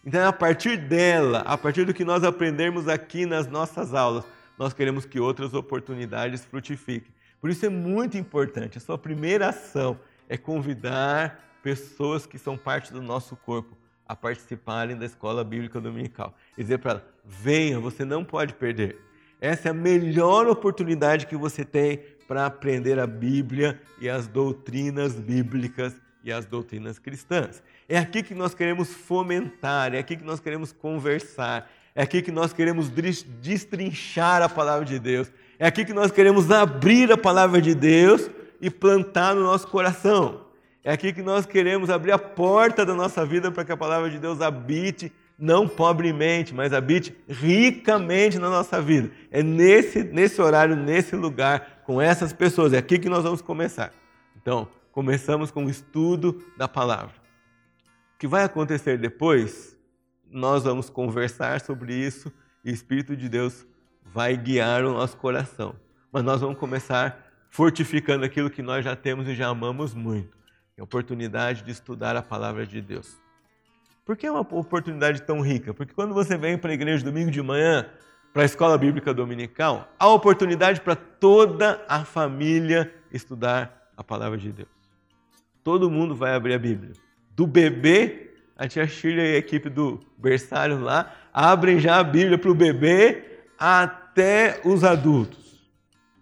Então, 0.04 0.28
a 0.28 0.32
partir 0.32 0.76
dela, 0.76 1.38
a 1.46 1.56
partir 1.56 1.86
do 1.86 1.94
que 1.94 2.04
nós 2.04 2.22
aprendermos 2.22 2.86
aqui 2.86 3.24
nas 3.24 3.46
nossas 3.46 3.94
aulas, 3.94 4.26
nós 4.58 4.74
queremos 4.74 5.06
que 5.06 5.18
outras 5.18 5.54
oportunidades 5.54 6.44
frutifiquem. 6.44 7.14
Por 7.40 7.48
isso 7.48 7.64
é 7.64 7.70
muito 7.70 8.18
importante. 8.18 8.76
A 8.76 8.80
sua 8.82 8.98
primeira 8.98 9.48
ação 9.48 9.98
é 10.28 10.36
convidar 10.36 11.58
pessoas 11.62 12.26
que 12.26 12.36
são 12.36 12.58
parte 12.58 12.92
do 12.92 13.00
nosso 13.00 13.34
corpo 13.36 13.74
a 14.06 14.14
participarem 14.14 14.96
da 14.96 15.06
escola 15.06 15.42
bíblica 15.42 15.80
dominical. 15.80 16.34
E 16.56 16.62
dizer 16.62 16.78
para 16.78 16.92
ela: 16.92 17.08
venha, 17.24 17.80
você 17.80 18.04
não 18.04 18.24
pode 18.24 18.54
perder. 18.54 18.98
Essa 19.40 19.68
é 19.68 19.70
a 19.70 19.74
melhor 19.74 20.46
oportunidade 20.46 21.26
que 21.26 21.36
você 21.36 21.64
tem 21.64 22.00
para 22.26 22.46
aprender 22.46 22.98
a 22.98 23.06
Bíblia 23.06 23.80
e 24.00 24.08
as 24.08 24.26
doutrinas 24.26 25.14
bíblicas 25.14 25.94
e 26.22 26.32
as 26.32 26.46
doutrinas 26.46 26.98
cristãs. 26.98 27.62
É 27.88 27.98
aqui 27.98 28.22
que 28.22 28.34
nós 28.34 28.54
queremos 28.54 28.92
fomentar, 28.94 29.94
é 29.94 29.98
aqui 29.98 30.16
que 30.16 30.24
nós 30.24 30.40
queremos 30.40 30.72
conversar, 30.72 31.70
é 31.94 32.02
aqui 32.02 32.22
que 32.22 32.32
nós 32.32 32.52
queremos 32.52 32.90
destrinchar 33.40 34.42
a 34.42 34.48
palavra 34.48 34.86
de 34.86 34.98
Deus, 34.98 35.30
é 35.58 35.66
aqui 35.66 35.84
que 35.84 35.92
nós 35.92 36.10
queremos 36.10 36.50
abrir 36.50 37.12
a 37.12 37.18
palavra 37.18 37.60
de 37.60 37.74
Deus 37.74 38.30
e 38.60 38.70
plantar 38.70 39.34
no 39.34 39.42
nosso 39.42 39.68
coração. 39.68 40.43
É 40.84 40.92
aqui 40.92 41.14
que 41.14 41.22
nós 41.22 41.46
queremos 41.46 41.88
abrir 41.88 42.12
a 42.12 42.18
porta 42.18 42.84
da 42.84 42.94
nossa 42.94 43.24
vida 43.24 43.50
para 43.50 43.64
que 43.64 43.72
a 43.72 43.76
palavra 43.76 44.10
de 44.10 44.18
Deus 44.18 44.42
habite 44.42 45.10
não 45.38 45.66
pobremente, 45.66 46.54
mas 46.54 46.74
habite 46.74 47.16
ricamente 47.26 48.38
na 48.38 48.50
nossa 48.50 48.82
vida. 48.82 49.10
É 49.30 49.42
nesse, 49.42 50.04
nesse 50.04 50.42
horário, 50.42 50.76
nesse 50.76 51.16
lugar, 51.16 51.82
com 51.86 52.02
essas 52.02 52.34
pessoas. 52.34 52.74
É 52.74 52.78
aqui 52.78 52.98
que 52.98 53.08
nós 53.08 53.24
vamos 53.24 53.40
começar. 53.40 53.92
Então, 54.36 54.68
começamos 54.92 55.50
com 55.50 55.64
o 55.64 55.70
estudo 55.70 56.44
da 56.54 56.68
palavra. 56.68 57.14
O 58.14 58.18
que 58.18 58.26
vai 58.26 58.44
acontecer 58.44 58.98
depois, 58.98 59.74
nós 60.30 60.64
vamos 60.64 60.90
conversar 60.90 61.62
sobre 61.62 61.94
isso 61.94 62.30
e 62.62 62.70
o 62.70 62.74
Espírito 62.74 63.16
de 63.16 63.28
Deus 63.28 63.66
vai 64.04 64.36
guiar 64.36 64.84
o 64.84 64.92
nosso 64.92 65.16
coração. 65.16 65.74
Mas 66.12 66.22
nós 66.22 66.42
vamos 66.42 66.58
começar 66.58 67.24
fortificando 67.48 68.22
aquilo 68.22 68.50
que 68.50 68.62
nós 68.62 68.84
já 68.84 68.94
temos 68.94 69.26
e 69.26 69.34
já 69.34 69.48
amamos 69.48 69.94
muito. 69.94 70.43
É 70.76 70.80
a 70.80 70.84
oportunidade 70.84 71.62
de 71.62 71.70
estudar 71.70 72.16
a 72.16 72.22
palavra 72.22 72.66
de 72.66 72.80
Deus. 72.80 73.16
Por 74.04 74.16
que 74.16 74.26
é 74.26 74.30
uma 74.30 74.40
oportunidade 74.40 75.22
tão 75.22 75.40
rica? 75.40 75.72
Porque 75.72 75.94
quando 75.94 76.12
você 76.12 76.36
vem 76.36 76.58
para 76.58 76.70
a 76.70 76.74
igreja 76.74 77.04
domingo 77.04 77.30
de 77.30 77.40
manhã, 77.40 77.88
para 78.32 78.42
a 78.42 78.44
escola 78.44 78.76
bíblica 78.76 79.14
dominical, 79.14 79.88
há 79.98 80.08
oportunidade 80.08 80.80
para 80.80 80.96
toda 80.96 81.80
a 81.88 82.04
família 82.04 82.92
estudar 83.12 83.88
a 83.96 84.02
palavra 84.02 84.36
de 84.36 84.50
Deus. 84.50 84.68
Todo 85.62 85.88
mundo 85.88 86.14
vai 86.14 86.34
abrir 86.34 86.54
a 86.54 86.58
Bíblia. 86.58 86.92
Do 87.30 87.46
bebê, 87.46 88.34
a 88.56 88.66
tia 88.66 88.86
Shirley 88.86 89.32
e 89.32 89.34
a 89.36 89.38
equipe 89.38 89.70
do 89.70 90.00
berçário 90.18 90.80
lá 90.80 91.14
abrem 91.32 91.78
já 91.78 91.98
a 91.98 92.04
Bíblia 92.04 92.36
para 92.36 92.50
o 92.50 92.54
bebê 92.54 93.42
até 93.56 94.60
os 94.64 94.82
adultos. 94.82 95.64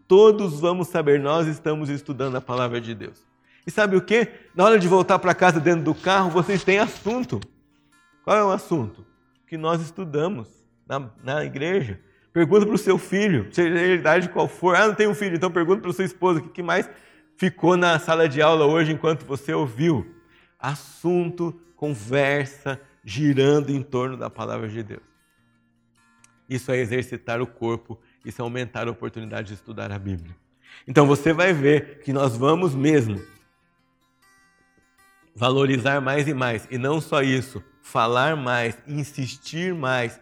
Todos 0.06 0.60
vamos 0.60 0.88
saber, 0.88 1.18
nós 1.18 1.46
estamos 1.46 1.88
estudando 1.88 2.36
a 2.36 2.40
palavra 2.40 2.80
de 2.80 2.94
Deus. 2.94 3.31
E 3.66 3.70
sabe 3.70 3.96
o 3.96 4.02
que? 4.02 4.28
Na 4.54 4.64
hora 4.64 4.78
de 4.78 4.88
voltar 4.88 5.18
para 5.18 5.34
casa 5.34 5.60
dentro 5.60 5.84
do 5.84 5.94
carro, 5.94 6.30
vocês 6.30 6.64
têm 6.64 6.78
assunto. 6.78 7.40
Qual 8.24 8.36
é 8.36 8.44
o 8.44 8.50
assunto? 8.50 9.06
Que 9.46 9.56
nós 9.56 9.80
estudamos 9.80 10.48
na, 10.86 11.10
na 11.22 11.44
igreja. 11.44 12.00
Pergunta 12.32 12.64
para 12.64 12.74
o 12.74 12.78
seu 12.78 12.96
filho, 12.96 13.48
seja 13.52 13.78
a 13.78 13.86
idade 13.88 14.28
qual 14.30 14.48
for. 14.48 14.74
Ah, 14.74 14.88
não 14.88 14.94
tenho 14.94 15.14
filho, 15.14 15.36
então 15.36 15.50
pergunta 15.50 15.82
para 15.82 15.90
a 15.90 15.94
sua 15.94 16.04
esposa 16.04 16.40
o 16.40 16.48
que 16.48 16.62
mais 16.62 16.88
ficou 17.36 17.76
na 17.76 17.98
sala 17.98 18.28
de 18.28 18.40
aula 18.40 18.64
hoje 18.64 18.92
enquanto 18.92 19.24
você 19.26 19.52
ouviu. 19.52 20.14
Assunto, 20.58 21.60
conversa, 21.76 22.80
girando 23.04 23.70
em 23.70 23.82
torno 23.82 24.16
da 24.16 24.30
palavra 24.30 24.68
de 24.68 24.82
Deus. 24.82 25.02
Isso 26.48 26.70
é 26.72 26.78
exercitar 26.78 27.40
o 27.40 27.46
corpo, 27.46 27.98
isso 28.24 28.40
é 28.40 28.44
aumentar 28.44 28.88
a 28.88 28.90
oportunidade 28.90 29.48
de 29.48 29.54
estudar 29.54 29.92
a 29.92 29.98
Bíblia. 29.98 30.34
Então 30.86 31.06
você 31.06 31.32
vai 31.32 31.52
ver 31.52 32.00
que 32.00 32.12
nós 32.12 32.36
vamos 32.36 32.74
mesmo 32.74 33.20
valorizar 35.34 36.00
mais 36.00 36.28
e 36.28 36.34
mais. 36.34 36.66
E 36.70 36.78
não 36.78 37.00
só 37.00 37.22
isso, 37.22 37.62
falar 37.80 38.36
mais, 38.36 38.76
insistir 38.86 39.74
mais, 39.74 40.20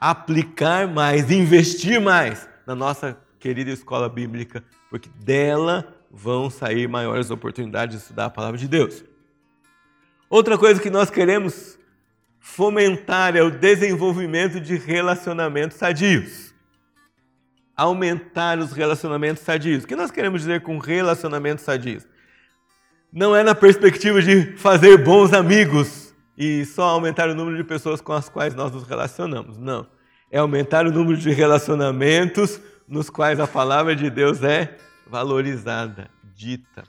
aplicar 0.00 0.86
mais, 0.88 1.30
investir 1.30 2.00
mais 2.00 2.48
na 2.66 2.74
nossa 2.74 3.18
querida 3.38 3.70
escola 3.70 4.08
bíblica, 4.08 4.64
porque 4.90 5.08
dela 5.24 5.94
vão 6.10 6.50
sair 6.50 6.88
maiores 6.88 7.30
oportunidades 7.30 7.96
de 7.96 8.02
estudar 8.02 8.26
a 8.26 8.30
palavra 8.30 8.58
de 8.58 8.66
Deus. 8.66 9.04
Outra 10.28 10.58
coisa 10.58 10.80
que 10.80 10.90
nós 10.90 11.10
queremos 11.10 11.78
fomentar 12.38 13.36
é 13.36 13.42
o 13.42 13.50
desenvolvimento 13.50 14.60
de 14.60 14.76
relacionamentos 14.76 15.76
sadios. 15.76 16.54
Aumentar 17.76 18.58
os 18.58 18.72
relacionamentos 18.72 19.42
sadios. 19.42 19.84
O 19.84 19.86
que 19.86 19.96
nós 19.96 20.10
queremos 20.10 20.40
dizer 20.40 20.62
com 20.62 20.78
relacionamentos 20.78 21.64
sadios? 21.64 22.06
Não 23.12 23.34
é 23.34 23.42
na 23.42 23.54
perspectiva 23.54 24.20
de 24.20 24.56
fazer 24.56 24.98
bons 24.98 25.32
amigos 25.32 26.14
e 26.36 26.64
só 26.64 26.84
aumentar 26.84 27.28
o 27.28 27.34
número 27.34 27.56
de 27.56 27.64
pessoas 27.64 28.00
com 28.00 28.12
as 28.12 28.28
quais 28.28 28.54
nós 28.54 28.70
nos 28.72 28.84
relacionamos. 28.84 29.56
Não. 29.56 29.86
É 30.30 30.38
aumentar 30.38 30.86
o 30.86 30.92
número 30.92 31.16
de 31.16 31.30
relacionamentos 31.30 32.60
nos 32.86 33.08
quais 33.08 33.40
a 33.40 33.46
palavra 33.46 33.96
de 33.96 34.10
Deus 34.10 34.42
é 34.42 34.76
valorizada, 35.06 36.10
dita, 36.34 36.84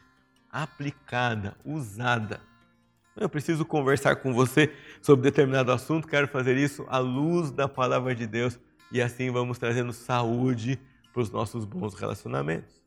aplicada, 0.51 1.55
usada. 1.63 2.41
Eu 3.15 3.29
preciso 3.29 3.65
conversar 3.65 4.17
com 4.17 4.33
você 4.33 4.73
sobre 5.01 5.23
determinado 5.23 5.71
assunto, 5.71 6.07
quero 6.07 6.27
fazer 6.27 6.57
isso 6.57 6.85
à 6.89 6.99
luz 6.99 7.51
da 7.51 7.67
palavra 7.67 8.13
de 8.13 8.27
Deus 8.27 8.59
e 8.91 9.01
assim 9.01 9.31
vamos 9.31 9.57
trazendo 9.57 9.93
saúde 9.93 10.79
para 11.13 11.21
os 11.21 11.31
nossos 11.31 11.65
bons 11.65 11.93
relacionamentos. 11.93 12.81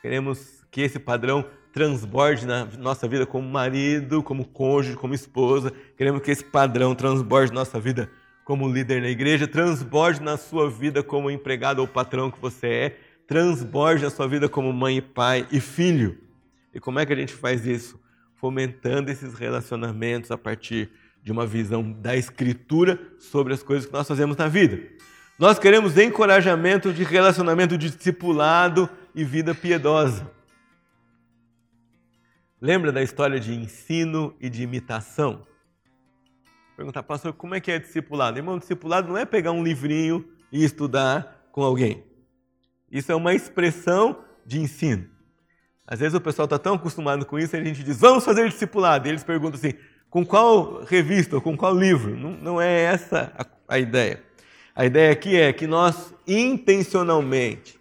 Queremos 0.00 0.64
que 0.70 0.80
esse 0.80 0.98
padrão 0.98 1.44
transborde 1.78 2.44
na 2.44 2.64
nossa 2.76 3.06
vida 3.06 3.24
como 3.24 3.48
marido, 3.48 4.20
como 4.20 4.44
cônjuge, 4.44 4.96
como 4.96 5.14
esposa. 5.14 5.72
Queremos 5.96 6.20
que 6.22 6.32
esse 6.32 6.42
padrão 6.42 6.92
transborde 6.92 7.52
na 7.52 7.60
nossa 7.60 7.78
vida 7.78 8.10
como 8.44 8.68
líder 8.68 9.00
na 9.00 9.08
igreja, 9.08 9.46
transborde 9.46 10.20
na 10.20 10.36
sua 10.36 10.68
vida 10.68 11.04
como 11.04 11.30
empregado 11.30 11.78
ou 11.78 11.86
patrão 11.86 12.32
que 12.32 12.40
você 12.40 12.66
é, 12.66 12.96
transborde 13.28 14.04
a 14.04 14.10
sua 14.10 14.26
vida 14.26 14.48
como 14.48 14.72
mãe 14.72 14.96
e 14.96 15.00
pai 15.00 15.46
e 15.52 15.60
filho. 15.60 16.18
E 16.74 16.80
como 16.80 16.98
é 16.98 17.06
que 17.06 17.12
a 17.12 17.16
gente 17.16 17.32
faz 17.32 17.64
isso? 17.64 17.96
Fomentando 18.34 19.08
esses 19.08 19.34
relacionamentos 19.34 20.32
a 20.32 20.36
partir 20.36 20.90
de 21.22 21.30
uma 21.30 21.46
visão 21.46 21.92
da 21.92 22.16
Escritura 22.16 22.98
sobre 23.20 23.54
as 23.54 23.62
coisas 23.62 23.86
que 23.86 23.92
nós 23.92 24.08
fazemos 24.08 24.36
na 24.36 24.48
vida. 24.48 24.80
Nós 25.38 25.60
queremos 25.60 25.96
encorajamento 25.96 26.92
de 26.92 27.04
relacionamento 27.04 27.78
de 27.78 27.88
discipulado 27.88 28.90
e 29.14 29.22
vida 29.22 29.54
piedosa. 29.54 30.37
Lembra 32.60 32.90
da 32.90 33.00
história 33.00 33.38
de 33.38 33.54
ensino 33.54 34.34
e 34.40 34.50
de 34.50 34.64
imitação? 34.64 35.46
Perguntar, 36.76 37.04
pastor, 37.04 37.32
como 37.32 37.54
é 37.54 37.60
que 37.60 37.70
é 37.70 37.78
discipulado? 37.78 38.36
Irmão, 38.36 38.58
discipulado 38.58 39.06
não 39.06 39.16
é 39.16 39.24
pegar 39.24 39.52
um 39.52 39.62
livrinho 39.62 40.28
e 40.50 40.64
estudar 40.64 41.48
com 41.52 41.62
alguém. 41.62 42.04
Isso 42.90 43.12
é 43.12 43.14
uma 43.14 43.32
expressão 43.32 44.24
de 44.44 44.58
ensino. 44.58 45.08
Às 45.86 46.00
vezes 46.00 46.14
o 46.14 46.20
pessoal 46.20 46.46
está 46.46 46.58
tão 46.58 46.74
acostumado 46.74 47.24
com 47.24 47.38
isso, 47.38 47.54
a 47.54 47.62
gente 47.62 47.84
diz, 47.84 48.00
vamos 48.00 48.24
fazer 48.24 48.48
discipulado. 48.48 49.06
E 49.06 49.10
eles 49.10 49.22
perguntam 49.22 49.58
assim, 49.58 49.74
com 50.10 50.26
qual 50.26 50.82
revista 50.82 51.36
ou 51.36 51.42
com 51.42 51.56
qual 51.56 51.72
livro? 51.72 52.16
Não, 52.16 52.32
não 52.32 52.60
é 52.60 52.82
essa 52.82 53.32
a, 53.38 53.74
a 53.76 53.78
ideia. 53.78 54.20
A 54.74 54.84
ideia 54.84 55.12
aqui 55.12 55.36
é 55.36 55.52
que 55.52 55.66
nós 55.66 56.12
intencionalmente, 56.26 57.78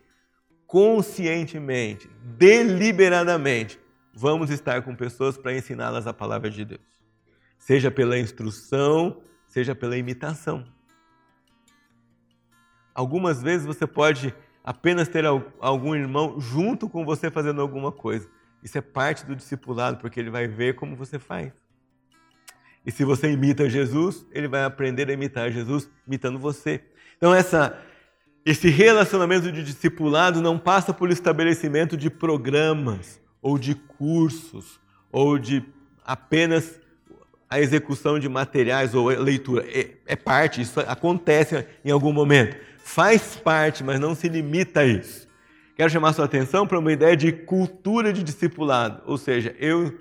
conscientemente, 0.67 2.07
deliberadamente, 2.23 3.79
vamos 4.17 4.49
estar 4.49 4.81
com 4.81 4.95
pessoas 4.95 5.37
para 5.37 5.55
ensiná-las 5.55 6.07
a 6.07 6.13
palavra 6.13 6.49
de 6.49 6.65
Deus. 6.65 6.81
Seja 7.59 7.91
pela 7.91 8.17
instrução, 8.17 9.21
seja 9.47 9.75
pela 9.75 9.95
imitação. 9.95 10.65
Algumas 12.95 13.43
vezes 13.43 13.67
você 13.67 13.85
pode 13.85 14.33
apenas 14.63 15.07
ter 15.07 15.23
algum 15.59 15.93
irmão 15.93 16.39
junto 16.39 16.89
com 16.89 17.05
você 17.05 17.29
fazendo 17.29 17.61
alguma 17.61 17.91
coisa. 17.91 18.27
Isso 18.63 18.75
é 18.75 18.81
parte 18.81 19.23
do 19.23 19.35
discipulado, 19.35 19.97
porque 19.97 20.19
ele 20.19 20.31
vai 20.31 20.47
ver 20.47 20.73
como 20.73 20.95
você 20.95 21.19
faz. 21.19 21.53
E 22.83 22.91
se 22.91 23.05
você 23.05 23.31
imita 23.31 23.69
Jesus, 23.69 24.25
ele 24.31 24.47
vai 24.47 24.63
aprender 24.63 25.09
a 25.09 25.13
imitar 25.13 25.51
Jesus 25.51 25.87
imitando 26.07 26.39
você. 26.39 26.83
Então 27.17 27.35
essa 27.35 27.79
esse 28.43 28.69
relacionamento 28.69 29.51
de 29.51 29.61
discipulado 29.61 30.41
não 30.41 30.57
passa 30.57 30.91
por 30.93 31.11
estabelecimento 31.11 31.95
de 31.97 32.09
programas 32.09 33.21
ou 33.47 33.57
de 33.57 33.75
cursos 33.75 34.77
ou 35.09 35.39
de 35.39 35.63
apenas 36.05 36.81
a 37.49 37.61
execução 37.61 38.19
de 38.19 38.27
materiais 38.27 38.93
ou 38.93 39.07
leitura. 39.07 39.65
É, 39.69 39.91
é 40.05 40.15
parte, 40.17 40.59
isso 40.59 40.81
acontece 40.81 41.65
em 41.85 41.89
algum 41.89 42.11
momento. 42.11 42.57
Faz 42.77 43.37
parte, 43.37 43.85
mas 43.85 44.01
não 44.01 44.13
se 44.13 44.27
limita 44.27 44.81
a 44.81 44.85
isso. 44.85 45.29
Quero 45.77 45.89
chamar 45.89 46.11
sua 46.11 46.25
atenção 46.25 46.67
para 46.67 46.77
uma 46.77 46.91
ideia 46.91 47.15
de 47.15 47.31
cultura 47.31 48.11
de 48.11 48.21
discipulado, 48.21 49.01
ou 49.05 49.17
seja, 49.17 49.55
eu 49.59 49.97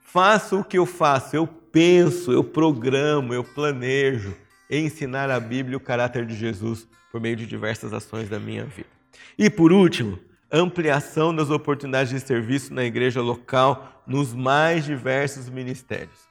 faço 0.00 0.60
o 0.60 0.64
que 0.64 0.78
eu 0.78 0.86
faço, 0.86 1.36
eu 1.36 1.46
penso, 1.46 2.32
eu 2.32 2.42
programo, 2.42 3.34
eu 3.34 3.44
planejo 3.44 4.34
ensinar 4.70 5.28
a 5.28 5.38
Bíblia 5.38 5.74
e 5.74 5.76
o 5.76 5.80
caráter 5.80 6.24
de 6.24 6.34
Jesus 6.34 6.88
por 7.12 7.20
meio 7.20 7.36
de 7.36 7.44
diversas 7.44 7.92
ações 7.92 8.30
da 8.30 8.38
minha 8.38 8.64
vida. 8.64 8.88
E 9.36 9.50
por 9.50 9.70
último, 9.70 10.18
ampliação 10.52 11.34
das 11.34 11.50
oportunidades 11.50 12.12
de 12.12 12.20
serviço 12.20 12.72
na 12.74 12.84
igreja 12.84 13.20
local 13.20 14.02
nos 14.06 14.34
mais 14.34 14.84
diversos 14.84 15.48
ministérios. 15.48 16.28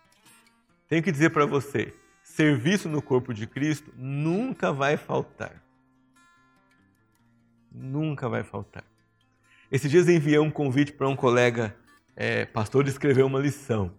Tenho 0.87 1.03
que 1.03 1.11
dizer 1.11 1.29
para 1.29 1.45
você, 1.45 1.93
serviço 2.23 2.89
no 2.89 3.01
corpo 3.01 3.33
de 3.33 3.45
Cristo 3.45 3.91
nunca 3.95 4.73
vai 4.73 4.97
faltar. 4.97 5.63
Nunca 7.71 8.27
vai 8.27 8.43
faltar. 8.43 8.83
Esses 9.71 9.89
dias 9.89 10.09
enviei 10.09 10.39
um 10.39 10.49
convite 10.49 10.91
para 10.91 11.07
um 11.07 11.15
colega 11.15 11.75
é, 12.15 12.45
pastor 12.45 12.87
escrever 12.87 13.23
uma 13.23 13.39
lição. 13.39 13.91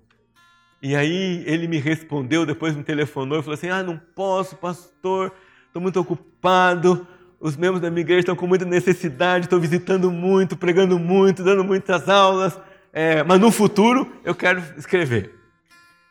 E 0.82 0.96
aí 0.96 1.44
ele 1.46 1.68
me 1.68 1.78
respondeu, 1.78 2.44
depois 2.44 2.74
me 2.74 2.82
telefonou 2.82 3.38
e 3.38 3.42
falou 3.42 3.54
assim: 3.54 3.68
Ah, 3.68 3.82
não 3.82 3.96
posso, 3.96 4.56
pastor, 4.56 5.32
estou 5.66 5.80
muito 5.80 6.00
ocupado. 6.00 7.06
Os 7.40 7.56
membros 7.56 7.80
da 7.80 7.90
minha 7.90 8.02
igreja 8.02 8.20
estão 8.20 8.36
com 8.36 8.46
muita 8.46 8.66
necessidade, 8.66 9.46
estou 9.46 9.58
visitando 9.58 10.10
muito, 10.10 10.58
pregando 10.58 10.98
muito, 10.98 11.42
dando 11.42 11.64
muitas 11.64 12.06
aulas, 12.06 12.60
é, 12.92 13.22
mas 13.22 13.40
no 13.40 13.50
futuro 13.50 14.12
eu 14.22 14.34
quero 14.34 14.62
escrever. 14.76 15.34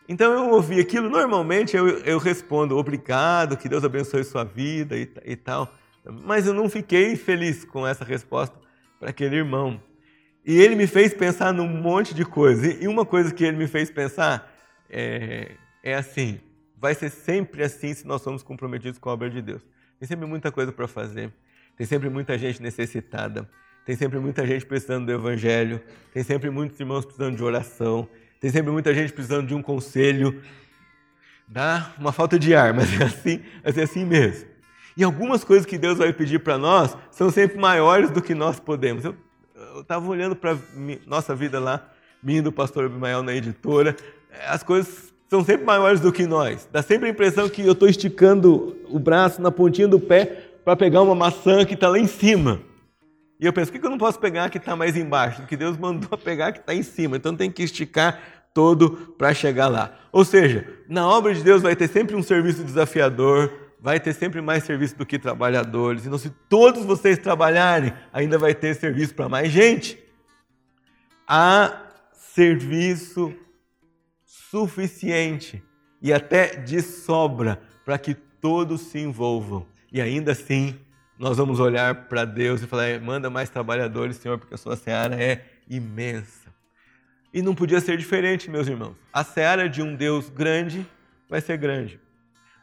Então 0.08 0.34
eu 0.34 0.50
ouvi 0.50 0.80
aquilo, 0.80 1.08
normalmente 1.08 1.78
eu, 1.78 1.88
eu 2.00 2.18
respondo 2.18 2.76
obrigado, 2.76 3.56
que 3.56 3.70
Deus 3.70 3.84
abençoe 3.84 4.24
sua 4.24 4.44
vida 4.44 4.98
e, 4.98 5.08
e 5.24 5.36
tal, 5.36 5.72
mas 6.04 6.48
eu 6.48 6.54
não 6.54 6.68
fiquei 6.68 7.16
feliz 7.16 7.64
com 7.64 7.86
essa 7.86 8.04
resposta 8.04 8.58
para 9.00 9.12
aquele 9.12 9.36
irmão. 9.36 9.80
E 10.44 10.60
ele 10.60 10.76
me 10.76 10.88
fez 10.88 11.14
pensar 11.14 11.54
num 11.54 11.68
monte 11.68 12.16
de 12.16 12.26
coisas. 12.26 12.82
E 12.82 12.88
uma 12.88 13.06
coisa 13.06 13.32
que 13.32 13.44
ele 13.44 13.58
me 13.58 13.68
fez 13.68 13.92
pensar 13.92 14.52
é, 14.90 15.52
é 15.84 15.94
assim: 15.94 16.40
vai 16.76 16.96
ser 16.96 17.12
sempre 17.12 17.62
assim 17.64 17.94
se 17.94 18.08
nós 18.08 18.24
somos 18.24 18.42
comprometidos 18.42 18.98
com 18.98 19.12
a 19.12 19.14
obra 19.14 19.30
de 19.30 19.44
Deus. 19.44 19.62
Tem 20.00 20.08
sempre 20.08 20.26
muita 20.26 20.50
coisa 20.50 20.72
para 20.72 20.88
fazer, 20.88 21.32
tem 21.76 21.86
sempre 21.86 22.10
muita 22.10 22.38
gente 22.38 22.62
necessitada, 22.62 23.50
tem 23.86 23.98
sempre 23.98 24.18
muita 24.18 24.48
gente 24.48 24.66
precisando 24.66 25.06
do 25.06 25.12
Evangelho, 25.12 25.82
tem 26.14 26.24
sempre 26.24 26.50
muitos 26.50 26.80
irmãos 26.80 27.04
precisando 27.04 27.36
de 27.36 27.44
oração, 27.44 28.08
tem 28.40 28.50
sempre 28.50 28.72
muita 28.72 28.94
gente 28.94 29.12
precisando 29.12 29.46
de 29.46 29.54
um 29.54 29.62
conselho. 29.62 30.42
Dá 31.46 31.94
uma 31.98 32.14
falta 32.14 32.40
de 32.40 32.56
ar, 32.56 32.72
mas 32.76 32.90
é 33.00 33.04
assim, 33.04 33.44
mas 33.62 33.78
é 33.78 33.84
assim 33.84 34.06
mesmo. 34.06 34.48
E 34.96 35.04
algumas 35.04 35.44
coisas 35.44 35.66
que 35.66 35.78
Deus 35.78 35.98
vai 35.98 36.14
pedir 36.14 36.40
para 36.40 36.58
nós 36.58 36.96
são 37.12 37.30
sempre 37.30 37.58
maiores 37.58 38.10
do 38.10 38.22
que 38.22 38.34
nós 38.34 38.58
podemos. 38.60 39.04
Eu 39.04 39.16
estava 39.82 40.08
olhando 40.08 40.36
para 40.36 40.58
nossa 41.06 41.36
vida 41.36 41.60
lá, 41.60 41.92
minha 42.24 42.42
do 42.42 42.52
pastor 42.54 42.86
Abimael 42.86 43.22
na 43.22 43.34
editora, 43.34 43.96
as 44.48 44.64
coisas 44.64 45.14
são 45.30 45.44
sempre 45.44 45.64
maiores 45.64 46.00
do 46.02 46.12
que 46.12 46.26
nós. 46.26 46.68
Dá 46.72 46.82
sempre 46.82 47.08
a 47.08 47.12
impressão 47.12 47.48
que 47.48 47.62
eu 47.62 47.74
estou 47.74 47.88
esticando 47.88 48.76
o 48.90 48.98
braço 48.98 49.40
na 49.40 49.52
pontinha 49.52 49.88
do 49.88 50.00
pé 50.00 50.26
para 50.66 50.76
pegar 50.76 51.04
uma 51.04 51.14
maçã 51.14 51.64
que 51.64 51.76
está 51.76 51.88
lá 51.88 52.00
em 52.00 52.08
cima. 52.08 52.60
E 53.40 53.46
eu 53.46 53.54
penso, 53.54 53.72
por 53.72 53.80
que 53.80 53.86
eu 53.86 53.92
não 53.92 53.98
posso 53.98 54.20
pegar 54.20 54.50
que 54.50 54.58
está 54.58 54.76
mais 54.76 54.98
embaixo? 54.98 55.42
Porque 55.42 55.56
Deus 55.56 55.78
mandou 55.78 56.18
pegar 56.18 56.52
que 56.52 56.60
está 56.60 56.74
em 56.74 56.82
cima. 56.82 57.16
Então 57.16 57.36
tem 57.36 57.52
que 57.52 57.62
esticar 57.62 58.20
todo 58.56 59.14
para 59.18 59.32
chegar 59.32 59.68
lá. 59.68 59.94
Ou 60.12 60.26
seja, 60.26 60.68
na 60.88 61.08
obra 61.08 61.34
de 61.34 61.44
Deus 61.44 61.62
vai 61.62 61.76
ter 61.76 61.88
sempre 61.88 62.16
um 62.16 62.24
serviço 62.24 62.64
desafiador, 62.64 63.54
vai 63.80 64.00
ter 64.00 64.14
sempre 64.14 64.42
mais 64.42 64.64
serviço 64.64 64.98
do 64.98 65.06
que 65.06 65.20
trabalhadores. 65.20 66.08
Então, 66.08 66.18
se 66.18 66.32
todos 66.50 66.84
vocês 66.84 67.20
trabalharem, 67.20 67.94
ainda 68.12 68.40
vai 68.40 68.56
ter 68.56 68.74
serviço 68.74 69.14
para 69.14 69.30
mais 69.30 69.52
gente. 69.52 69.98
Há 71.28 71.84
serviço 72.14 73.34
suficiente 74.50 75.64
e 76.02 76.12
até 76.12 76.56
de 76.56 76.82
sobra 76.82 77.62
para 77.86 77.98
que 77.98 78.14
todos 78.14 78.82
se 78.82 79.00
envolvam. 79.00 79.66
E 79.92 80.02
ainda 80.02 80.32
assim, 80.32 80.76
nós 81.18 81.38
vamos 81.38 81.60
olhar 81.60 82.08
para 82.08 82.26
Deus 82.26 82.62
e 82.62 82.68
falar: 82.68 83.00
manda 83.00 83.30
mais 83.30 83.50
trabalhadores, 83.50 84.18
Senhor, 84.18 84.38
porque 84.38 84.56
a 84.56 84.58
sua 84.58 84.76
seara 84.76 85.22
é 85.22 85.46
imensa. 85.70 86.50
E 87.34 87.42
não 87.42 87.54
podia 87.54 87.80
ser 87.80 87.98
diferente, 87.98 88.50
meus 88.50 88.68
irmãos. 88.68 88.96
A 89.14 89.24
seara 89.24 89.70
de 89.70 89.82
um 89.82 89.96
Deus 89.96 90.30
grande 90.30 90.86
vai 91.30 91.42
ser 91.42 91.58
grande. 91.58 92.00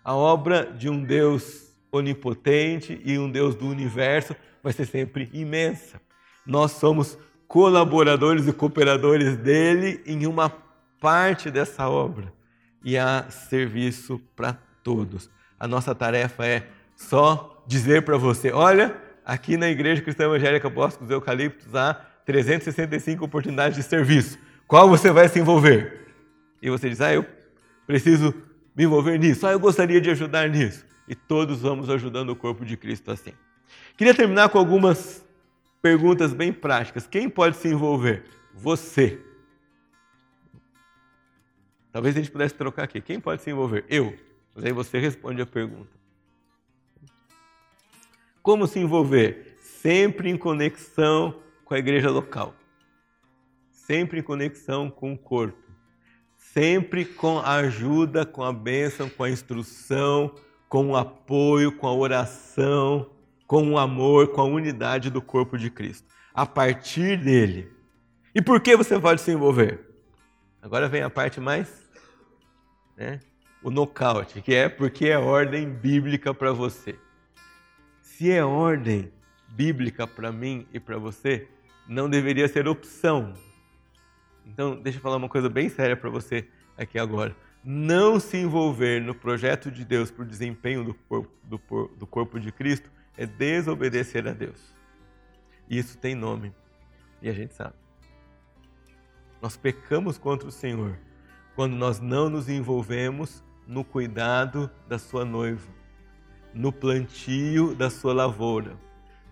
A 0.02 0.14
obra 0.14 0.72
de 0.72 0.88
um 0.88 1.02
Deus 1.02 1.72
onipotente 1.92 3.00
e 3.04 3.16
um 3.18 3.30
Deus 3.30 3.54
do 3.54 3.66
universo 3.68 4.34
vai 4.62 4.72
ser 4.72 4.86
sempre 4.86 5.30
imensa. 5.32 6.00
Nós 6.44 6.72
somos 6.72 7.16
colaboradores 7.46 8.46
e 8.48 8.52
cooperadores 8.52 9.36
dele 9.36 10.02
em 10.04 10.26
uma 10.26 10.50
parte 11.06 11.52
dessa 11.52 11.88
obra 11.88 12.32
e 12.84 12.98
há 12.98 13.30
serviço 13.30 14.20
para 14.34 14.58
todos. 14.82 15.30
A 15.56 15.68
nossa 15.68 15.94
tarefa 15.94 16.44
é 16.44 16.66
só 16.96 17.62
dizer 17.64 18.02
para 18.02 18.16
você: 18.16 18.50
olha, 18.50 19.00
aqui 19.24 19.56
na 19.56 19.68
Igreja 19.68 20.02
Cristã 20.02 20.24
Evangélica 20.24 20.66
Apóstolos 20.66 21.08
Eucaliptos 21.08 21.72
há 21.76 21.94
365 22.24 23.24
oportunidades 23.24 23.76
de 23.76 23.84
serviço. 23.84 24.36
Qual 24.66 24.88
você 24.88 25.12
vai 25.12 25.28
se 25.28 25.38
envolver? 25.38 26.08
E 26.60 26.68
você 26.68 26.90
diz: 26.90 27.00
ah, 27.00 27.14
eu 27.14 27.24
preciso 27.86 28.34
me 28.74 28.82
envolver 28.82 29.16
nisso, 29.16 29.46
ah, 29.46 29.52
eu 29.52 29.60
gostaria 29.60 30.00
de 30.00 30.10
ajudar 30.10 30.48
nisso. 30.48 30.84
E 31.06 31.14
todos 31.14 31.60
vamos 31.60 31.88
ajudando 31.88 32.30
o 32.30 32.36
corpo 32.36 32.64
de 32.64 32.76
Cristo 32.76 33.12
assim. 33.12 33.32
Queria 33.96 34.12
terminar 34.12 34.48
com 34.48 34.58
algumas 34.58 35.24
perguntas 35.80 36.34
bem 36.34 36.52
práticas. 36.52 37.06
Quem 37.06 37.30
pode 37.30 37.58
se 37.58 37.68
envolver? 37.68 38.24
Você. 38.52 39.20
Talvez 41.96 42.14
a 42.14 42.18
gente 42.18 42.30
pudesse 42.30 42.54
trocar 42.54 42.82
aqui. 42.82 43.00
Quem 43.00 43.18
pode 43.18 43.40
se 43.40 43.48
envolver? 43.48 43.82
Eu. 43.88 44.14
Mas 44.54 44.66
aí 44.66 44.70
você 44.70 44.98
responde 44.98 45.40
a 45.40 45.46
pergunta. 45.46 45.88
Como 48.42 48.66
se 48.66 48.78
envolver? 48.78 49.56
Sempre 49.58 50.28
em 50.28 50.36
conexão 50.36 51.40
com 51.64 51.72
a 51.72 51.78
igreja 51.78 52.10
local. 52.10 52.54
Sempre 53.70 54.20
em 54.20 54.22
conexão 54.22 54.90
com 54.90 55.14
o 55.14 55.16
corpo. 55.16 55.56
Sempre 56.36 57.06
com 57.06 57.38
a 57.38 57.54
ajuda, 57.54 58.26
com 58.26 58.42
a 58.42 58.52
bênção, 58.52 59.08
com 59.08 59.24
a 59.24 59.30
instrução, 59.30 60.34
com 60.68 60.90
o 60.90 60.96
apoio, 60.96 61.72
com 61.72 61.86
a 61.86 61.94
oração, 61.94 63.10
com 63.46 63.70
o 63.70 63.78
amor, 63.78 64.32
com 64.32 64.42
a 64.42 64.44
unidade 64.44 65.08
do 65.08 65.22
corpo 65.22 65.56
de 65.56 65.70
Cristo. 65.70 66.06
A 66.34 66.44
partir 66.44 67.16
dele. 67.16 67.72
E 68.34 68.42
por 68.42 68.60
que 68.60 68.76
você 68.76 69.00
pode 69.00 69.22
se 69.22 69.30
envolver? 69.30 69.80
Agora 70.60 70.90
vem 70.90 71.00
a 71.00 71.08
parte 71.08 71.40
mais. 71.40 71.85
Né, 72.96 73.20
o 73.62 73.70
nocaute, 73.70 74.40
que 74.40 74.54
é 74.54 74.68
porque 74.68 75.06
é 75.06 75.18
ordem 75.18 75.68
bíblica 75.68 76.32
para 76.32 76.52
você. 76.52 76.98
Se 78.00 78.30
é 78.30 78.44
ordem 78.44 79.12
bíblica 79.48 80.06
para 80.06 80.32
mim 80.32 80.66
e 80.72 80.80
para 80.80 80.98
você, 80.98 81.48
não 81.86 82.08
deveria 82.08 82.48
ser 82.48 82.66
opção. 82.68 83.34
Então, 84.46 84.80
deixa 84.80 84.98
eu 84.98 85.02
falar 85.02 85.16
uma 85.16 85.28
coisa 85.28 85.48
bem 85.48 85.68
séria 85.68 85.96
para 85.96 86.08
você 86.08 86.46
aqui 86.76 86.98
agora. 86.98 87.36
Não 87.64 88.20
se 88.20 88.36
envolver 88.36 89.02
no 89.02 89.14
projeto 89.14 89.70
de 89.70 89.84
Deus 89.84 90.10
para 90.10 90.22
o 90.22 90.26
desempenho 90.26 90.84
do 90.84 90.94
corpo, 90.94 91.30
do, 91.42 91.58
do 91.98 92.06
corpo 92.06 92.38
de 92.38 92.52
Cristo 92.52 92.88
é 93.16 93.26
desobedecer 93.26 94.26
a 94.28 94.32
Deus. 94.32 94.74
Isso 95.68 95.98
tem 95.98 96.14
nome, 96.14 96.54
e 97.20 97.28
a 97.28 97.32
gente 97.32 97.54
sabe. 97.54 97.74
Nós 99.42 99.56
pecamos 99.56 100.16
contra 100.16 100.48
o 100.48 100.52
Senhor 100.52 100.96
quando 101.56 101.74
nós 101.74 101.98
não 101.98 102.28
nos 102.28 102.50
envolvemos 102.50 103.42
no 103.66 103.82
cuidado 103.82 104.70
da 104.86 104.98
sua 104.98 105.24
noiva, 105.24 105.66
no 106.52 106.70
plantio 106.70 107.74
da 107.74 107.88
sua 107.88 108.12
lavoura, 108.12 108.76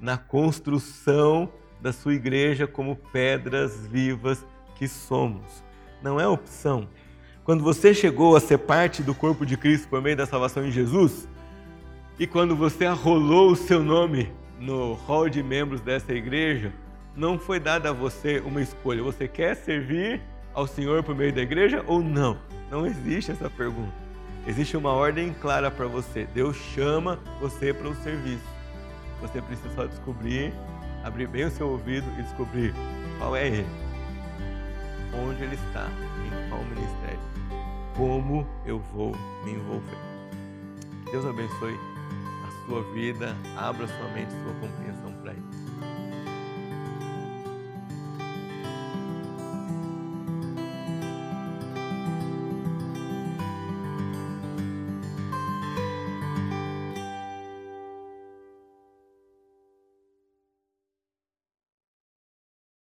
na 0.01 0.16
construção 0.16 1.53
da 1.81 1.93
sua 1.93 2.14
igreja 2.14 2.66
como 2.66 2.97
pedras 2.97 3.87
vivas 3.87 4.45
que 4.75 4.89
somos. 4.89 5.62
Não 6.03 6.18
é 6.18 6.27
opção. 6.27 6.89
Quando 7.45 7.62
você 7.62 7.93
chegou 7.93 8.35
a 8.35 8.41
ser 8.41 8.57
parte 8.59 9.03
do 9.03 9.14
corpo 9.14 9.45
de 9.45 9.59
Cristo 9.59 9.87
por 9.89 10.01
meio 10.01 10.16
da 10.16 10.25
salvação 10.25 10.66
em 10.66 10.70
Jesus, 10.70 11.29
e 12.18 12.27
quando 12.27 12.57
você 12.57 12.87
arrolou 12.87 13.51
o 13.51 13.57
seu 13.57 13.83
nome 13.83 14.33
no 14.59 14.95
hall 14.95 15.29
de 15.29 15.43
membros 15.43 15.83
dessa 15.83 16.14
igreja, 16.14 16.72
não 17.14 17.39
foi 17.39 17.61
dada 17.61 17.91
a 17.91 17.93
você 17.93 18.39
uma 18.41 18.62
escolha. 18.62 19.03
Você 19.03 19.29
quer 19.29 19.55
servir 19.55 20.22
ao 20.55 20.67
Senhor 20.67 21.03
por 21.03 21.15
meio 21.15 21.33
da 21.33 21.43
igreja 21.43 21.85
ou 21.87 22.03
não? 22.03 22.39
Não 22.71 22.87
existe 22.87 23.33
essa 23.33 23.51
pergunta. 23.51 23.93
Existe 24.47 24.77
uma 24.77 24.91
ordem 24.91 25.35
clara 25.41 25.71
para 25.71 25.87
você. 25.87 26.27
Deus 26.33 26.57
chama 26.57 27.19
você 27.41 27.73
para 27.73 27.89
o 27.89 27.95
serviço. 27.97 28.45
Você 29.21 29.41
precisa 29.41 29.71
só 29.75 29.87
descobrir, 29.87 30.53
abrir 31.03 31.27
bem 31.27 31.45
o 31.45 31.51
seu 31.51 31.69
ouvido 31.69 32.07
e 32.19 32.23
descobrir 32.23 32.75
qual 33.19 33.35
é 33.35 33.47
ele. 33.47 33.67
Onde 35.27 35.43
ele 35.43 35.55
está, 35.55 35.89
em 36.27 36.49
qual 36.49 36.63
ministério. 36.65 37.19
Como 37.97 38.47
eu 38.67 38.79
vou 38.93 39.13
me 39.45 39.53
envolver. 39.53 39.99
Deus 41.11 41.25
abençoe 41.25 41.79
a 42.47 42.67
sua 42.67 42.83
vida, 42.93 43.37
abra 43.57 43.87
sua 43.87 44.09
mente, 44.09 44.33
sua 44.33 44.53
compreensão. 44.55 45.04